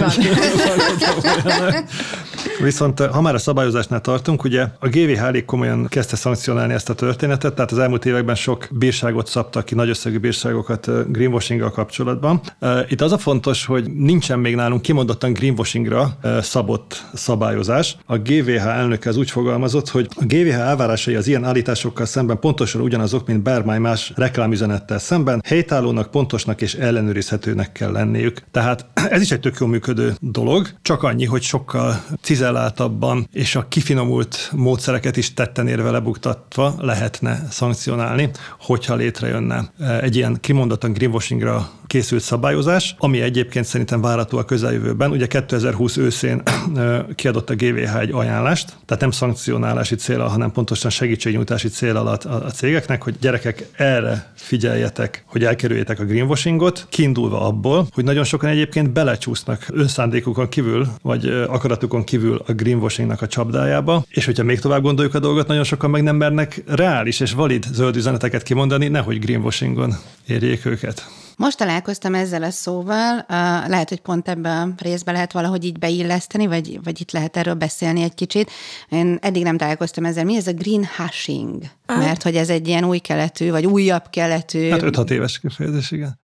Viszont 2.62 3.00
ha 3.00 3.20
már 3.20 3.34
a 3.34 3.38
szabályozásnál 3.38 4.00
tartunk, 4.00 4.44
ugye 4.44 4.66
a 4.80 4.88
GVH 4.88 5.44
komolyan 5.44 5.86
kezdte 5.88 6.16
szankcionálni 6.16 6.72
ezt 6.72 6.90
a 6.90 6.94
történetet, 6.94 7.54
tehát 7.54 7.72
az 7.72 7.78
elmúlt 7.78 8.04
években 8.04 8.34
sok 8.34 8.68
bírságot 8.70 9.26
szabtak 9.26 9.64
ki, 9.64 9.74
nagy 9.74 9.88
összegű 9.88 10.18
bírságokat 10.18 11.12
greenwashing 11.12 11.70
kapcsolatban. 11.70 12.40
Itt 12.88 13.00
az 13.00 13.12
a 13.12 13.18
fontos, 13.18 13.64
hogy 13.64 13.92
nincsen 13.92 14.38
még 14.38 14.54
nálunk 14.54 14.82
kimondottan 14.82 15.32
greenwashingra 15.32 16.18
szabott 16.40 17.04
szabályozás. 17.14 17.96
A 18.06 18.18
GVH 18.18 18.66
elnöke 18.66 19.08
az 19.08 19.16
úgy 19.16 19.30
fogalmazott, 19.30 19.88
hogy 19.88 20.08
a 20.14 20.24
GVH 20.24 20.54
elvárásai 20.54 21.14
az 21.14 21.26
ilyen 21.26 21.44
állításokkal 21.44 22.06
szemben 22.06 22.38
pontosan 22.38 22.80
ugyanazok, 22.96 23.26
mint 23.26 23.42
bármely 23.42 23.78
más 23.78 24.12
reklámüzenettel 24.14 24.98
szemben, 24.98 25.42
helytállónak, 25.46 26.10
pontosnak 26.10 26.60
és 26.60 26.74
ellenőrizhetőnek 26.74 27.72
kell 27.72 27.92
lenniük. 27.92 28.42
Tehát 28.50 28.86
ez 29.10 29.20
is 29.20 29.30
egy 29.30 29.40
tök 29.40 29.56
jó 29.60 29.66
működő 29.66 30.14
dolog, 30.20 30.68
csak 30.82 31.02
annyi, 31.02 31.24
hogy 31.24 31.42
sokkal 31.42 32.04
cizelláltabban 32.20 33.28
és 33.32 33.56
a 33.56 33.66
kifinomult 33.68 34.50
módszereket 34.54 35.16
is 35.16 35.34
tetten 35.34 35.68
érve 35.68 35.90
lebuktatva 35.90 36.74
lehetne 36.78 37.46
szankcionálni, 37.50 38.30
hogyha 38.60 38.94
létrejönne 38.94 39.70
egy 40.00 40.16
ilyen 40.16 40.38
kimondottan 40.40 40.92
greenwashingra 40.92 41.70
készült 41.86 42.22
szabályozás, 42.22 42.94
ami 42.98 43.20
egyébként 43.20 43.64
szerintem 43.64 44.00
várható 44.00 44.38
a 44.38 44.44
közeljövőben. 44.44 45.10
Ugye 45.10 45.26
2020 45.26 45.96
őszén 45.96 46.42
kiadott 47.14 47.50
a 47.50 47.54
GVH 47.54 47.96
egy 47.96 48.10
ajánlást, 48.12 48.76
tehát 48.84 49.02
nem 49.02 49.10
szankcionálási 49.10 49.94
célra, 49.94 50.28
hanem 50.28 50.50
pontosan 50.50 50.90
segítségnyújtási 50.90 51.68
cél 51.68 51.96
alatt 51.96 52.24
a 52.24 52.50
cégeknek, 52.86 53.02
hogy 53.02 53.16
gyerekek 53.20 53.66
erre 53.72 54.32
figyeljetek, 54.34 55.24
hogy 55.26 55.44
elkerüljétek 55.44 56.00
a 56.00 56.04
greenwashingot, 56.04 56.86
kiindulva 56.88 57.40
abból, 57.40 57.86
hogy 57.92 58.04
nagyon 58.04 58.24
sokan 58.24 58.50
egyébként 58.50 58.92
belecsúsznak 58.92 59.66
önszándékukon 59.72 60.48
kívül, 60.48 60.86
vagy 61.02 61.26
akaratukon 61.48 62.04
kívül 62.04 62.42
a 62.46 62.52
greenwashingnak 62.52 63.22
a 63.22 63.26
csapdájába, 63.26 64.04
és 64.08 64.24
hogyha 64.24 64.44
még 64.44 64.60
tovább 64.60 64.82
gondoljuk 64.82 65.14
a 65.14 65.18
dolgot, 65.18 65.46
nagyon 65.46 65.64
sokan 65.64 65.90
meg 65.90 66.02
nem 66.02 66.16
mernek 66.16 66.62
reális 66.66 67.20
és 67.20 67.32
valid 67.32 67.64
zöld 67.72 67.96
üzeneteket 67.96 68.42
kimondani, 68.42 68.88
nehogy 68.88 69.18
greenwashingon 69.18 69.94
érjék 70.26 70.64
őket. 70.64 71.06
Most 71.36 71.56
találkoztam 71.56 72.14
ezzel 72.14 72.42
a 72.42 72.50
szóval, 72.50 73.24
lehet, 73.68 73.88
hogy 73.88 74.00
pont 74.00 74.28
ebbe 74.28 74.50
a 74.50 74.68
részbe 74.78 75.12
lehet 75.12 75.32
valahogy 75.32 75.64
így 75.64 75.78
beilleszteni, 75.78 76.46
vagy, 76.46 76.80
vagy 76.84 77.00
itt 77.00 77.10
lehet 77.10 77.36
erről 77.36 77.54
beszélni 77.54 78.02
egy 78.02 78.14
kicsit. 78.14 78.50
Én 78.88 79.18
eddig 79.20 79.42
nem 79.42 79.56
találkoztam 79.56 80.04
ezzel. 80.04 80.24
Mi 80.24 80.36
ez 80.36 80.46
a 80.46 80.52
greenhashing? 80.52 81.62
Mert 81.86 82.22
hogy 82.22 82.36
ez 82.36 82.48
egy 82.48 82.68
ilyen 82.68 82.84
új 82.84 82.98
keletű, 82.98 83.50
vagy 83.50 83.66
újabb 83.66 84.10
keletű. 84.10 84.68
Hát 84.68 84.80
5-6 84.82 85.10
éves 85.10 85.40
kifejezés, 85.40 85.90
igen. 85.90 86.20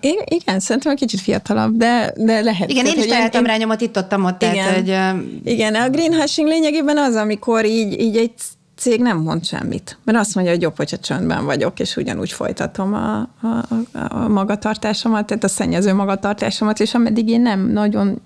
Én, 0.00 0.18
igen, 0.24 0.60
szerintem 0.60 0.92
egy 0.92 0.98
kicsit 0.98 1.20
fiatalabb, 1.20 1.76
de, 1.76 2.12
de 2.16 2.40
lehet. 2.40 2.70
Igen, 2.70 2.86
én 2.86 2.98
is 2.98 3.06
találtam 3.06 3.46
rá 3.46 3.56
nyomot 3.56 3.80
itt 3.80 3.96
ott, 3.96 4.18
ott 4.18 4.42
igen, 4.42 4.54
tehát, 4.54 4.74
hogy... 4.74 5.52
Igen, 5.52 5.74
a 5.74 5.88
greenhashing 5.88 6.48
lényegében 6.48 6.98
az, 6.98 7.14
amikor 7.14 7.64
így, 7.64 8.00
így 8.00 8.16
egy 8.16 8.32
cég 8.80 9.00
nem 9.00 9.18
mond 9.18 9.44
semmit. 9.44 9.98
Mert 10.04 10.18
azt 10.18 10.34
mondja, 10.34 10.52
hogy 10.52 10.62
jobb, 10.62 10.76
hogyha 10.76 10.96
csöndben 10.96 11.44
vagyok, 11.44 11.80
és 11.80 11.96
ugyanúgy 11.96 12.32
folytatom 12.32 12.94
a, 12.94 13.18
a, 13.18 13.66
a 14.08 14.28
magatartásomat, 14.28 15.26
tehát 15.26 15.44
a 15.44 15.48
szennyező 15.48 15.94
magatartásomat, 15.94 16.80
és 16.80 16.94
ameddig 16.94 17.28
én 17.28 17.40
nem 17.40 17.66
nagyon 17.72 18.20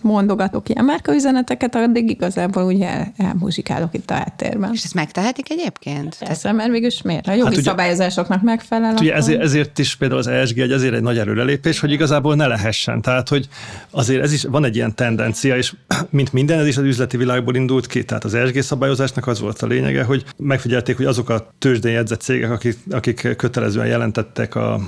mondogatok 0.00 0.68
ilyen 0.68 0.84
márkaüzeneteket, 0.84 1.74
addig 1.74 2.10
igazából 2.10 2.64
ugye 2.64 2.88
el, 2.88 3.12
elmuzsikálok 3.16 3.94
itt 3.94 4.10
a 4.10 4.14
háttérben. 4.14 4.70
És 4.72 4.82
ezt 4.84 4.94
megtehetik 4.94 5.50
egyébként? 5.50 6.16
Persze, 6.18 6.52
mert 6.52 6.70
végülis 6.70 7.02
miért? 7.02 7.26
A 7.26 7.30
jogi 7.30 7.44
hát 7.44 7.52
ugye, 7.52 7.62
szabályozásoknak 7.62 8.42
megfelel. 8.42 8.94
Ugye 8.94 9.14
ezért, 9.14 9.40
ezért 9.40 9.78
is 9.78 9.96
például 9.96 10.20
az 10.20 10.26
ESG 10.26 10.58
egy 10.58 10.72
azért 10.72 10.94
egy 10.94 11.02
nagy 11.02 11.18
előrelépés, 11.18 11.80
hogy 11.80 11.92
igazából 11.92 12.34
ne 12.34 12.46
lehessen. 12.46 13.02
Tehát, 13.02 13.28
hogy 13.28 13.48
azért 13.90 14.22
ez 14.22 14.32
is 14.32 14.42
van 14.42 14.64
egy 14.64 14.76
ilyen 14.76 14.94
tendencia, 14.94 15.56
és 15.56 15.74
mint 16.10 16.32
minden, 16.32 16.58
ez 16.58 16.66
is 16.66 16.76
az 16.76 16.84
üzleti 16.84 17.16
világból 17.16 17.54
indult 17.54 17.86
ki. 17.86 18.04
Tehát 18.04 18.24
az 18.24 18.34
ESG 18.34 18.60
szabályozásnak 18.62 19.26
az 19.26 19.40
volt 19.40 19.62
a 19.62 19.66
lényege, 19.66 20.02
hogy 20.02 20.24
megfigyelték, 20.36 20.96
hogy 20.96 21.06
azok 21.06 21.28
a 21.28 21.50
tőzsdén 21.58 21.92
jegyzett 21.92 22.20
cégek, 22.20 22.50
akik, 22.50 22.76
akik 22.90 23.34
kötelezően 23.36 23.86
jelentettek 23.86 24.54
a, 24.54 24.74
a 24.74 24.80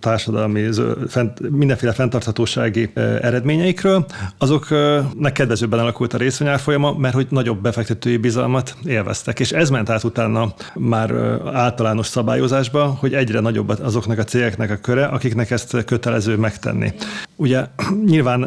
társadalmi, 0.00 0.68
fent, 1.08 1.50
mindenféle 1.50 1.92
fenntarthatósági 1.92 2.90
eredményeikről, 2.94 4.06
azoknak 4.38 5.32
kedvezőbben 5.32 5.78
alakult 5.78 6.14
a 6.14 6.18
részvényárfolyama, 6.18 6.92
mert 6.92 7.14
hogy 7.14 7.26
nagyobb 7.30 7.62
befektetői 7.62 8.16
bizalmat 8.16 8.76
élveztek. 8.84 9.40
És 9.40 9.52
ez 9.52 9.70
ment 9.70 9.90
át 9.90 10.04
utána 10.04 10.54
már 10.74 11.10
általános 11.52 12.06
szabályozásba, 12.06 12.86
hogy 12.86 13.14
egyre 13.14 13.40
nagyobb 13.40 13.68
azoknak 13.68 14.18
a 14.18 14.24
cégeknek 14.24 14.70
a 14.70 14.76
köre, 14.76 15.04
akiknek 15.04 15.50
ezt 15.50 15.84
kötelező 15.84 16.36
megtenni. 16.36 16.92
Ugye 17.36 17.66
nyilván 18.04 18.42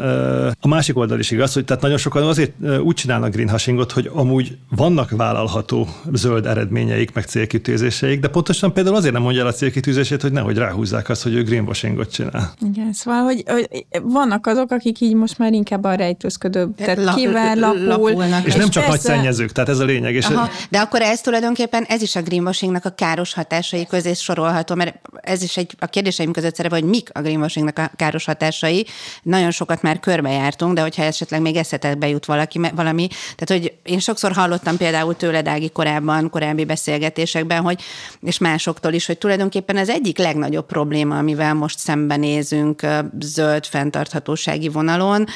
a 0.60 0.68
másik 0.68 0.96
oldal 0.96 1.18
is 1.18 1.30
igaz, 1.30 1.52
hogy 1.52 1.64
tehát 1.64 1.82
nagyon 1.92 2.10
sokan 2.10 2.28
azért 2.28 2.52
úgy 2.82 2.94
csinálnak 2.94 3.32
greenhashingot, 3.32 3.92
hogy 3.92 4.10
amúgy 4.12 4.56
vannak 4.68 5.10
vállalható 5.10 5.88
zöld 6.12 6.46
eredményeik, 6.46 7.12
meg 7.12 7.24
célkitűzéseik, 7.24 8.20
de 8.20 8.28
pontosan 8.28 8.72
például 8.72 8.96
azért 8.96 9.12
nem 9.12 9.22
mondja 9.22 9.40
el 9.40 9.46
a 9.46 9.52
célkitűzését, 9.52 10.22
hogy 10.22 10.32
nehogy 10.32 10.56
ráhúzzák 10.56 11.08
azt, 11.08 11.22
hogy 11.22 11.34
ő 11.34 11.42
greenwashingot 11.42 12.12
csinál. 12.12 12.52
Igen, 12.60 12.92
szóval, 12.92 13.22
hogy, 13.22 13.42
hogy 13.46 13.86
vannak 14.02 14.46
azok, 14.46 14.70
akik 14.70 15.00
így 15.00 15.14
most 15.14 15.38
már 15.38 15.52
inkább 15.52 15.84
a 15.84 15.94
rejtőzködő, 15.94 16.68
tehát 16.76 17.04
La, 17.04 17.14
kivel 17.14 17.54
lapul. 17.54 18.12
És, 18.12 18.44
és 18.44 18.54
nem 18.54 18.68
csak 18.68 18.84
persze... 18.84 18.88
nagy 18.88 19.00
szennyezők, 19.00 19.52
tehát 19.52 19.70
ez 19.70 19.78
a 19.78 19.84
lényeg. 19.84 20.14
És 20.14 20.24
Aha, 20.24 20.48
de 20.70 20.78
akkor 20.78 21.02
ez 21.02 21.20
tulajdonképpen, 21.20 21.84
ez 21.88 22.02
is 22.02 22.16
a 22.16 22.22
greenwashingnak 22.22 22.84
a 22.84 22.90
káros 22.90 23.34
hatásai 23.34 23.86
közé 23.86 24.12
sorolható, 24.12 24.74
mert 24.74 25.00
ez 25.20 25.42
is 25.42 25.56
egy, 25.56 25.74
a 25.78 25.86
kérdéseim 25.86 26.32
között 26.32 26.54
szerepel, 26.54 26.80
hogy 26.80 26.88
mik 26.88 27.10
a 27.12 27.20
greenwashingnak 27.20 27.78
a 27.78 27.90
káros 27.96 28.24
hatásai. 28.24 28.86
Nagyon 29.22 29.50
sokat 29.50 29.82
már 29.82 30.00
körbejártunk, 30.00 30.74
de 30.74 30.80
hogyha 30.80 31.02
esetleg 31.02 31.40
még 31.40 31.56
eszetekbe 31.82 32.08
jut 32.08 32.24
valaki, 32.24 32.60
valami, 32.74 33.08
tehát 33.36 33.62
hogy 33.62 33.72
én 33.82 33.98
sokszor 33.98 34.32
hallottam 34.32 34.76
például 34.76 35.16
tőled, 35.16 35.48
Ági, 35.48 35.70
korábban, 35.70 36.30
korábbi 36.30 36.64
beszélgetésekben, 36.64 37.62
hogy, 37.62 37.82
és 38.20 38.38
másoktól 38.38 38.92
is, 38.92 39.06
hogy 39.06 39.18
tulajdonképpen 39.18 39.76
ez 39.76 39.88
egyik 39.88 40.18
legnagyobb 40.18 40.66
probléma, 40.66 41.18
amivel 41.18 41.54
most 41.54 41.78
szembenézünk 41.78 42.86
zöld 43.20 43.66
fenntarthatósági 43.66 44.68
vonalon, 44.68 45.26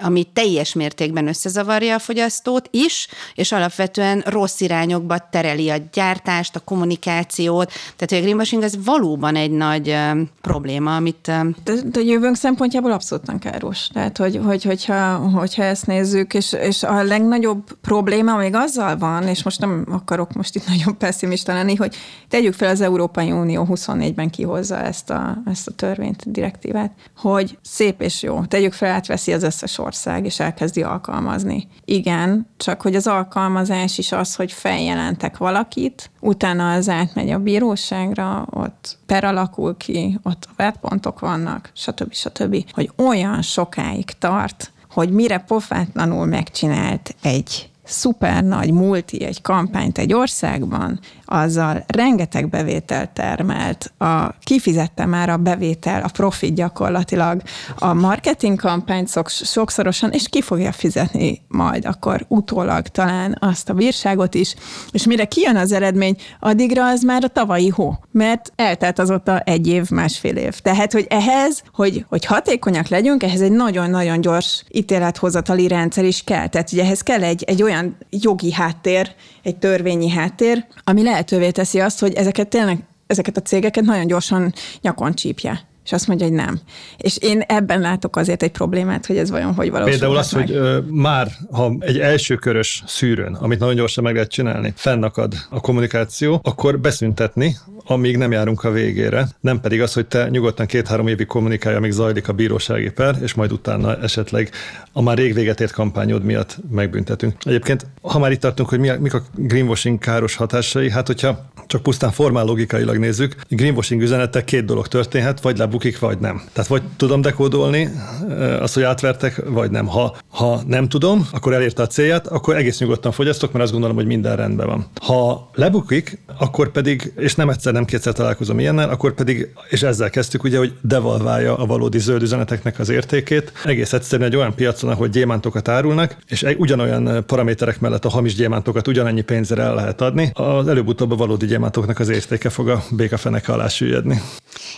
ami 0.00 0.24
teljes 0.32 0.72
mértékben 0.72 1.28
összezavarja 1.28 1.94
a 1.94 1.98
fogyasztót 1.98 2.68
is, 2.70 3.08
és 3.34 3.52
alapvetően 3.52 4.22
rossz 4.26 4.60
irányokba 4.60 5.28
tereli 5.30 5.70
a 5.70 5.76
gyártást, 5.92 6.56
a 6.56 6.60
kommunikációt. 6.60 7.72
Tehát, 7.96 8.08
hogy 8.08 8.18
a 8.18 8.20
greenwashing 8.20 8.62
ez 8.62 8.84
valóban 8.84 9.36
egy 9.36 9.50
nagy 9.50 9.96
probléma, 10.40 10.96
amit... 10.96 11.30
De, 11.64 11.74
de 11.84 12.00
jövőnk 12.00 12.36
szempontjából 12.36 12.92
abszolút 12.92 13.26
nem 13.26 13.38
káros. 13.38 13.88
Tehát, 13.92 14.16
hogy, 14.16 14.40
hogy, 14.44 14.64
hogyha, 14.64 15.16
hogyha 15.16 15.62
ezt 15.62 15.86
nézzük, 15.96 16.34
és, 16.34 16.52
és 16.52 16.82
a 16.82 17.02
legnagyobb 17.02 17.78
probléma 17.80 18.36
még 18.36 18.54
azzal 18.54 18.96
van, 18.96 19.22
és 19.22 19.42
most 19.42 19.60
nem 19.60 19.86
akarok 19.90 20.32
most 20.32 20.54
itt 20.54 20.68
nagyon 20.76 20.98
pessimista 20.98 21.52
lenni, 21.52 21.74
hogy 21.74 21.96
tegyük 22.28 22.54
fel 22.54 22.70
az 22.70 22.80
Európai 22.80 23.32
Unió 23.32 23.66
24-ben 23.70 24.30
kihozza 24.30 24.78
ezt 24.78 25.10
a, 25.10 25.42
ezt 25.46 25.66
a 25.66 25.72
törvényt, 25.72 26.22
a 26.26 26.30
direktívát, 26.30 26.92
hogy 27.16 27.58
szép 27.62 28.02
és 28.02 28.22
jó, 28.22 28.44
tegyük 28.44 28.72
fel, 28.72 28.92
átveszi 28.92 29.32
az 29.32 29.42
összes 29.42 29.78
ország, 29.78 30.24
és 30.24 30.40
elkezdi 30.40 30.82
alkalmazni. 30.82 31.68
Igen, 31.84 32.46
csak 32.56 32.82
hogy 32.82 32.94
az 32.94 33.06
alkalmazás 33.06 33.98
is 33.98 34.12
az, 34.12 34.34
hogy 34.34 34.52
feljelentek 34.52 35.36
valakit, 35.36 36.10
utána 36.20 36.72
az 36.72 36.88
átmegy 36.88 37.30
a 37.30 37.38
bíróságra, 37.38 38.46
ott 38.50 38.98
per 39.06 39.24
alakul 39.24 39.76
ki, 39.76 40.18
ott 40.22 40.44
a 40.48 40.52
vetpontok 40.56 41.20
vannak, 41.20 41.70
stb. 41.74 42.12
stb. 42.12 42.64
Hogy 42.72 42.90
olyan 42.96 43.42
sokáig 43.42 44.04
tart, 44.04 44.70
hogy 44.96 45.10
mire 45.10 45.38
pofátlanul 45.38 46.26
megcsinált 46.26 47.14
egy 47.22 47.70
szuper 47.86 48.44
nagy 48.44 48.70
multi, 48.70 49.24
egy 49.24 49.42
kampányt 49.42 49.98
egy 49.98 50.12
országban, 50.12 51.00
azzal 51.24 51.84
rengeteg 51.86 52.48
bevételt 52.48 53.10
termelt, 53.10 53.92
a, 53.98 54.34
kifizette 54.44 55.06
már 55.06 55.28
a 55.28 55.36
bevétel, 55.36 56.02
a 56.02 56.08
profit 56.12 56.54
gyakorlatilag 56.54 57.42
a 57.78 57.94
marketing 57.94 58.58
kampányt 58.58 59.10
sokszorosan, 59.28 60.10
és 60.10 60.28
ki 60.28 60.42
fogja 60.42 60.72
fizetni 60.72 61.42
majd 61.48 61.84
akkor 61.84 62.24
utólag 62.28 62.86
talán 62.86 63.36
azt 63.40 63.68
a 63.68 63.74
bírságot 63.74 64.34
is, 64.34 64.54
és 64.90 65.06
mire 65.06 65.24
kijön 65.24 65.56
az 65.56 65.72
eredmény, 65.72 66.16
addigra 66.40 66.86
az 66.86 67.02
már 67.02 67.24
a 67.24 67.28
tavalyi 67.28 67.68
hó, 67.68 67.94
mert 68.10 68.52
eltelt 68.56 68.98
azóta 68.98 69.40
egy 69.40 69.66
év, 69.66 69.90
másfél 69.90 70.36
év. 70.36 70.58
Tehát, 70.60 70.92
hogy 70.92 71.06
ehhez, 71.08 71.62
hogy, 71.72 72.04
hogy 72.08 72.24
hatékonyak 72.24 72.88
legyünk, 72.88 73.22
ehhez 73.22 73.40
egy 73.40 73.52
nagyon-nagyon 73.52 74.20
gyors 74.20 74.64
ítélethozatali 74.72 75.68
rendszer 75.68 76.04
is 76.04 76.24
kell. 76.24 76.46
Tehát 76.46 76.72
ugye 76.72 76.82
ehhez 76.82 77.00
kell 77.00 77.22
egy, 77.22 77.42
egy 77.42 77.62
olyan 77.62 77.75
jogi 78.10 78.52
háttér, 78.52 79.14
egy 79.42 79.56
törvényi 79.56 80.10
háttér, 80.10 80.66
ami 80.84 81.02
lehetővé 81.02 81.50
teszi 81.50 81.80
azt, 81.80 82.00
hogy 82.00 82.14
ezeket 82.14 82.48
tényleg 82.48 82.84
ezeket 83.06 83.36
a 83.36 83.42
cégeket 83.42 83.84
nagyon 83.84 84.06
gyorsan 84.06 84.52
nyakon 84.80 85.14
csípje 85.14 85.66
és 85.86 85.92
azt 85.92 86.06
mondja, 86.06 86.26
hogy 86.26 86.34
nem. 86.34 86.60
És 86.96 87.16
én 87.20 87.40
ebben 87.40 87.80
látok 87.80 88.16
azért 88.16 88.42
egy 88.42 88.50
problémát, 88.50 89.06
hogy 89.06 89.16
ez 89.16 89.30
vajon 89.30 89.54
hogy 89.54 89.70
valósul. 89.70 89.90
Például 89.90 90.16
az, 90.16 90.32
meg. 90.32 90.46
hogy 90.46 90.56
ö, 90.56 90.78
már, 90.90 91.28
ha 91.50 91.76
egy 91.78 91.98
elsőkörös 91.98 92.82
szűrőn, 92.86 93.34
amit 93.34 93.58
nagyon 93.58 93.74
gyorsan 93.74 94.04
meg 94.04 94.14
lehet 94.14 94.30
csinálni, 94.30 94.72
fennakad 94.76 95.34
a 95.50 95.60
kommunikáció, 95.60 96.40
akkor 96.42 96.78
beszüntetni, 96.78 97.56
amíg 97.84 98.16
nem 98.16 98.32
járunk 98.32 98.64
a 98.64 98.70
végére, 98.70 99.28
nem 99.40 99.60
pedig 99.60 99.82
az, 99.82 99.92
hogy 99.92 100.06
te 100.06 100.28
nyugodtan 100.28 100.66
két-három 100.66 101.06
évig 101.06 101.26
kommunikálja, 101.26 101.78
amíg 101.78 101.90
zajlik 101.90 102.28
a 102.28 102.32
bírósági 102.32 102.90
per, 102.90 103.16
és 103.22 103.34
majd 103.34 103.52
utána 103.52 103.96
esetleg 103.96 104.50
a 104.92 105.02
már 105.02 105.16
rég 105.16 105.34
véget 105.34 105.60
ért 105.60 105.72
kampányod 105.72 106.24
miatt 106.24 106.56
megbüntetünk. 106.70 107.34
Egyébként, 107.42 107.86
ha 108.00 108.18
már 108.18 108.30
itt 108.30 108.40
tartunk, 108.40 108.68
hogy 108.68 108.78
mi 108.78 108.88
a, 108.88 109.00
mik 109.00 109.14
a 109.14 109.22
greenwashing 109.34 109.98
káros 109.98 110.36
hatásai, 110.36 110.90
hát 110.90 111.06
hogyha 111.06 111.50
csak 111.66 111.82
pusztán 111.82 112.10
formál 112.10 112.44
logikailag 112.44 112.96
nézzük, 112.96 113.36
greenwashing 113.48 114.02
üzenetek 114.02 114.44
két 114.44 114.64
dolog 114.64 114.88
történhet, 114.88 115.40
vagy 115.40 115.56
lebukik, 115.76 115.98
vagy 115.98 116.18
nem. 116.18 116.42
Tehát 116.52 116.70
vagy 116.70 116.82
tudom 116.96 117.20
dekódolni 117.20 117.88
eh, 118.28 118.62
azt, 118.62 118.74
hogy 118.74 118.82
átvertek, 118.82 119.42
vagy 119.46 119.70
nem. 119.70 119.86
Ha, 119.86 120.16
ha 120.28 120.60
nem 120.66 120.88
tudom, 120.88 121.28
akkor 121.32 121.52
elérte 121.52 121.82
a 121.82 121.86
célját, 121.86 122.26
akkor 122.26 122.56
egész 122.56 122.78
nyugodtan 122.78 123.12
fogyasztok, 123.12 123.52
mert 123.52 123.64
azt 123.64 123.72
gondolom, 123.72 123.96
hogy 123.96 124.06
minden 124.06 124.36
rendben 124.36 124.66
van. 124.66 124.86
Ha 125.02 125.50
lebukik, 125.54 126.18
akkor 126.38 126.70
pedig, 126.70 127.12
és 127.16 127.34
nem 127.34 127.48
egyszer, 127.48 127.72
nem 127.72 127.84
kétszer 127.84 128.12
találkozom 128.12 128.58
ilyennel, 128.58 128.88
akkor 128.88 129.14
pedig, 129.14 129.48
és 129.68 129.82
ezzel 129.82 130.10
kezdtük 130.10 130.44
ugye, 130.44 130.58
hogy 130.58 130.72
devalválja 130.82 131.56
a 131.56 131.66
valódi 131.66 131.98
zöld 131.98 132.22
üzeneteknek 132.22 132.78
az 132.78 132.88
értékét. 132.88 133.52
Egész 133.64 133.92
egyszerűen 133.92 134.28
egy 134.28 134.36
olyan 134.36 134.54
piacon, 134.54 134.90
ahol 134.90 135.08
gyémántokat 135.08 135.68
árulnak, 135.68 136.16
és 136.26 136.44
ugyanolyan 136.56 137.24
paraméterek 137.26 137.80
mellett 137.80 138.04
a 138.04 138.08
hamis 138.08 138.34
gyémántokat 138.34 138.88
ugyanannyi 138.88 139.22
pénzre 139.22 139.62
el 139.62 139.74
lehet 139.74 140.00
adni, 140.00 140.30
az 140.34 140.68
előbb-utóbb 140.68 141.10
a 141.10 141.16
valódi 141.16 141.46
gyémántoknak 141.46 141.98
az 141.98 142.08
értéke 142.08 142.48
fog 142.48 142.68
a 142.68 142.82
békafeneke 142.90 143.52
alá 143.52 143.68
süllyedni. 143.68 144.20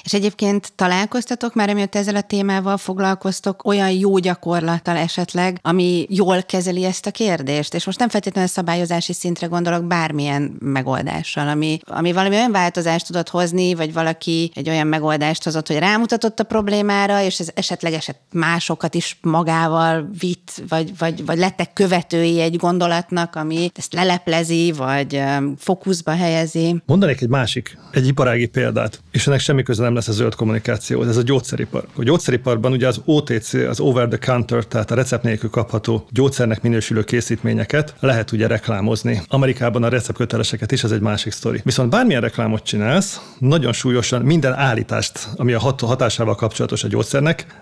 És 0.03 0.15
egyébként 0.15 0.73
találkoztatok 0.89 1.55
már, 1.55 1.69
amiatt 1.71 1.95
ezzel 1.95 2.17
a 2.17 2.21
témával 2.21 2.77
foglalkoztok, 2.77 3.65
olyan 3.65 3.91
jó 3.91 4.19
gyakorlattal 4.19 4.97
esetleg, 4.97 5.59
ami 5.63 6.07
jól 6.09 6.43
kezeli 6.43 6.85
ezt 6.85 7.07
a 7.07 7.11
kérdést? 7.11 7.75
És 7.75 7.85
most 7.85 7.99
nem 7.99 8.09
feltétlenül 8.09 8.51
szabályozási 8.51 9.13
szintre 9.13 9.47
gondolok 9.47 9.85
bármilyen 9.85 10.57
megoldással, 10.59 11.49
ami, 11.49 11.79
ami 11.85 12.13
valami 12.13 12.35
olyan 12.35 12.53
változást 12.53 13.07
tudott 13.07 13.29
hozni, 13.29 13.75
vagy 13.75 13.93
valaki 13.93 14.51
egy 14.55 14.69
olyan 14.69 14.87
megoldást 14.87 15.45
hozott, 15.45 15.67
hogy 15.67 15.79
rámutatott 15.79 16.41
a 16.41 16.45
problémára, 16.45 17.23
és 17.23 17.39
ez 17.39 17.49
esetleg 17.55 17.93
eset 17.93 18.19
másokat 18.33 18.95
is 18.95 19.19
magával 19.23 20.11
vitt, 20.19 20.63
vagy, 20.69 20.99
vagy, 20.99 21.27
vagy 21.27 21.39
lettek 21.39 21.73
követői 21.73 22.41
egy 22.41 22.57
gondolatnak, 22.57 23.37
ami 23.37 23.71
ezt 23.75 23.93
leleplezi, 23.93 24.73
vagy 24.77 25.23
fókuszba 25.59 26.11
helyezi. 26.11 26.83
Mondanék 26.87 27.21
egy 27.21 27.29
másik, 27.29 27.79
egy 27.91 28.07
iparági 28.07 28.47
példát, 28.47 29.01
és 29.11 29.27
ennek 29.27 29.41
semmi 29.41 29.63
köze 29.63 29.83
nem 29.83 29.95
lesz 29.95 30.09
a 30.09 30.13
zöld 30.13 30.35
kommunikáció, 30.35 30.78
ez 31.09 31.17
a 31.17 31.23
gyógyszeripar. 31.23 31.85
A 31.97 32.03
gyógyszeriparban 32.03 32.73
ugye 32.73 32.87
az 32.87 33.01
OTC, 33.05 33.55
az 33.55 33.81
over 33.81 34.09
the 34.09 34.33
counter, 34.33 34.65
tehát 34.65 34.91
a 34.91 34.95
recept 34.95 35.23
nélkül 35.23 35.51
kapható 35.51 36.07
gyógyszernek 36.11 36.63
minősülő 36.63 37.05
készítményeket 37.05 37.95
lehet 38.01 38.33
ugye 38.33 38.47
reklámozni. 38.47 39.23
Amerikában 39.29 39.83
a 39.83 39.89
receptköteleseket 39.89 40.73
is, 40.73 40.85
ez 40.85 40.91
egy 40.91 41.01
másik 41.01 41.33
sztori. 41.33 41.61
Viszont 41.65 41.91
bármilyen 41.91 42.21
reklámot 42.21 42.63
csinálsz, 42.63 43.21
nagyon 43.39 43.73
súlyosan 43.73 44.23
minden 44.23 44.55
állítást, 44.55 45.29
ami 45.37 45.53
a 45.53 45.59
hat- 45.59 45.81
hatásával 45.81 46.35
kapcsolatos 46.35 46.85
a 46.85 46.89
gyógyszernek, 46.89 47.59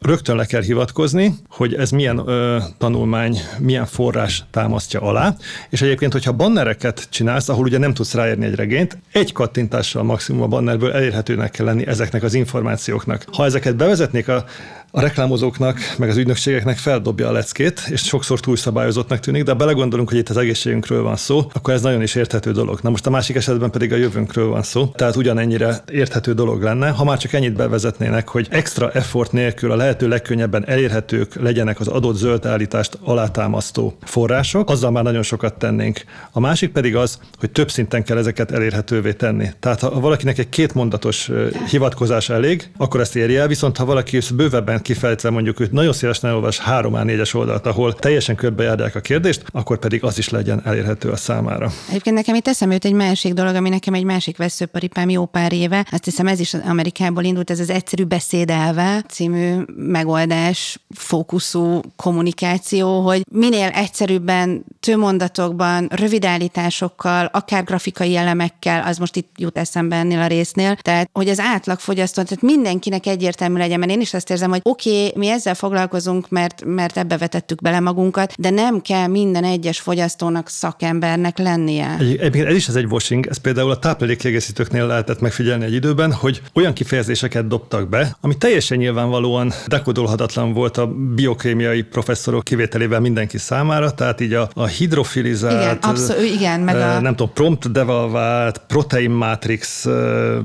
rögtön 0.00 0.36
le 0.36 0.44
kell 0.44 0.62
hivatkozni, 0.62 1.34
hogy 1.48 1.74
ez 1.74 1.90
milyen 1.90 2.22
ö, 2.26 2.58
tanulmány, 2.78 3.38
milyen 3.58 3.86
forrás 3.86 4.44
támasztja 4.50 5.00
alá, 5.00 5.36
és 5.70 5.82
egyébként, 5.82 6.12
hogyha 6.12 6.32
bannereket 6.32 7.06
csinálsz, 7.10 7.48
ahol 7.48 7.64
ugye 7.64 7.78
nem 7.78 7.94
tudsz 7.94 8.14
ráérni 8.14 8.44
egy 8.44 8.54
regényt, 8.54 8.98
egy 9.12 9.32
kattintással 9.32 10.02
maximum 10.02 10.42
a 10.42 10.46
bannerből 10.46 10.92
elérhetőnek 10.92 11.50
kell 11.50 11.66
lenni 11.66 11.86
ezeknek 11.86 12.22
az 12.22 12.34
információknak. 12.34 13.24
Ha 13.32 13.44
ezeket 13.44 13.76
bevezetnék 13.76 14.28
a 14.28 14.44
a 14.90 15.00
reklámozóknak, 15.00 15.78
meg 15.98 16.08
az 16.08 16.16
ügynökségeknek 16.16 16.76
feldobja 16.76 17.28
a 17.28 17.32
leckét, 17.32 17.82
és 17.90 18.00
sokszor 18.00 18.40
túlszabályozottnak 18.40 19.20
tűnik, 19.20 19.42
de 19.42 19.50
ha 19.50 19.56
belegondolunk, 19.56 20.08
hogy 20.08 20.18
itt 20.18 20.28
az 20.28 20.36
egészségünkről 20.36 21.02
van 21.02 21.16
szó, 21.16 21.50
akkor 21.52 21.74
ez 21.74 21.82
nagyon 21.82 22.02
is 22.02 22.14
érthető 22.14 22.52
dolog. 22.52 22.78
Na 22.82 22.90
most 22.90 23.06
a 23.06 23.10
másik 23.10 23.36
esetben 23.36 23.70
pedig 23.70 23.92
a 23.92 23.96
jövőnkről 23.96 24.48
van 24.48 24.62
szó, 24.62 24.86
tehát 24.86 25.16
ugyanennyire 25.16 25.82
érthető 25.90 26.34
dolog 26.34 26.62
lenne, 26.62 26.88
ha 26.88 27.04
már 27.04 27.18
csak 27.18 27.32
ennyit 27.32 27.52
bevezetnének, 27.52 28.28
hogy 28.28 28.46
extra 28.50 28.90
effort 28.90 29.32
nélkül 29.32 29.70
a 29.70 29.76
lehető 29.76 30.08
legkönnyebben 30.08 30.68
elérhetők 30.68 31.34
legyenek 31.34 31.80
az 31.80 31.88
adott 31.88 32.16
zöld 32.16 32.46
állítást 32.46 32.98
alátámasztó 33.04 33.96
források, 34.02 34.70
azzal 34.70 34.90
már 34.90 35.02
nagyon 35.02 35.22
sokat 35.22 35.54
tennénk. 35.54 36.04
A 36.32 36.40
másik 36.40 36.72
pedig 36.72 36.96
az, 36.96 37.18
hogy 37.38 37.50
több 37.50 37.70
szinten 37.70 38.04
kell 38.04 38.18
ezeket 38.18 38.50
elérhetővé 38.50 39.12
tenni. 39.12 39.48
Tehát 39.60 39.80
ha 39.80 40.00
valakinek 40.00 40.38
egy 40.38 40.48
kétmondatos 40.48 41.30
hivatkozás 41.70 42.28
elég, 42.28 42.70
akkor 42.76 43.00
ezt 43.00 43.16
érje 43.16 43.40
el, 43.40 43.48
viszont 43.48 43.76
ha 43.76 43.84
valaki 43.84 44.18
bővebben 44.34 44.75
kifejtve 44.82 45.30
mondjuk 45.30 45.56
hogy 45.56 45.70
nagyon 45.70 45.92
szívesen 45.92 46.30
elolvas 46.30 46.58
3 46.58 46.94
a 46.94 46.98
4-es 46.98 47.34
oldalt, 47.34 47.66
ahol 47.66 47.94
teljesen 47.94 48.34
körbejárják 48.36 48.94
a 48.94 49.00
kérdést, 49.00 49.44
akkor 49.52 49.78
pedig 49.78 50.04
az 50.04 50.18
is 50.18 50.28
legyen 50.28 50.60
elérhető 50.64 51.10
a 51.10 51.16
számára. 51.16 51.70
Egyébként 51.88 52.16
nekem 52.16 52.34
itt 52.34 52.48
eszembe 52.48 52.74
jut 52.74 52.84
egy 52.84 52.92
másik 52.92 53.32
dolog, 53.32 53.54
ami 53.54 53.68
nekem 53.68 53.94
egy 53.94 54.04
másik 54.04 54.36
veszőparipám 54.36 55.08
jó 55.08 55.24
pár 55.24 55.52
éve. 55.52 55.86
Azt 55.90 56.04
hiszem 56.04 56.26
ez 56.26 56.40
is 56.40 56.54
Amerikából 56.54 57.24
indult, 57.24 57.50
ez 57.50 57.60
az 57.60 57.70
egyszerű 57.70 58.04
beszédelve 58.04 59.04
című 59.08 59.54
megoldás, 59.76 60.78
fókuszú 60.94 61.80
kommunikáció, 61.96 63.00
hogy 63.00 63.22
minél 63.30 63.68
egyszerűbben, 63.68 64.64
mondatokban, 64.96 65.88
rövid 65.90 66.24
állításokkal, 66.24 67.28
akár 67.32 67.64
grafikai 67.64 68.16
elemekkel, 68.16 68.82
az 68.82 68.98
most 68.98 69.16
itt 69.16 69.30
jut 69.36 69.58
eszembe 69.58 69.96
ennél 69.96 70.20
a 70.20 70.26
résznél, 70.26 70.76
tehát 70.76 71.08
hogy 71.12 71.28
az 71.28 71.40
átlagfogyasztó, 71.40 72.22
tehát 72.22 72.42
mindenkinek 72.42 73.06
egyértelmű 73.06 73.58
legyen, 73.58 73.78
mert 73.78 73.90
én 73.90 74.00
is 74.00 74.14
azt 74.14 74.30
érzem, 74.30 74.50
hogy 74.50 74.60
oké, 74.66 74.90
okay, 74.90 75.12
mi 75.14 75.28
ezzel 75.28 75.54
foglalkozunk, 75.54 76.28
mert, 76.28 76.64
mert 76.64 76.96
ebbe 76.96 77.16
vetettük 77.16 77.60
bele 77.60 77.80
magunkat, 77.80 78.32
de 78.38 78.50
nem 78.50 78.80
kell 78.80 79.06
minden 79.06 79.44
egyes 79.44 79.80
fogyasztónak 79.80 80.48
szakembernek 80.48 81.38
lennie. 81.38 81.96
Egyébként 81.98 82.46
ez 82.46 82.54
is 82.54 82.68
ez 82.68 82.74
egy 82.74 82.84
washing, 82.84 83.26
ez 83.26 83.36
például 83.36 83.70
a 83.70 83.78
táplálékkiegészítőknél 83.78 84.86
lehetett 84.86 85.20
megfigyelni 85.20 85.64
egy 85.64 85.72
időben, 85.72 86.12
hogy 86.12 86.42
olyan 86.54 86.72
kifejezéseket 86.72 87.46
dobtak 87.46 87.88
be, 87.88 88.16
ami 88.20 88.36
teljesen 88.36 88.78
nyilvánvalóan 88.78 89.52
dekodolhatatlan 89.66 90.52
volt 90.52 90.76
a 90.76 90.86
biokémiai 91.14 91.82
professzorok 91.82 92.44
kivételével 92.44 93.00
mindenki 93.00 93.38
számára, 93.38 93.94
tehát 93.94 94.20
így 94.20 94.32
a, 94.32 94.48
a 94.54 94.66
hidrofilizált, 94.66 95.62
igen, 95.62 95.90
abszol, 95.90 96.16
igen, 96.22 96.60
meg 96.60 96.76
a... 96.76 97.00
nem 97.00 97.16
tudom, 97.16 97.32
prompt 97.32 97.72
devalvált, 97.72 98.60
protein 98.66 99.10
matrix 99.10 99.84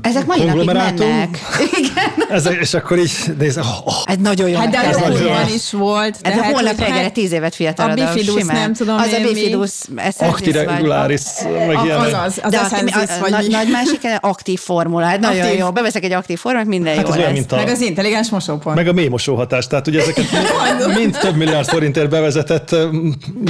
Ezek 0.02 0.26
mai 0.26 0.44
napig 0.44 0.66
mennek. 0.66 1.38
Igen. 1.80 2.28
Ezek, 2.30 2.60
és 2.60 2.74
akkor 2.74 2.98
így 2.98 3.12
néz, 3.38 3.58
oh, 3.58 3.86
oh, 3.86 4.11
egy 4.12 4.20
nagyon 4.20 4.48
jó 4.48 4.58
hát 4.58 4.70
de 4.70 4.78
az 4.78 4.96
nagyon 4.96 5.48
is 5.54 5.70
volt. 5.70 6.18
De, 6.20 6.28
de 6.28 6.42
hát, 6.42 6.52
holnap 6.52 6.78
reggelre 6.78 7.02
hát 7.02 7.12
tíz 7.12 7.32
évet 7.32 7.54
fiatalabb. 7.54 7.98
A 7.98 8.12
bifidus, 8.12 8.44
nem 8.44 8.74
tudom 8.74 8.96
Az 8.96 9.12
a 9.12 9.20
bifidus 9.22 9.70
Actiregularis, 10.18 11.22
meg 11.66 11.78
ilyen. 11.84 11.98
Az 11.98 12.12
az, 12.12 12.40
az 12.42 12.54
az 12.92 13.18
vagy 13.20 13.50
Nagy 13.50 13.68
másik, 13.70 14.00
aktív 14.20 14.60
formula. 14.60 15.06
Hát 15.06 15.20
nagyon 15.20 15.52
jó. 15.52 15.70
Beveszek 15.70 16.04
egy 16.04 16.12
aktív 16.12 16.38
formát, 16.38 16.66
minden 16.66 16.96
hát 16.96 17.08
jó 17.08 17.14
lesz. 17.14 17.32
Mint 17.32 17.52
a, 17.52 17.56
meg 17.56 17.68
az 17.68 17.80
intelligens 17.80 18.30
mosópont. 18.30 18.76
Meg 18.76 18.88
a 18.88 18.92
mély 18.92 19.08
mosóhatás. 19.08 19.66
Tehát 19.66 19.86
ugye 19.86 20.00
ezeket 20.00 20.24
mind 20.98 21.18
több 21.20 21.36
milliárd 21.36 21.68
forintért 21.68 22.08
bevezetett 22.08 22.76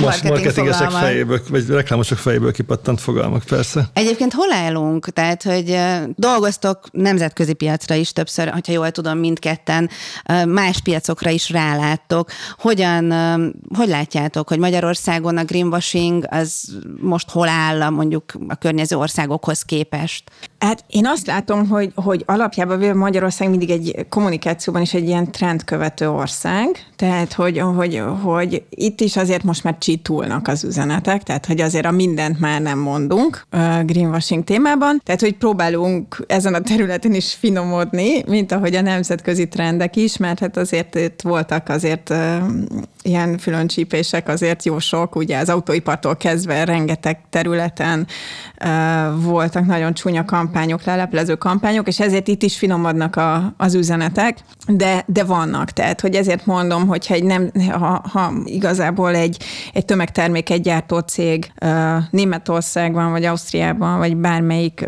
marketing 0.01 0.51
cégesek 0.51 0.91
fejéből, 0.91 1.41
vagy 1.49 1.67
reklámosok 1.69 2.19
fejéből 2.19 2.53
kipattant 2.53 3.01
fogalmak, 3.01 3.43
persze. 3.49 3.89
Egyébként 3.93 4.33
hol 4.33 4.53
állunk? 4.53 5.09
Tehát, 5.09 5.43
hogy 5.43 5.79
dolgoztok 6.15 6.89
nemzetközi 6.93 7.53
piacra 7.53 7.95
is 7.95 8.13
többször, 8.13 8.49
hogyha 8.49 8.73
jól 8.73 8.91
tudom, 8.91 9.19
mindketten, 9.19 9.91
más 10.53 10.81
piacokra 10.81 11.31
is 11.31 11.51
ráláttok. 11.51 12.31
Hogyan, 12.59 13.13
hogy 13.77 13.89
látjátok, 13.89 14.49
hogy 14.49 14.59
Magyarországon 14.59 15.37
a 15.37 15.45
greenwashing 15.45 16.27
az 16.31 16.79
most 17.01 17.31
hol 17.31 17.49
áll 17.49 17.89
mondjuk 17.89 18.25
a 18.49 18.55
környező 18.55 18.97
országokhoz 18.97 19.63
képest? 19.63 20.31
Hát 20.59 20.85
én 20.87 21.07
azt 21.07 21.27
látom, 21.27 21.69
hogy, 21.69 21.93
hogy 21.95 22.23
alapjában 22.27 22.79
véve 22.79 22.95
Magyarország 22.95 23.51
mindig 23.51 23.71
egy 23.71 24.07
kommunikációban 24.09 24.83
is 24.83 24.95
egy 24.95 25.07
ilyen 25.07 25.33
trendkövető 25.33 26.11
ország, 26.11 26.87
tehát 26.97 27.33
hogy, 27.33 27.59
hogy, 27.59 28.03
hogy 28.23 28.63
itt 28.71 29.01
is 29.01 29.17
azért 29.17 29.43
most 29.43 29.65
már 29.65 29.79
csitulnak 29.79 30.49
az 30.49 30.65
üzenetek, 30.65 31.23
tehát 31.23 31.47
hogy 31.47 31.61
azért 31.61 31.87
a 31.87 31.91
mindent 31.91 32.41
már 32.41 32.61
nem 32.61 32.79
mondunk 32.79 33.47
greenwashing 33.85 34.45
témában, 34.45 35.01
tehát 35.05 35.21
hogy 35.21 35.37
próbálunk 35.37 36.25
ezen 36.27 36.55
a 36.55 36.61
területen 36.61 37.15
is 37.15 37.33
finomodni, 37.33 38.23
mint 38.27 38.53
ahogy 38.53 38.75
a 38.75 38.81
nemzetközi 38.81 39.49
trendek 39.49 39.97
is, 39.97 40.17
mert 40.17 40.41
hát 40.43 40.57
azért 40.57 40.95
itt 40.95 41.21
voltak 41.23 41.69
azért 41.69 42.15
ilyen 43.03 43.39
fülöncsípések 43.39 44.29
azért 44.29 44.65
jó 44.65 44.79
sok, 44.79 45.17
ugye 45.17 45.39
az 45.39 45.49
autóipartól 45.49 46.17
kezdve 46.17 46.65
rengeteg 46.65 47.21
területen 47.31 48.07
voltak 49.17 49.67
nagyon 49.67 49.95
csúnya 49.95 50.25
kampányok, 50.25 50.85
leleplező 50.85 51.35
kampányok, 51.35 51.89
és 51.89 52.01
ezért 52.01 52.29
itt 52.29 52.43
is 52.43 52.59
finomodnak 52.59 53.17
a, 53.17 53.55
az 53.57 53.75
üzenetek, 53.75 54.39
de, 54.67 55.05
de 55.07 55.25
vannak, 55.25 55.71
tehát 55.71 56.01
hogy 56.01 56.15
ezért 56.15 56.47
mondom, 56.47 56.87
hogyha 56.87 57.15
egy 57.15 57.25
nem, 57.25 57.51
ha, 57.71 58.05
ha 58.13 58.33
igazából 58.45 59.15
egy, 59.15 59.45
egy 59.73 59.85
tömegterméket 59.85 60.63
gyártó 60.63 60.99
cég 60.99 61.53
Németországban, 62.11 63.11
vagy 63.11 63.25
Ausztriában, 63.25 63.99
vagy 63.99 64.17
bármelyik 64.17 64.87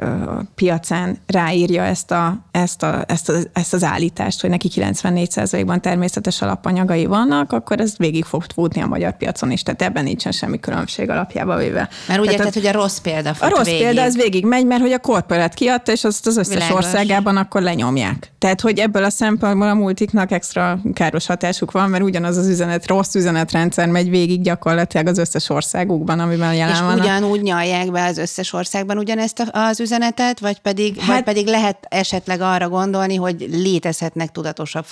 piacán 0.55 1.19
ráírja 1.27 1.83
ezt, 1.83 2.11
a, 2.11 2.45
ezt, 2.51 2.83
a, 2.83 3.05
ezt, 3.07 3.29
a, 3.29 3.35
ezt 3.53 3.75
az 3.75 3.85
állítást, 3.85 4.41
hogy 4.41 4.51
neki 4.51 4.69
94%-ban 5.51 5.81
természetes 5.81 6.43
alapanyagai 6.43 7.07
vannak, 7.07 7.53
akkor 7.53 7.81
ez 7.81 7.95
végig 7.97 8.25
fog 8.25 8.45
futni 8.55 8.81
a 8.83 8.87
magyar 8.87 9.17
piacon 9.17 9.51
is, 9.51 9.63
tehát 9.63 9.83
ebben 9.83 10.05
nincsen 10.05 10.33
semmi 10.33 10.61
különbség 10.61 11.11
alapjába 11.11 11.57
véve. 11.57 11.89
Mert 12.09 12.21
úgy 12.21 12.31
érted, 12.31 12.55
hogy 12.55 12.67
a 12.67 12.73
rossz 12.73 12.99
példa 12.99 13.35
A 13.39 13.49
rossz 13.49 13.65
végig. 13.65 13.81
példa 13.81 14.03
az 14.03 14.17
végig 14.17 14.45
megy, 14.45 14.67
mert 14.67 14.81
hogy 14.81 14.93
a 14.93 14.99
korporát 14.99 15.55
kiadta, 15.55 15.93
és 15.93 16.05
azt 16.05 16.27
az 16.27 16.37
összes 16.37 16.55
Világos. 16.55 16.77
országában 16.77 17.37
akkor 17.37 17.63
lenyomják. 17.63 18.33
Tehát, 18.39 18.61
hogy 18.61 18.79
ebből 18.79 19.05
a 19.05 19.11
szempontból 19.11 19.69
a 19.69 19.75
multiknak 19.75 20.33
extra 20.33 20.79
káros 20.95 21.27
hatásuk 21.27 21.73
van, 21.73 21.91
mert 21.91 22.03
ugyanaz 22.03 22.37
az 22.37 22.49
üzenet, 22.49 22.87
rossz 22.87 23.15
üzenetrendszer 23.15 23.89
megy 23.89 24.11
végig 24.11 24.43
gyakorlatilag 24.43 25.07
az 25.07 25.19
összes 25.19 25.49
országukban, 25.49 26.21
amiben 26.21 26.55
jelen 26.55 26.75
és 26.75 26.81
vannak. 26.81 26.99
ugyanúgy 26.99 27.43
nyalják 27.43 27.91
be 27.91 28.05
az 28.05 28.19
összes 28.19 28.53
országban 28.53 28.99
ugyanezt 28.99 29.45
az 29.53 29.81
üzenetet, 29.81 30.41
vagy 30.41 30.59
pedig, 30.59 30.99
hát, 30.99 31.15
vagy 31.15 31.23
pedig 31.23 31.47
lehet 31.47 31.77
esetleg 31.89 32.41
arra 32.41 32.69
gondolni, 32.69 33.15
hogy 33.15 33.47
létezhetnek 33.51 34.31
tudatosabb 34.33 34.85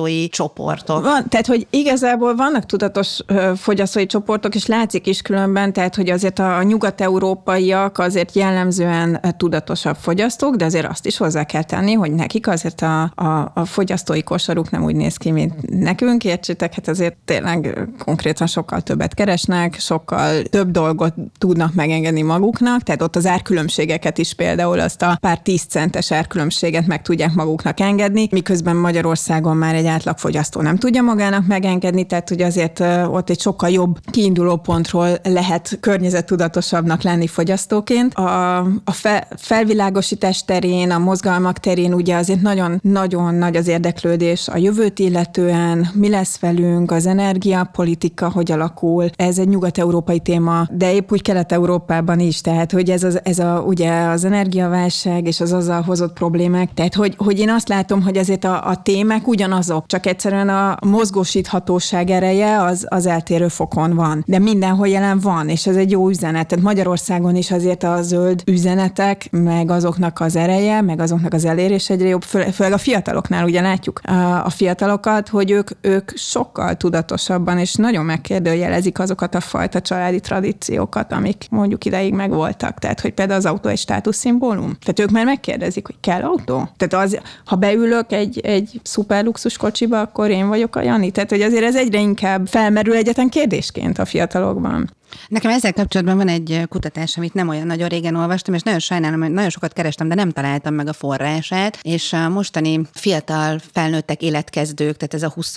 fogyasztói 0.00 0.28
csoportok. 0.28 1.02
Van, 1.02 1.28
tehát, 1.28 1.46
hogy 1.46 1.66
igazából 1.70 2.34
vannak 2.34 2.66
tudatos 2.66 3.18
fogyasztói 3.56 4.06
csoportok, 4.06 4.54
és 4.54 4.66
látszik 4.66 5.06
is 5.06 5.22
különben, 5.22 5.72
tehát, 5.72 5.94
hogy 5.94 6.10
azért 6.10 6.38
a 6.38 6.62
nyugat-európaiak 6.62 7.98
azért 7.98 8.34
jellemzően 8.34 9.20
tudatosabb 9.36 9.96
fogyasztók, 9.96 10.56
de 10.56 10.64
azért 10.64 10.86
azt 10.86 11.06
is 11.06 11.16
hozzá 11.16 11.44
kell 11.44 11.62
tenni, 11.62 11.92
hogy 11.92 12.12
nekik 12.12 12.48
azért 12.48 12.80
a, 12.80 13.02
a, 13.14 13.50
a 13.54 13.64
fogyasztói 13.64 14.22
kosaruk 14.22 14.70
nem 14.70 14.84
úgy 14.84 14.96
néz 14.96 15.16
ki, 15.16 15.30
mint 15.30 15.80
nekünk, 15.80 16.24
értsétek, 16.24 16.74
hát 16.74 16.88
azért 16.88 17.16
tényleg 17.24 17.88
konkrétan 18.04 18.46
sokkal 18.46 18.80
többet 18.80 19.14
keresnek, 19.14 19.78
sokkal 19.78 20.42
több 20.42 20.70
dolgot 20.70 21.14
tudnak 21.38 21.74
megengedni 21.74 22.22
maguknak, 22.22 22.82
tehát 22.82 23.02
ott 23.02 23.16
az 23.16 23.26
árkülönbségeket 23.26 24.18
is 24.18 24.34
például 24.34 24.80
azt 24.80 25.02
a 25.02 25.18
pár 25.20 25.38
tíz 25.38 25.62
centes 25.62 26.12
árkülönbséget 26.12 26.86
meg 26.86 27.02
tudják 27.02 27.34
maguknak 27.34 27.80
engedni, 27.80 28.28
miközben 28.30 28.76
Magyarországon 28.76 29.56
már 29.56 29.74
egy 29.74 29.86
átlagfogyasztó 29.90 30.60
nem 30.60 30.76
tudja 30.76 31.02
magának 31.02 31.46
megengedni, 31.46 32.04
tehát 32.04 32.28
hogy 32.28 32.42
azért 32.42 32.80
ott 33.10 33.30
egy 33.30 33.40
sokkal 33.40 33.70
jobb 33.70 33.98
kiinduló 34.10 34.56
pontról 34.56 35.08
lehet 35.22 35.78
környezettudatosabbnak 35.80 37.02
lenni 37.02 37.26
fogyasztóként. 37.26 38.14
A, 38.14 38.58
a 38.84 38.92
fe, 38.92 39.28
felvilágosítás 39.36 40.44
terén, 40.44 40.90
a 40.90 40.98
mozgalmak 40.98 41.58
terén 41.58 41.94
ugye 41.94 42.16
azért 42.16 42.40
nagyon-nagyon 42.40 43.34
nagy 43.34 43.56
az 43.56 43.68
érdeklődés 43.68 44.48
a 44.48 44.56
jövőt 44.56 44.98
illetően, 44.98 45.88
mi 45.94 46.08
lesz 46.08 46.38
velünk, 46.38 46.90
az 46.90 47.06
energiapolitika 47.06 48.30
hogy 48.30 48.52
alakul. 48.52 49.10
Ez 49.16 49.38
egy 49.38 49.48
nyugat-európai 49.48 50.20
téma, 50.20 50.66
de 50.70 50.92
épp 50.92 51.12
úgy 51.12 51.22
Kelet-Európában 51.22 52.20
is, 52.20 52.40
tehát 52.40 52.72
hogy 52.72 52.90
ez, 52.90 53.02
az, 53.02 53.20
ez 53.22 53.38
a, 53.38 53.62
ugye 53.66 54.02
az 54.02 54.24
energiaválság 54.24 55.26
és 55.26 55.40
az 55.40 55.52
azzal 55.52 55.82
hozott 55.82 56.12
problémák, 56.12 56.74
tehát 56.74 56.94
hogy, 56.94 57.14
hogy 57.16 57.38
én 57.38 57.50
azt 57.50 57.68
látom, 57.68 58.02
hogy 58.02 58.18
azért 58.18 58.44
a, 58.44 58.66
a 58.66 58.82
témák 58.82 59.26
ugyanazok, 59.70 59.86
csak 59.86 60.06
egyszerűen 60.06 60.48
a 60.48 60.76
mozgósíthatóság 60.86 62.10
ereje 62.10 62.62
az, 62.62 62.86
az 62.88 63.06
eltérő 63.06 63.48
fokon 63.48 63.94
van, 63.94 64.24
de 64.26 64.38
mindenhol 64.38 64.88
jelen 64.88 65.18
van, 65.18 65.48
és 65.48 65.66
ez 65.66 65.76
egy 65.76 65.90
jó 65.90 66.08
üzenet. 66.08 66.46
Tehát 66.46 66.64
Magyarországon 66.64 67.36
is 67.36 67.50
azért 67.50 67.82
a 67.82 68.02
zöld 68.02 68.42
üzenetek, 68.46 69.28
meg 69.30 69.70
azoknak 69.70 70.20
az 70.20 70.36
ereje, 70.36 70.80
meg 70.80 71.00
azoknak 71.00 71.32
az 71.32 71.44
elérés 71.44 71.90
egyre 71.90 72.08
jobb, 72.08 72.22
főleg 72.22 72.72
a 72.72 72.78
fiataloknál 72.78 73.44
ugye 73.44 73.60
látjuk 73.60 74.00
a 74.44 74.50
fiatalokat, 74.50 75.28
hogy 75.28 75.50
ők, 75.50 75.70
ők 75.80 76.10
sokkal 76.16 76.74
tudatosabban 76.74 77.58
és 77.58 77.74
nagyon 77.74 78.04
megkérdőjelezik 78.04 78.98
azokat 78.98 79.34
a 79.34 79.40
fajta 79.40 79.80
családi 79.80 80.20
tradíciókat, 80.20 81.12
amik 81.12 81.46
mondjuk 81.50 81.84
ideig 81.84 82.14
megvoltak. 82.14 82.78
Tehát, 82.78 83.00
hogy 83.00 83.12
például 83.12 83.38
az 83.38 83.46
autó 83.46 83.68
egy 83.68 83.78
státuszszimbólum. 83.78 84.76
Tehát 84.80 85.00
ők 85.00 85.10
már 85.10 85.24
megkérdezik, 85.24 85.86
hogy 85.86 85.96
kell 86.00 86.22
autó? 86.22 86.68
Tehát 86.76 87.06
az, 87.06 87.18
ha 87.44 87.56
beülök 87.56 88.12
egy, 88.12 88.40
egy 88.40 88.80
szuper 88.82 89.24
luxus 89.24 89.56
kocsiba, 89.60 90.00
akkor 90.00 90.30
én 90.30 90.48
vagyok 90.48 90.76
a 90.76 90.82
Jani. 90.82 91.10
Tehát, 91.10 91.30
hogy 91.30 91.42
azért 91.42 91.64
ez 91.64 91.76
egyre 91.76 92.00
inkább 92.00 92.46
felmerül 92.46 92.94
egyetlen 92.94 93.28
kérdésként 93.28 93.98
a 93.98 94.04
fiatalokban. 94.04 94.90
Nekem 95.28 95.50
ezzel 95.50 95.72
kapcsolatban 95.72 96.16
van 96.16 96.28
egy 96.28 96.62
kutatás, 96.68 97.16
amit 97.16 97.34
nem 97.34 97.48
olyan 97.48 97.66
nagyon 97.66 97.88
régen 97.88 98.14
olvastam, 98.14 98.54
és 98.54 98.62
nagyon 98.62 98.80
sajnálom, 98.80 99.20
hogy 99.20 99.30
nagyon 99.30 99.50
sokat 99.50 99.72
kerestem, 99.72 100.08
de 100.08 100.14
nem 100.14 100.30
találtam 100.30 100.74
meg 100.74 100.88
a 100.88 100.92
forrását, 100.92 101.78
és 101.82 102.12
a 102.12 102.28
mostani 102.28 102.80
fiatal 102.92 103.60
felnőttek 103.72 104.22
életkezdők, 104.22 104.96
tehát 104.96 105.14
ez 105.14 105.22
a 105.22 105.30
20 105.30 105.56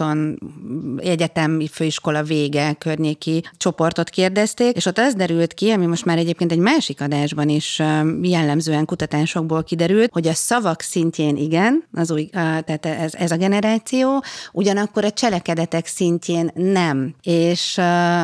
egyetemi 0.98 1.68
főiskola 1.68 2.24
vége 2.24 2.74
környéki 2.74 3.44
csoportot 3.58 4.10
kérdezték, 4.10 4.76
és 4.76 4.86
ott 4.86 4.98
az 4.98 5.14
derült 5.14 5.54
ki, 5.54 5.70
ami 5.70 5.86
most 5.86 6.06
már 6.06 6.18
egyébként 6.18 6.52
egy 6.52 6.58
másik 6.58 7.02
adásban 7.02 7.50
is 7.50 7.82
jellemzően 8.22 8.86
kutatásokból 8.86 9.64
kiderült, 9.64 10.10
hogy 10.12 10.28
a 10.28 10.34
szavak 10.34 10.82
szintjén 10.82 11.38
igen, 11.38 11.84
az 11.94 12.12
új, 12.12 12.26
tehát 12.26 12.86
ez, 12.86 13.14
ez 13.14 13.32
a 13.32 13.38
generáció, 13.38 14.24
ugyanakkor 14.52 15.06
a 15.06 15.12
cselekedetek 15.12 15.86
szintjén 15.86 16.52
nem. 16.56 17.16
És, 17.22 17.82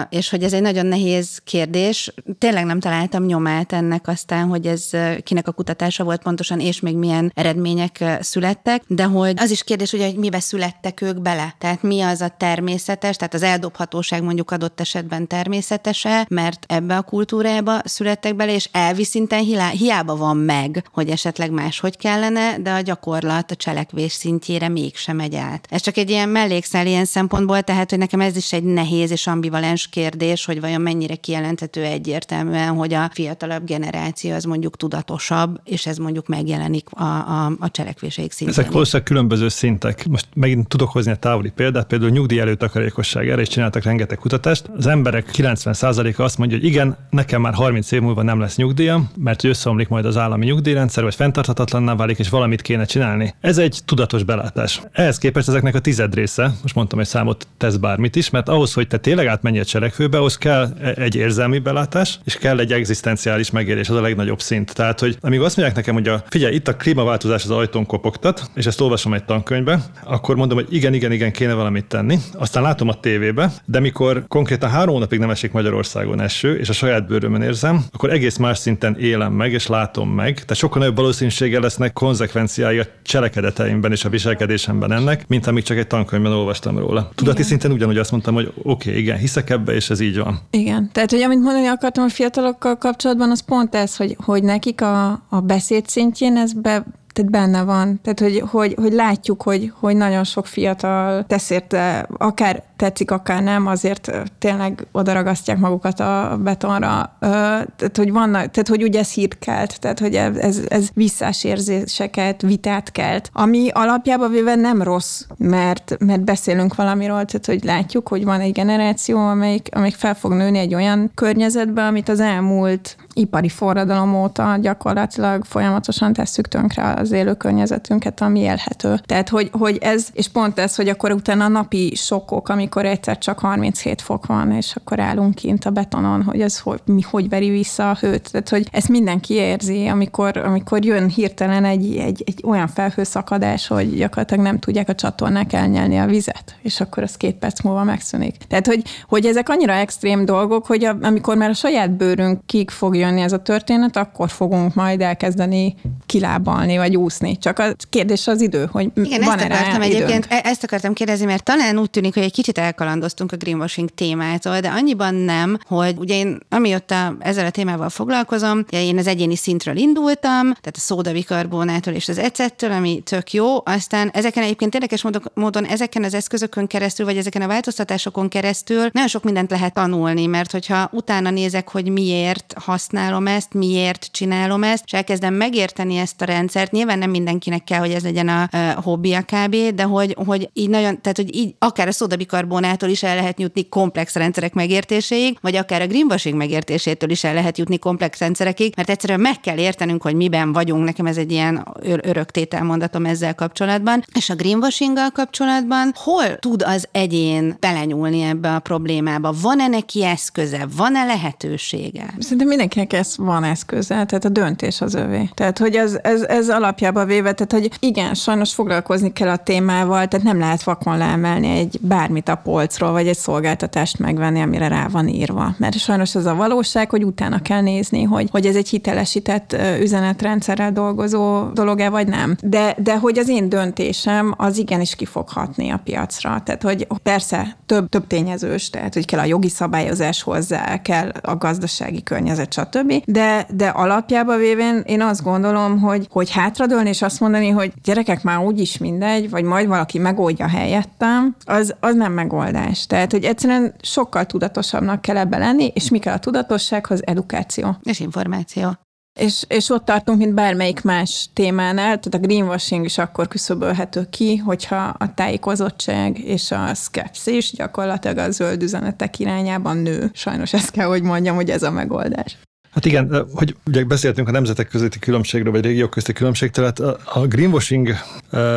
és 0.10 0.30
hogy 0.30 0.44
ez 0.44 0.54
egy 0.54 0.62
nagyon 0.62 0.86
nehéz 0.86 1.19
nehéz 1.20 1.42
kérdés. 1.44 2.14
Tényleg 2.38 2.66
nem 2.66 2.80
találtam 2.80 3.26
nyomát 3.26 3.74
ennek 3.74 4.08
aztán, 4.08 4.48
hogy 4.48 4.66
ez 4.66 4.90
kinek 5.24 5.48
a 5.48 5.52
kutatása 5.52 6.04
volt 6.04 6.22
pontosan, 6.22 6.60
és 6.60 6.80
még 6.80 6.96
milyen 6.96 7.32
eredmények 7.36 8.04
születtek, 8.20 8.84
de 8.88 9.04
hogy 9.04 9.34
az 9.38 9.52
is 9.52 9.64
kérdés, 9.64 9.92
hogy 9.92 10.16
mibe 10.18 10.40
születtek 10.40 11.02
ők 11.02 11.22
bele. 11.22 11.56
Tehát 11.58 11.84
mi 11.84 12.02
az 12.02 12.22
a 12.22 12.36
természetes, 12.38 13.16
tehát 13.16 13.34
az 13.34 13.44
eldobhatóság 13.44 14.24
mondjuk 14.24 14.52
adott 14.52 14.80
esetben 14.80 15.28
természetese, 15.28 16.26
mert 16.30 16.66
ebbe 16.68 16.98
a 16.98 17.02
kultúrába 17.02 17.80
születtek 17.84 18.36
bele, 18.36 18.54
és 18.54 18.70
elvi 18.72 19.04
szinten 19.04 19.44
hiába 19.72 20.16
van 20.16 20.38
meg, 20.38 20.84
hogy 20.92 21.10
esetleg 21.10 21.52
máshogy 21.52 21.98
kellene, 21.98 22.58
de 22.58 22.72
a 22.72 22.82
gyakorlat 22.82 23.52
a 23.52 23.56
cselekvés 23.56 24.12
szintjére 24.12 24.68
mégsem 24.68 25.16
megy 25.16 25.36
át. 25.36 25.68
Ez 25.70 25.82
csak 25.82 25.98
egy 25.98 26.10
ilyen 26.10 26.30
mellékszál 26.30 26.88
ilyen 26.88 27.06
szempontból, 27.06 27.62
tehát 27.62 27.90
hogy 27.90 28.00
nekem 28.00 28.22
ez 28.22 28.36
is 28.36 28.54
egy 28.54 28.64
nehéz 28.64 29.12
és 29.12 29.28
ambivalens 29.28 29.88
kérdés, 29.88 30.46
hogy 30.46 30.60
vajon 30.60 30.82
mennyire 30.82 31.09
mennyire 31.10 31.16
kijelenthető 31.16 31.84
egyértelműen, 31.84 32.76
hogy 32.76 32.94
a 32.94 33.10
fiatalabb 33.14 33.66
generáció 33.66 34.34
az 34.34 34.44
mondjuk 34.44 34.78
tudatosabb, 34.78 35.62
és 35.64 35.86
ez 35.86 35.98
mondjuk 35.98 36.28
megjelenik 36.28 36.88
a, 36.92 37.04
a, 37.04 37.52
a 37.60 37.72
cselekvéseik 37.72 38.32
szintén. 38.32 38.60
Ezek 38.60 38.72
valószínűleg 38.72 39.08
különböző 39.08 39.48
szintek. 39.48 40.08
Most 40.08 40.28
megint 40.34 40.68
tudok 40.68 40.90
hozni 40.90 41.12
a 41.12 41.16
távoli 41.16 41.50
példát, 41.50 41.88
például 41.88 42.12
nyugdíj 42.12 42.40
előtakarékosság, 42.40 43.30
erre 43.30 43.42
is 43.42 43.48
csináltak 43.48 43.84
rengeteg 43.84 44.18
kutatást. 44.18 44.70
Az 44.78 44.88
emberek 44.88 45.30
90%-a 45.34 46.22
azt 46.22 46.38
mondja, 46.38 46.58
hogy 46.58 46.66
igen, 46.66 46.98
nekem 47.10 47.42
már 47.42 47.54
30 47.54 47.92
év 47.92 48.02
múlva 48.02 48.22
nem 48.22 48.40
lesz 48.40 48.56
nyugdíjam, 48.56 49.10
mert 49.16 49.42
hogy 49.42 49.50
összeomlik 49.50 49.88
majd 49.88 50.06
az 50.06 50.18
állami 50.18 50.46
nyugdíjrendszer, 50.46 51.04
vagy 51.04 51.16
fenntarthatatlanná 51.16 51.96
válik, 51.96 52.20
és 52.20 52.30
valamit 52.30 52.62
kéne 52.62 52.86
csinálni. 52.86 53.34
Ez 53.42 53.58
egy 53.58 53.80
tudatos 53.86 54.24
belátás. 54.24 54.82
Ehhez 54.92 55.18
képest 55.18 55.48
ezeknek 55.48 55.76
a 55.76 55.80
tized 55.80 56.14
része, 56.14 56.54
most 56.62 56.76
mondtam 56.76 57.00
egy 57.00 57.08
számot, 57.08 57.48
tesz 57.58 57.76
bármit 57.76 58.16
is, 58.16 58.30
mert 58.30 58.50
ahhoz, 58.50 58.74
hogy 58.74 58.88
te 58.88 58.98
tényleg 58.98 59.28
átmenj 59.28 59.60
a 59.60 59.66
cselekvőbe, 59.66 60.18
ahhoz 60.18 60.38
kell 60.38 60.74
egy 61.02 61.16
érzelmi 61.16 61.60
belátás, 61.60 62.20
és 62.26 62.36
kell 62.36 62.60
egy 62.60 62.72
egzisztenciális 62.72 63.52
megélés, 63.52 63.90
az 63.90 63.96
a 63.96 64.02
legnagyobb 64.02 64.42
szint. 64.42 64.74
Tehát, 64.74 65.00
hogy 65.00 65.18
amíg 65.22 65.40
azt 65.40 65.56
mondják 65.56 65.78
nekem, 65.78 65.94
hogy 65.94 66.08
a, 66.08 66.24
figyelj, 66.30 66.56
itt 66.56 66.68
a 66.68 66.76
klímaváltozás 66.76 67.44
az 67.44 67.52
ajtón 67.52 67.86
kopogtat, 67.86 68.52
és 68.56 68.66
ezt 68.66 68.82
olvasom 68.82 69.14
egy 69.14 69.26
tankönyvbe, 69.26 69.80
akkor 70.04 70.36
mondom, 70.36 70.58
hogy 70.58 70.74
igen, 70.74 70.94
igen, 70.94 71.12
igen, 71.12 71.32
kéne 71.32 71.54
valamit 71.54 71.86
tenni. 71.86 72.18
Aztán 72.34 72.64
látom 72.64 72.88
a 72.88 73.00
tévébe, 73.00 73.52
de 73.66 73.80
mikor 73.80 74.24
konkrétan 74.28 74.70
három 74.70 74.94
hónapig 74.94 75.20
nem 75.20 75.30
esik 75.30 75.52
Magyarországon 75.52 76.22
eső, 76.22 76.58
és 76.58 76.70
a 76.70 76.74
saját 76.74 77.08
bőrömön 77.08 77.42
érzem, 77.42 77.86
akkor 77.92 78.12
egész 78.12 78.38
más 78.38 78.58
szinten 78.58 78.98
élem 79.00 79.34
meg, 79.34 79.52
és 79.52 79.68
látom 79.68 80.10
meg. 80.10 80.34
Tehát 80.34 80.56
sokkal 80.56 80.80
nagyobb 80.80 80.96
valószínűséggel 80.96 81.62
lesznek 81.62 81.94
konzekvenciái 81.94 82.80
a 82.80 82.86
cselekedeteimben 83.04 83.92
és 83.92 84.06
a 84.06 84.10
viselkedésemben 84.10 84.92
ennek, 84.92 85.28
mint 85.28 85.48
amíg 85.48 85.64
csak 85.64 85.78
egy 85.78 85.88
tankönyvben 85.88 86.32
olvastam 86.32 86.78
róla. 86.78 87.10
Tudati 87.16 87.36
igen. 87.36 87.50
szinten 87.50 87.72
ugyanúgy 87.72 87.98
azt 87.98 88.12
mondtam, 88.12 88.34
hogy 88.34 88.52
oké, 88.64 88.90
okay, 88.90 89.02
igen, 89.02 89.18
hiszek 89.18 89.50
ebbe, 89.50 89.74
és 89.74 89.90
ez 89.90 90.00
így 90.00 90.18
van. 90.18 90.40
Igen. 90.52 90.89
Tehát, 90.92 91.12
hogy 91.12 91.22
amit 91.22 91.42
mondani 91.42 91.68
akartam 91.68 92.04
a 92.04 92.10
fiatalokkal 92.10 92.78
kapcsolatban, 92.78 93.32
az 93.32 93.40
pont 93.40 93.76
ez, 93.76 93.96
hogy, 93.96 94.18
hogy 94.26 94.44
nekik 94.44 94.82
a, 94.82 95.10
a 95.30 95.40
beszéd 95.40 95.88
szintjén 95.88 96.38
ez 96.38 96.54
be, 96.54 96.84
tehát 97.14 97.32
benne 97.32 97.64
van. 97.64 98.00
Tehát, 98.02 98.20
hogy, 98.20 98.44
hogy, 98.50 98.76
hogy 98.82 98.94
látjuk, 98.94 99.42
hogy, 99.42 99.74
hogy 99.80 99.96
nagyon 99.96 100.24
sok 100.24 100.48
fiatal 100.48 101.24
tesz 101.28 101.50
érte, 101.50 102.08
akár 102.18 102.64
tetszik, 102.76 103.12
akár 103.12 103.44
nem, 103.44 103.68
azért 103.68 104.12
tényleg 104.40 104.88
odaragasztják 104.92 105.58
magukat 105.58 106.00
a 106.00 106.40
betonra. 106.44 107.16
Tehát, 107.20 107.98
hogy 107.98 108.12
vannak, 108.12 108.52
tehát, 108.52 108.68
hogy 108.68 108.84
ugye 108.84 109.00
ez 109.00 109.12
hírt 109.12 109.40
kelt, 109.40 109.80
tehát, 109.80 110.00
hogy 110.00 110.16
ez, 110.16 110.60
ez 110.68 110.90
visszás 110.94 111.44
érzéseket, 111.44 112.42
vitát 112.42 112.92
kelt, 112.92 113.30
ami 113.34 113.70
alapjában 113.74 114.32
véve 114.32 114.56
nem 114.56 114.82
rossz, 114.82 115.24
mert, 115.38 115.96
mert 116.00 116.24
beszélünk 116.24 116.76
valamiről, 116.76 117.26
tehát, 117.26 117.46
hogy 117.46 117.64
látjuk, 117.64 118.08
hogy 118.08 118.24
van 118.24 118.40
egy 118.40 118.52
generáció, 118.52 119.18
amelyik, 119.18 119.68
amelyik 119.72 119.96
fel 119.96 120.16
fog 120.16 120.34
nőni 120.34 120.58
egy 120.58 120.76
olyan 120.76 121.12
környezetbe, 121.16 121.86
amit 121.86 122.10
az 122.10 122.20
elmúlt 122.20 122.98
ipari 123.20 123.50
forradalom 123.50 124.16
óta 124.16 124.58
gyakorlatilag 124.62 125.46
folyamatosan 125.46 126.14
tesszük 126.14 126.48
tönkre 126.48 126.94
az 126.94 127.12
élő 127.12 127.34
környezetünket, 127.34 128.22
ami 128.22 128.40
élhető. 128.40 129.00
Tehát, 129.06 129.30
hogy, 129.30 129.50
hogy 129.52 129.78
ez, 129.82 130.08
és 130.14 130.28
pont 130.28 130.60
ez, 130.60 130.76
hogy 130.76 130.88
akkor 130.90 131.12
utána 131.12 131.46
a 131.46 131.48
napi 131.48 131.94
sokkok, 131.96 132.50
amikor 132.50 132.86
egyszer 132.86 133.18
csak 133.18 133.40
37 133.40 134.02
fok 134.02 134.26
van, 134.26 134.52
és 134.52 134.76
akkor 134.76 135.00
állunk 135.00 135.36
kint 135.36 135.66
a 135.66 135.70
betonon, 135.70 136.24
hogy 136.24 136.42
ez 136.42 136.60
hogy, 136.60 136.82
mi, 136.86 137.02
hogy 137.02 137.30
veri 137.30 137.50
vissza 137.50 137.90
a 137.90 137.98
hőt. 138.00 138.32
Tehát, 138.32 138.50
hogy 138.50 138.68
ezt 138.72 138.90
mindenki 138.90 139.34
érzi, 139.34 139.88
amikor, 139.88 140.38
amikor 140.38 140.86
jön 140.86 141.10
hirtelen 141.10 141.66
egy, 141.66 141.96
egy, 141.98 142.24
egy 142.26 142.44
olyan 142.46 142.68
felhőszakadás, 142.68 143.68
hogy 143.68 143.96
gyakorlatilag 143.96 144.44
nem 144.44 144.60
tudják 144.60 144.90
a 144.90 144.96
csatornák 144.96 145.54
elnyelni 145.54 145.98
a 145.98 146.06
vizet, 146.06 146.56
és 146.62 146.82
akkor 146.82 147.04
az 147.04 147.18
két 147.18 147.36
perc 147.36 147.62
múlva 147.62 147.84
megszűnik. 147.84 148.36
Tehát, 148.48 148.68
hogy, 148.68 148.84
hogy 149.08 149.26
ezek 149.26 149.50
annyira 149.50 149.74
extrém 149.74 150.26
dolgok, 150.26 150.66
hogy 150.66 150.84
a, 150.84 150.98
amikor 151.02 151.38
már 151.38 151.50
a 151.50 151.54
saját 151.54 151.92
bőrünk 151.92 152.46
kik 152.46 152.70
fog 152.70 152.96
jönni 152.96 153.09
ez 153.18 153.34
a 153.34 153.38
történet, 153.38 153.98
akkor 153.98 154.30
fogunk 154.30 154.74
majd 154.74 155.02
elkezdeni 155.02 155.76
kilábalni, 156.06 156.78
vagy 156.78 156.96
úszni. 156.96 157.38
Csak 157.38 157.60
a 157.60 157.74
kérdés 157.90 158.28
az 158.28 158.42
idő, 158.42 158.70
hogy 158.72 158.92
Igen, 158.96 159.22
van 159.22 159.40
ezt 159.40 159.52
akartam 159.52 159.82
egyébként, 159.82 160.26
időnk. 160.26 160.26
E- 160.30 160.50
ezt 160.50 160.64
akartam 160.64 160.94
kérdezni, 160.94 161.26
mert 161.26 161.44
talán 161.44 161.78
úgy 161.78 161.90
tűnik, 161.90 162.14
hogy 162.14 162.24
egy 162.24 162.32
kicsit 162.32 162.58
elkalandoztunk 162.58 163.32
a 163.32 163.38
greenwashing 163.38 163.90
témától, 163.90 164.60
de 164.60 164.70
annyiban 164.70 165.16
nem, 165.16 165.58
hogy 165.68 165.96
ugye 165.98 166.16
én 166.16 166.38
amióta 166.50 167.16
ezzel 167.20 167.46
a 167.46 167.50
témával 167.50 167.90
foglalkozom, 167.90 168.66
én 168.70 168.98
az 168.98 169.08
egyéni 169.08 169.36
szintről 169.36 169.78
indultam, 169.78 170.44
tehát 170.44 170.76
a 170.76 170.80
szódabikarbonától 170.80 171.94
és 171.94 172.08
az 172.08 172.18
ecettől, 172.18 172.72
ami 172.72 173.02
tök 173.06 173.34
jó, 173.34 173.58
aztán 173.66 174.10
ezeken 174.14 174.44
egyébként 174.44 174.74
érdekes 174.74 175.04
módon, 175.34 175.66
ezeken 175.66 176.04
az 176.04 176.14
eszközökön 176.14 176.68
keresztül, 176.68 177.06
vagy 177.06 177.18
ezeken 177.18 177.42
a 177.42 177.48
változtatásokon 177.48 178.30
keresztül 178.30 178.90
nagyon 178.92 179.08
sok 179.08 179.24
mindent 179.24 179.50
lehet 179.50 179.74
tanulni, 179.74 180.26
mert 180.26 180.52
hogyha 180.52 180.90
utána 180.92 181.30
nézek, 181.30 181.70
hogy 181.70 181.90
miért 181.90 182.54
használom 183.00 183.28
ezt, 183.28 183.54
miért 183.54 184.08
csinálom 184.12 184.64
ezt, 184.64 184.84
és 184.86 184.92
elkezdem 184.92 185.34
megérteni 185.34 185.98
ezt 185.98 186.22
a 186.22 186.26
rendszert, 186.26 186.72
nyilván 186.72 186.98
nem 187.00 187.10
mindenkinek 187.10 187.64
kell, 187.64 187.80
hogy 187.80 187.92
ez 187.92 188.04
legyen 188.04 188.28
a, 188.28 188.50
a 188.52 188.82
hobbija 188.82 189.22
kb., 189.22 189.56
de 189.76 189.84
hogy, 189.84 190.16
hogy 190.26 190.50
így 190.54 190.70
nagyon, 190.70 191.02
tehát 191.02 191.18
hogy 191.18 191.36
így 191.36 191.56
akár 191.60 191.88
a 191.88 191.92
szódabikarbonától 191.92 192.90
is 192.90 193.04
el 193.04 193.16
lehet 193.16 193.40
jutni 193.40 193.70
komplex 193.70 194.16
rendszerek 194.16 194.54
megértéséig, 194.54 195.38
vagy 195.42 195.56
akár 195.56 195.82
a 195.82 195.88
greenwashing 195.88 196.38
megértésétől 196.38 197.10
is 197.10 197.24
el 197.24 197.34
lehet 197.34 197.58
jutni 197.58 197.80
komplex 197.80 198.20
rendszerekig, 198.20 198.74
mert 198.76 198.90
egyszerűen 198.90 199.20
meg 199.20 199.40
kell 199.40 199.58
értenünk, 199.58 200.02
hogy 200.02 200.16
miben 200.16 200.54
vagyunk. 200.54 200.86
Nekem 200.86 201.06
ez 201.06 201.18
egy 201.18 201.32
ilyen 201.32 201.68
örök 201.84 202.32
tételmondatom 202.32 203.06
ezzel 203.06 203.36
kapcsolatban. 203.36 204.04
És 204.14 204.30
a 204.30 204.36
greenwashinggal 204.36 205.10
kapcsolatban 205.10 205.92
hol 205.96 206.38
tud 206.38 206.64
az 206.66 206.88
egyén 206.92 207.58
belenyúlni 207.60 208.22
ebbe 208.22 208.56
a 208.56 208.60
problémába? 208.60 209.34
Van-e 209.42 209.68
neki 209.68 210.04
eszköze? 210.04 210.68
Van-e 210.76 211.06
lehetősége? 211.06 212.14
Szerintem 212.20 212.48
mindenkinek 212.80 213.08
ez 213.08 213.18
van 213.18 213.44
eszköze, 213.44 214.06
tehát 214.06 214.26
a 214.26 214.30
döntés 214.30 214.82
az 214.82 214.94
övé. 214.94 215.30
Tehát, 215.34 215.58
hogy 215.58 215.76
ez, 215.76 215.98
ez, 216.02 216.22
ez 216.22 216.50
alapjába 216.50 217.06
véve, 217.06 217.34
tehát, 217.34 217.52
hogy 217.52 217.78
igen, 217.80 218.14
sajnos 218.14 218.54
foglalkozni 218.54 219.14
kell 219.14 219.30
a 219.30 219.38
témával, 219.38 220.08
tehát 220.08 220.26
nem 220.26 220.40
lehet 220.40 220.64
vakon 220.64 220.98
leemelni 220.98 221.48
egy 221.48 221.80
bármit 221.82 222.30
a 222.30 222.36
polcról, 222.36 222.92
vagy 222.92 223.08
egy 223.08 223.18
szolgáltatást 223.18 224.00
megvenni, 224.00 224.42
amire 224.42 224.68
rá 224.68 224.88
van 224.88 225.08
írva. 225.08 225.56
Mert 225.58 225.78
sajnos 225.78 226.16
ez 226.16 226.26
a 226.26 226.36
valóság, 226.36 226.90
hogy 226.90 227.04
utána 227.04 227.42
kell 227.42 227.62
nézni, 227.62 228.04
hogy, 228.04 228.28
hogy 228.32 228.46
ez 228.46 228.56
egy 228.56 228.70
hitelesített 228.70 229.56
üzenetrendszerrel 229.80 230.72
dolgozó 230.72 231.50
dolog-e, 231.54 231.90
vagy 231.90 232.08
nem. 232.08 232.36
De, 232.42 232.76
de 232.78 232.98
hogy 232.98 233.18
az 233.18 233.30
én 233.30 233.50
döntésem 233.50 234.34
az 234.38 234.58
igenis 234.58 234.96
ki 234.96 235.06
fog 235.06 235.30
hatni 235.30 235.70
a 235.70 235.82
piacra. 235.84 236.42
Tehát, 236.46 236.64
hogy 236.64 236.88
persze 237.04 237.58
több, 237.66 237.90
több 237.90 238.08
tényezős, 238.08 238.70
tehát, 238.70 238.94
hogy 238.94 239.06
kell 239.06 239.20
a 239.20 239.26
jogi 239.26 239.50
szabályozás 239.50 240.22
hozzá, 240.22 240.82
kell 240.82 241.12
a 241.22 241.38
gazdasági 241.38 242.04
környezet, 242.04 242.54
stb. 242.54 242.69
De, 243.06 243.48
de 243.56 243.68
alapjába 243.68 244.38
véve 244.38 244.80
én 244.80 245.02
azt 245.02 245.24
gondolom, 245.24 245.80
hogy, 245.80 246.08
hogy 246.10 246.32
hátradőlni 246.32 246.90
és 246.90 247.02
azt 247.02 247.20
mondani, 247.20 247.50
hogy 247.50 247.74
gyerekek 247.84 248.24
már 248.24 248.38
úgyis 248.38 248.78
mindegy, 248.78 249.30
vagy 249.30 249.44
majd 249.44 249.68
valaki 249.68 250.00
megoldja 250.00 250.48
helyettem, 250.48 251.36
az, 251.46 251.76
az 251.80 251.96
nem 251.96 252.14
megoldás. 252.14 252.86
Tehát, 252.86 253.12
hogy 253.12 253.24
egyszerűen 253.24 253.74
sokkal 253.82 254.26
tudatosabbnak 254.26 255.02
kell 255.02 255.18
ebbe 255.18 255.38
lenni, 255.38 255.72
és 255.74 255.90
mi 255.90 256.00
kell 256.00 256.14
a 256.14 256.20
tudatossághoz? 256.20 257.00
Edukáció. 257.06 257.76
És 257.84 258.00
információ. 258.00 258.78
És, 259.20 259.44
és 259.48 259.70
ott 259.70 259.86
tartunk, 259.86 260.18
mint 260.18 260.34
bármelyik 260.34 260.82
más 260.82 261.30
témánál, 261.34 262.00
tehát 262.00 262.14
a 262.14 262.18
greenwashing 262.28 262.86
is 262.86 262.98
akkor 262.98 263.28
küszöbölhető 263.28 264.08
ki, 264.10 264.36
hogyha 264.36 264.96
a 264.98 265.14
tájékozottság 265.14 266.20
és 266.20 266.52
a 266.52 266.74
szkepszis 266.74 267.52
gyakorlatilag 267.52 268.18
a 268.18 268.32
zöld 268.32 268.64
üzenetek 268.64 269.20
irányában 269.20 269.78
nő. 269.78 270.12
Sajnos 270.14 270.54
ezt 270.54 270.72
kell, 270.72 270.88
hogy 270.88 271.02
mondjam, 271.02 271.36
hogy 271.36 271.50
ez 271.50 271.64
a 271.64 271.72
megoldás. 271.72 272.38
Hát 272.74 272.86
igen, 272.86 273.26
hogy 273.34 273.56
ugye 273.66 273.84
beszéltünk 273.84 274.28
a 274.28 274.32
nemzetek 274.32 274.68
közötti 274.68 275.00
különbségről, 275.00 275.52
vagy 275.52 275.64
régiók 275.64 275.90
közötti 275.90 276.14
különbségtől, 276.14 276.72
tehát 276.72 276.98
a 277.06 277.28
greenwashing 277.28 277.96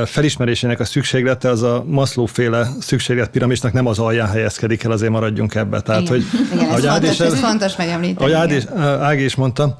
felismerésének 0.04 0.80
a 0.80 0.84
szükséglete 0.84 1.48
az 1.48 1.62
a 1.62 1.84
Maslow 1.86 2.26
féle 2.26 2.68
szükségletpiramisnak 2.80 3.72
nem 3.72 3.86
az 3.86 3.98
alján 3.98 4.28
helyezkedik 4.28 4.84
el, 4.84 4.90
azért 4.90 5.12
maradjunk 5.12 5.54
ebbe. 5.54 5.80
Tehát, 5.80 6.00
igen. 6.00 6.12
hogy, 6.12 6.24
igen, 6.54 6.74
ez, 6.74 6.84
fontos, 6.84 7.20
ez 7.20 7.38
fontos 7.38 7.76
megemlíteni. 7.76 8.32
Ahogy 8.32 8.66
Ági 9.00 9.24
is 9.24 9.34
mondta, 9.34 9.78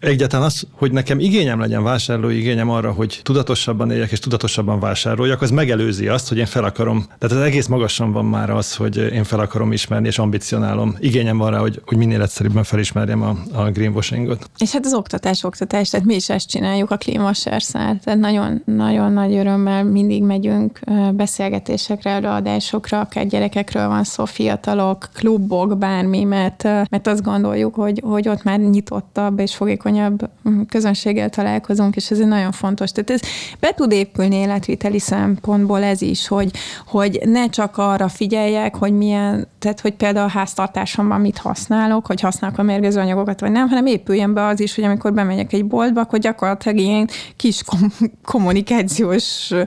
egyáltalán 0.00 0.46
az, 0.46 0.66
hogy 0.72 0.92
nekem 0.92 1.18
igényem 1.18 1.60
legyen, 1.60 1.82
vásárlói 1.82 2.38
igényem 2.38 2.70
arra, 2.70 2.92
hogy 2.92 3.20
tudatosabban 3.22 3.90
éljek 3.90 4.10
és 4.10 4.18
tudatosabban 4.18 4.80
vásároljak, 4.80 5.42
az 5.42 5.50
megelőzi 5.50 6.08
azt, 6.08 6.28
hogy 6.28 6.38
én 6.38 6.46
fel 6.46 6.64
akarom. 6.64 7.04
Tehát 7.18 7.36
az 7.36 7.42
egész 7.42 7.66
magasan 7.66 8.12
van 8.12 8.24
már 8.24 8.50
az, 8.50 8.74
hogy 8.74 8.96
én 8.96 9.24
fel 9.24 9.40
akarom 9.40 9.72
ismerni 9.72 10.06
és 10.06 10.18
ambicionálom. 10.18 10.96
Igényem 11.00 11.44
rá, 11.48 11.58
hogy, 11.58 11.82
hogy 11.86 11.96
minél 11.96 12.22
egyszerűbben 12.22 12.64
felismerjem 12.64 13.22
a, 13.22 13.36
a 13.52 13.70
greenwashingot. 13.70 14.50
És 14.58 14.72
hát 14.72 14.84
az 14.84 14.94
oktatás, 14.94 15.44
oktatás, 15.44 15.88
tehát 15.88 16.06
mi 16.06 16.14
is 16.14 16.28
ezt 16.28 16.48
csináljuk 16.48 16.90
a 16.90 16.96
klímaserszál. 16.96 18.00
Tehát 18.04 18.18
nagyon, 18.18 18.62
nagyon 18.64 19.12
nagy 19.12 19.34
örömmel 19.34 19.84
mindig 19.84 20.22
megyünk 20.22 20.80
beszélgetésekre, 21.12 22.10
előadásokra, 22.10 23.00
akár 23.00 23.26
gyerekekről 23.26 23.88
van 23.88 24.04
szó, 24.04 24.24
fiatalok, 24.24 25.08
klubok, 25.14 25.78
bármi, 25.78 26.24
mert, 26.24 26.62
mert 26.62 27.06
azt 27.06 27.22
gondoljuk, 27.22 27.74
hogy, 27.74 28.00
hogy 28.04 28.28
ott 28.28 28.42
már 28.42 28.58
nyitottabb 28.58 29.38
és 29.38 29.54
fogékony 29.54 29.85
hatékonyabb 29.86 30.30
mm, 30.48 30.62
közönséggel 30.62 31.30
találkozunk, 31.30 31.96
és 31.96 32.10
ez 32.10 32.18
egy 32.18 32.26
nagyon 32.26 32.52
fontos. 32.52 32.92
Tehát 32.92 33.10
ez 33.10 33.20
be 33.60 33.72
tud 33.74 33.92
épülni 33.92 34.36
életviteli 34.36 34.98
szempontból 34.98 35.82
ez 35.82 36.02
is, 36.02 36.28
hogy, 36.28 36.50
hogy 36.86 37.20
ne 37.24 37.48
csak 37.48 37.78
arra 37.78 38.08
figyeljek, 38.08 38.76
hogy 38.76 38.92
milyen, 38.92 39.48
tehát 39.58 39.80
hogy 39.80 39.94
például 39.94 40.26
a 40.26 40.30
háztartásomban 40.30 41.20
mit 41.20 41.38
használok, 41.38 42.06
hogy 42.06 42.20
használok 42.20 42.58
a 42.58 42.62
mérgező 42.62 43.00
anyagokat, 43.00 43.40
vagy 43.40 43.50
nem, 43.50 43.68
hanem 43.68 43.86
épüljen 43.86 44.34
be 44.34 44.46
az 44.46 44.60
is, 44.60 44.74
hogy 44.74 44.84
amikor 44.84 45.12
bemegyek 45.12 45.52
egy 45.52 45.64
boltba, 45.64 46.00
akkor 46.00 46.18
gyakorlatilag 46.18 46.78
ilyen 46.78 47.08
kis 47.36 47.62
kom- 47.62 48.12
kommunikációs 48.24 49.50
ö, 49.50 49.66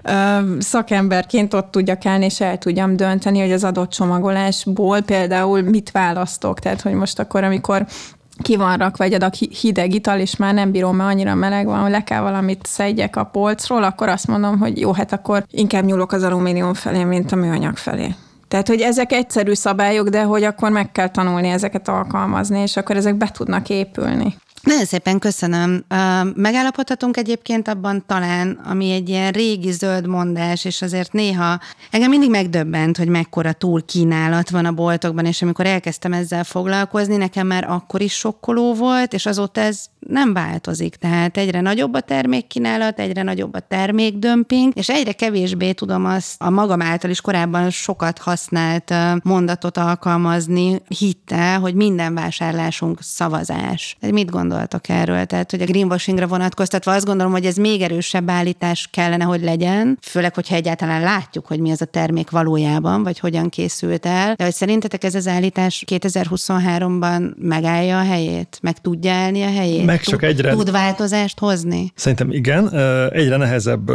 szakemberként 0.59 1.53
ott 1.53 1.71
tudjak 1.71 2.05
állni, 2.05 2.25
és 2.25 2.41
el 2.41 2.57
tudjam 2.57 2.95
dönteni, 2.95 3.39
hogy 3.39 3.51
az 3.51 3.63
adott 3.63 3.89
csomagolásból 3.89 5.01
például 5.01 5.61
mit 5.61 5.91
választok. 5.91 6.59
Tehát, 6.59 6.81
hogy 6.81 6.93
most 6.93 7.19
akkor, 7.19 7.43
amikor 7.43 7.85
ki 8.41 8.55
van 8.55 8.77
rakva 8.77 9.03
egy 9.03 9.13
adag 9.13 9.33
hideg 9.33 9.93
ital, 9.93 10.19
és 10.19 10.35
már 10.35 10.53
nem 10.53 10.71
bírom, 10.71 10.95
mert 10.95 11.11
annyira 11.11 11.35
meleg 11.35 11.65
van, 11.65 11.79
hogy 11.79 11.91
le 11.91 12.03
kell 12.03 12.21
valamit 12.21 12.65
szedjek 12.65 13.15
a 13.15 13.23
polcról, 13.23 13.83
akkor 13.83 14.09
azt 14.09 14.27
mondom, 14.27 14.59
hogy 14.59 14.79
jó, 14.79 14.93
hát 14.93 15.13
akkor 15.13 15.43
inkább 15.51 15.83
nyúlok 15.83 16.11
az 16.11 16.23
alumínium 16.23 16.73
felé, 16.73 17.03
mint 17.03 17.31
a 17.31 17.35
műanyag 17.35 17.77
felé. 17.77 18.15
Tehát, 18.47 18.67
hogy 18.67 18.81
ezek 18.81 19.11
egyszerű 19.11 19.53
szabályok, 19.53 20.09
de 20.09 20.23
hogy 20.23 20.43
akkor 20.43 20.71
meg 20.71 20.91
kell 20.91 21.07
tanulni 21.09 21.47
ezeket 21.47 21.87
alkalmazni, 21.87 22.59
és 22.59 22.77
akkor 22.77 22.95
ezek 22.95 23.15
be 23.15 23.29
tudnak 23.31 23.69
épülni. 23.69 24.35
Nagyon 24.69 24.85
szépen 24.85 25.19
köszönöm. 25.19 25.85
Megállapodhatunk 26.35 27.17
egyébként 27.17 27.67
abban 27.67 28.03
talán, 28.07 28.59
ami 28.63 28.91
egy 28.91 29.09
ilyen 29.09 29.31
régi 29.31 29.71
zöld 29.71 30.07
mondás, 30.07 30.65
és 30.65 30.81
azért 30.81 31.13
néha 31.13 31.59
engem 31.91 32.09
mindig 32.09 32.29
megdöbbent, 32.29 32.97
hogy 32.97 33.07
mekkora 33.07 33.53
túl 33.53 33.85
kínálat 33.85 34.49
van 34.49 34.65
a 34.65 34.71
boltokban, 34.71 35.25
és 35.25 35.41
amikor 35.41 35.65
elkezdtem 35.65 36.13
ezzel 36.13 36.43
foglalkozni, 36.43 37.15
nekem 37.15 37.47
már 37.47 37.63
akkor 37.69 38.01
is 38.01 38.13
sokkoló 38.13 38.73
volt, 38.73 39.13
és 39.13 39.25
azóta 39.25 39.61
ez 39.61 39.85
nem 39.99 40.33
változik. 40.33 40.95
Tehát 40.95 41.37
egyre 41.37 41.61
nagyobb 41.61 41.93
a 41.93 41.99
termékkínálat, 41.99 42.99
egyre 42.99 43.23
nagyobb 43.23 43.53
a 43.53 43.59
termékdömping, 43.59 44.71
és 44.75 44.89
egyre 44.89 45.11
kevésbé 45.11 45.71
tudom 45.71 46.05
azt 46.05 46.41
a 46.41 46.49
magam 46.49 46.81
által 46.81 47.09
is 47.09 47.21
korábban 47.21 47.69
sokat 47.69 48.17
használt 48.17 48.93
mondatot 49.23 49.77
alkalmazni, 49.77 50.81
hitte, 50.87 51.55
hogy 51.55 51.73
minden 51.73 52.13
vásárlásunk 52.13 53.01
szavazás. 53.01 53.97
Tehát 53.99 54.15
mit 54.15 54.29
gondoltok 54.29 54.89
erről? 54.89 55.25
Tehát, 55.25 55.51
hogy 55.51 55.61
a 55.61 55.65
greenwashingra 55.65 56.27
vonatkoztatva 56.27 56.91
azt 56.91 57.05
gondolom, 57.05 57.31
hogy 57.31 57.45
ez 57.45 57.55
még 57.55 57.81
erősebb 57.81 58.29
állítás 58.29 58.87
kellene, 58.91 59.23
hogy 59.23 59.41
legyen, 59.41 59.97
főleg, 60.01 60.35
hogyha 60.35 60.55
egyáltalán 60.55 61.01
látjuk, 61.01 61.47
hogy 61.47 61.59
mi 61.59 61.71
az 61.71 61.81
a 61.81 61.85
termék 61.85 62.29
valójában, 62.29 63.03
vagy 63.03 63.19
hogyan 63.19 63.49
készült 63.49 64.05
el. 64.05 64.33
De 64.33 64.43
hogy 64.43 64.53
szerintetek 64.53 65.03
ez 65.03 65.15
az 65.15 65.27
állítás 65.27 65.83
2023-ban 65.87 67.35
megállja 67.35 67.99
a 67.99 68.03
helyét? 68.03 68.59
Meg 68.61 68.77
tudja 68.81 69.13
állni 69.13 69.43
a 69.43 69.51
helyét? 69.51 69.88
Meg 69.89 70.01
csak 70.01 70.23
egyre... 70.23 70.51
Tud 70.51 70.71
változást 70.71 71.39
hozni? 71.39 71.91
Szerintem 71.95 72.31
igen. 72.31 72.73
Egyre 73.09 73.37
nehezebb 73.37 73.91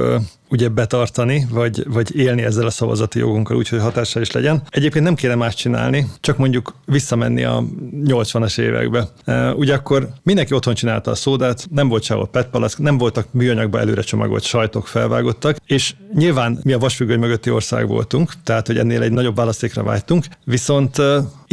ugye 0.51 0.69
betartani, 0.69 1.47
vagy, 1.51 1.85
vagy 1.89 2.17
élni 2.17 2.43
ezzel 2.43 2.67
a 2.67 2.71
szavazati 2.71 3.19
jogunkkal, 3.19 3.57
úgyhogy 3.57 3.81
hatással 3.81 4.23
is 4.23 4.31
legyen. 4.31 4.63
Egyébként 4.69 5.05
nem 5.05 5.15
kéne 5.15 5.35
más 5.35 5.55
csinálni, 5.55 6.07
csak 6.21 6.37
mondjuk 6.37 6.75
visszamenni 6.87 7.45
a 7.45 7.65
80-as 8.05 8.59
évekbe. 8.59 9.09
Ugye 9.57 9.75
akkor 9.75 10.09
mindenki 10.23 10.55
otthon 10.55 10.75
csinálta 10.75 11.11
a 11.11 11.15
szódát, 11.15 11.67
nem 11.71 11.89
volt 11.89 12.03
sehol 12.03 12.29
petpalack, 12.29 12.79
nem 12.79 12.99
voltak 12.99 13.27
műanyagba 13.31 13.81
előre 13.81 14.03
csomagolt 14.03 14.43
sajtok 14.43 14.87
felvágottak, 14.87 15.57
és 15.67 15.95
nyilván 16.15 16.59
mi 16.63 16.73
a 16.73 16.79
vasfüggöny 16.79 17.19
mögötti 17.19 17.51
ország 17.51 17.89
voltunk, 17.89 18.33
tehát 18.45 18.67
hogy 18.67 18.79
ennél 18.79 19.03
egy 19.03 19.13
nagyobb 19.13 19.37
választékra 19.37 19.83
vágytunk, 19.83 20.25
viszont 20.45 20.97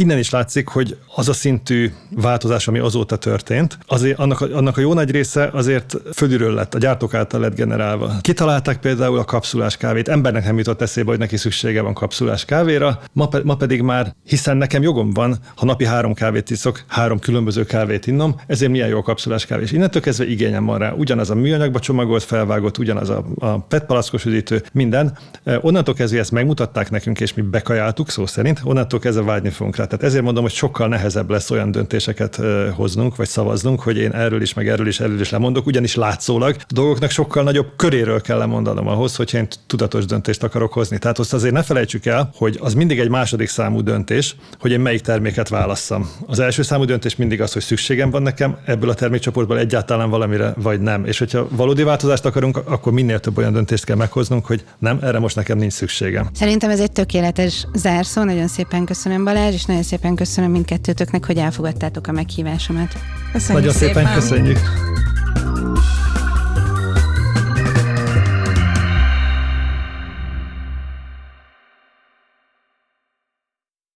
innen 0.02 0.18
is 0.18 0.30
látszik, 0.30 0.68
hogy 0.68 0.96
az 1.14 1.28
a 1.28 1.32
szintű 1.32 1.92
változás, 2.10 2.68
ami 2.68 2.78
azóta 2.78 3.16
történt, 3.16 3.78
azért 3.86 4.18
annak, 4.18 4.40
a, 4.40 4.56
annak 4.56 4.76
a 4.76 4.80
jó 4.80 4.92
nagy 4.94 5.10
része 5.10 5.50
azért 5.52 5.96
fölülről 6.14 6.54
lett, 6.54 6.74
a 6.74 6.78
gyártók 6.78 7.14
által 7.14 7.40
lett 7.40 7.54
generálva. 7.54 8.12
Kitalálták 8.20 8.80
például 8.80 9.18
a 9.18 9.24
kapszulás 9.24 9.76
kávét, 9.76 10.08
embernek 10.08 10.44
nem 10.44 10.58
jutott 10.58 10.82
eszébe, 10.82 11.10
hogy 11.10 11.18
neki 11.18 11.36
szüksége 11.36 11.82
van 11.82 11.94
kapszulás 11.94 12.44
kávéra, 12.44 13.00
ma, 13.12 13.28
pe, 13.28 13.40
ma 13.44 13.54
pedig 13.56 13.82
már, 13.82 14.14
hiszen 14.26 14.56
nekem 14.56 14.82
jogom 14.82 15.10
van, 15.10 15.36
ha 15.56 15.64
napi 15.64 15.84
három 15.84 16.14
kávét 16.14 16.50
iszok, 16.50 16.84
három 16.86 17.18
különböző 17.18 17.64
kávét 17.64 18.06
innom, 18.06 18.40
ezért 18.46 18.70
milyen 18.70 18.88
jó 18.88 18.98
a 18.98 19.02
kapszulás 19.02 19.46
kávé. 19.46 19.62
És 19.62 19.72
innentől 19.72 20.02
kezdve 20.02 20.26
igényem 20.26 20.64
van 20.64 20.78
rá. 20.78 20.92
Ugyanaz 20.92 21.30
a 21.30 21.34
műanyagba 21.34 21.78
csomagolt, 21.78 22.22
felvágott, 22.22 22.78
ugyanaz 22.78 23.10
a, 23.10 23.24
a 23.38 23.58
PET 23.58 23.84
palackos 23.84 24.24
üdítő, 24.24 24.62
minden. 24.72 25.18
Onnantól 25.60 25.94
kezdve 25.94 26.18
ezt 26.18 26.30
megmutatták 26.30 26.90
nekünk, 26.90 27.20
és 27.20 27.34
mi 27.34 27.42
bekajáltuk 27.42 28.10
szó 28.10 28.26
szerint, 28.26 28.60
onnantól 28.64 29.00
kezdve 29.00 29.24
vágyni 29.24 29.50
fogunk 29.50 29.76
rá. 29.76 29.86
Tehát 29.92 30.06
ezért 30.06 30.24
mondom, 30.24 30.42
hogy 30.42 30.52
sokkal 30.52 30.88
nehezebb 30.88 31.30
lesz 31.30 31.50
olyan 31.50 31.70
döntéseket 31.70 32.40
hoznunk, 32.74 33.16
vagy 33.16 33.28
szavaznunk, 33.28 33.80
hogy 33.80 33.96
én 33.96 34.12
erről 34.12 34.42
is, 34.42 34.54
meg 34.54 34.68
erről 34.68 34.86
is, 34.86 35.00
erről 35.00 35.20
is 35.20 35.30
lemondok, 35.30 35.66
ugyanis 35.66 35.94
látszólag 35.94 36.56
a 36.58 36.64
dolgoknak 36.68 37.10
sokkal 37.10 37.42
nagyobb 37.42 37.66
köréről 37.76 38.20
kell 38.20 38.38
lemondanom 38.38 38.88
ahhoz, 38.88 39.16
hogy 39.16 39.34
én 39.34 39.48
tudatos 39.66 40.04
döntést 40.04 40.42
akarok 40.42 40.72
hozni. 40.72 40.98
Tehát 40.98 41.18
azt 41.18 41.32
azért 41.32 41.54
ne 41.54 41.62
felejtsük 41.62 42.06
el, 42.06 42.30
hogy 42.36 42.58
az 42.60 42.74
mindig 42.74 42.98
egy 42.98 43.08
második 43.08 43.48
számú 43.48 43.80
döntés, 43.80 44.36
hogy 44.60 44.70
én 44.70 44.80
melyik 44.80 45.00
terméket 45.00 45.48
válasszam. 45.48 46.10
Az 46.26 46.38
első 46.38 46.62
számú 46.62 46.84
döntés 46.84 47.16
mindig 47.16 47.40
az, 47.40 47.52
hogy 47.52 47.62
szükségem 47.62 48.10
van 48.10 48.22
nekem 48.22 48.56
ebből 48.64 48.90
a 48.90 48.94
termékcsoportból 48.94 49.58
egyáltalán 49.58 50.10
valamire, 50.10 50.54
vagy 50.56 50.80
nem. 50.80 51.04
És 51.04 51.18
hogyha 51.18 51.48
valódi 51.50 51.82
változást 51.82 52.24
akarunk, 52.24 52.56
akkor 52.56 52.92
minél 52.92 53.20
több 53.20 53.38
olyan 53.38 53.52
döntést 53.52 53.84
kell 53.84 53.96
meghoznunk, 53.96 54.46
hogy 54.46 54.64
nem, 54.78 54.98
erre 55.02 55.18
most 55.18 55.36
nekem 55.36 55.58
nincs 55.58 55.72
szükségem. 55.72 56.28
Szerintem 56.32 56.70
ez 56.70 56.80
egy 56.80 56.92
tökéletes 56.92 57.66
zárszó. 57.74 58.22
Nagyon 58.22 58.48
szépen 58.48 58.84
köszönöm 58.84 59.24
Balázs, 59.24 59.54
és 59.54 59.64
nagyon 59.82 60.00
szépen 60.00 60.16
köszönöm 60.16 60.50
mindkettőtöknek, 60.50 61.24
hogy 61.26 61.36
elfogadtátok 61.36 62.06
a 62.06 62.12
meghívásomat. 62.12 62.92
Köszönjük 63.32 63.64
Nagyon 63.64 63.72
szépen, 63.72 63.94
szépen 63.94 64.14
köszönjük. 64.14 64.58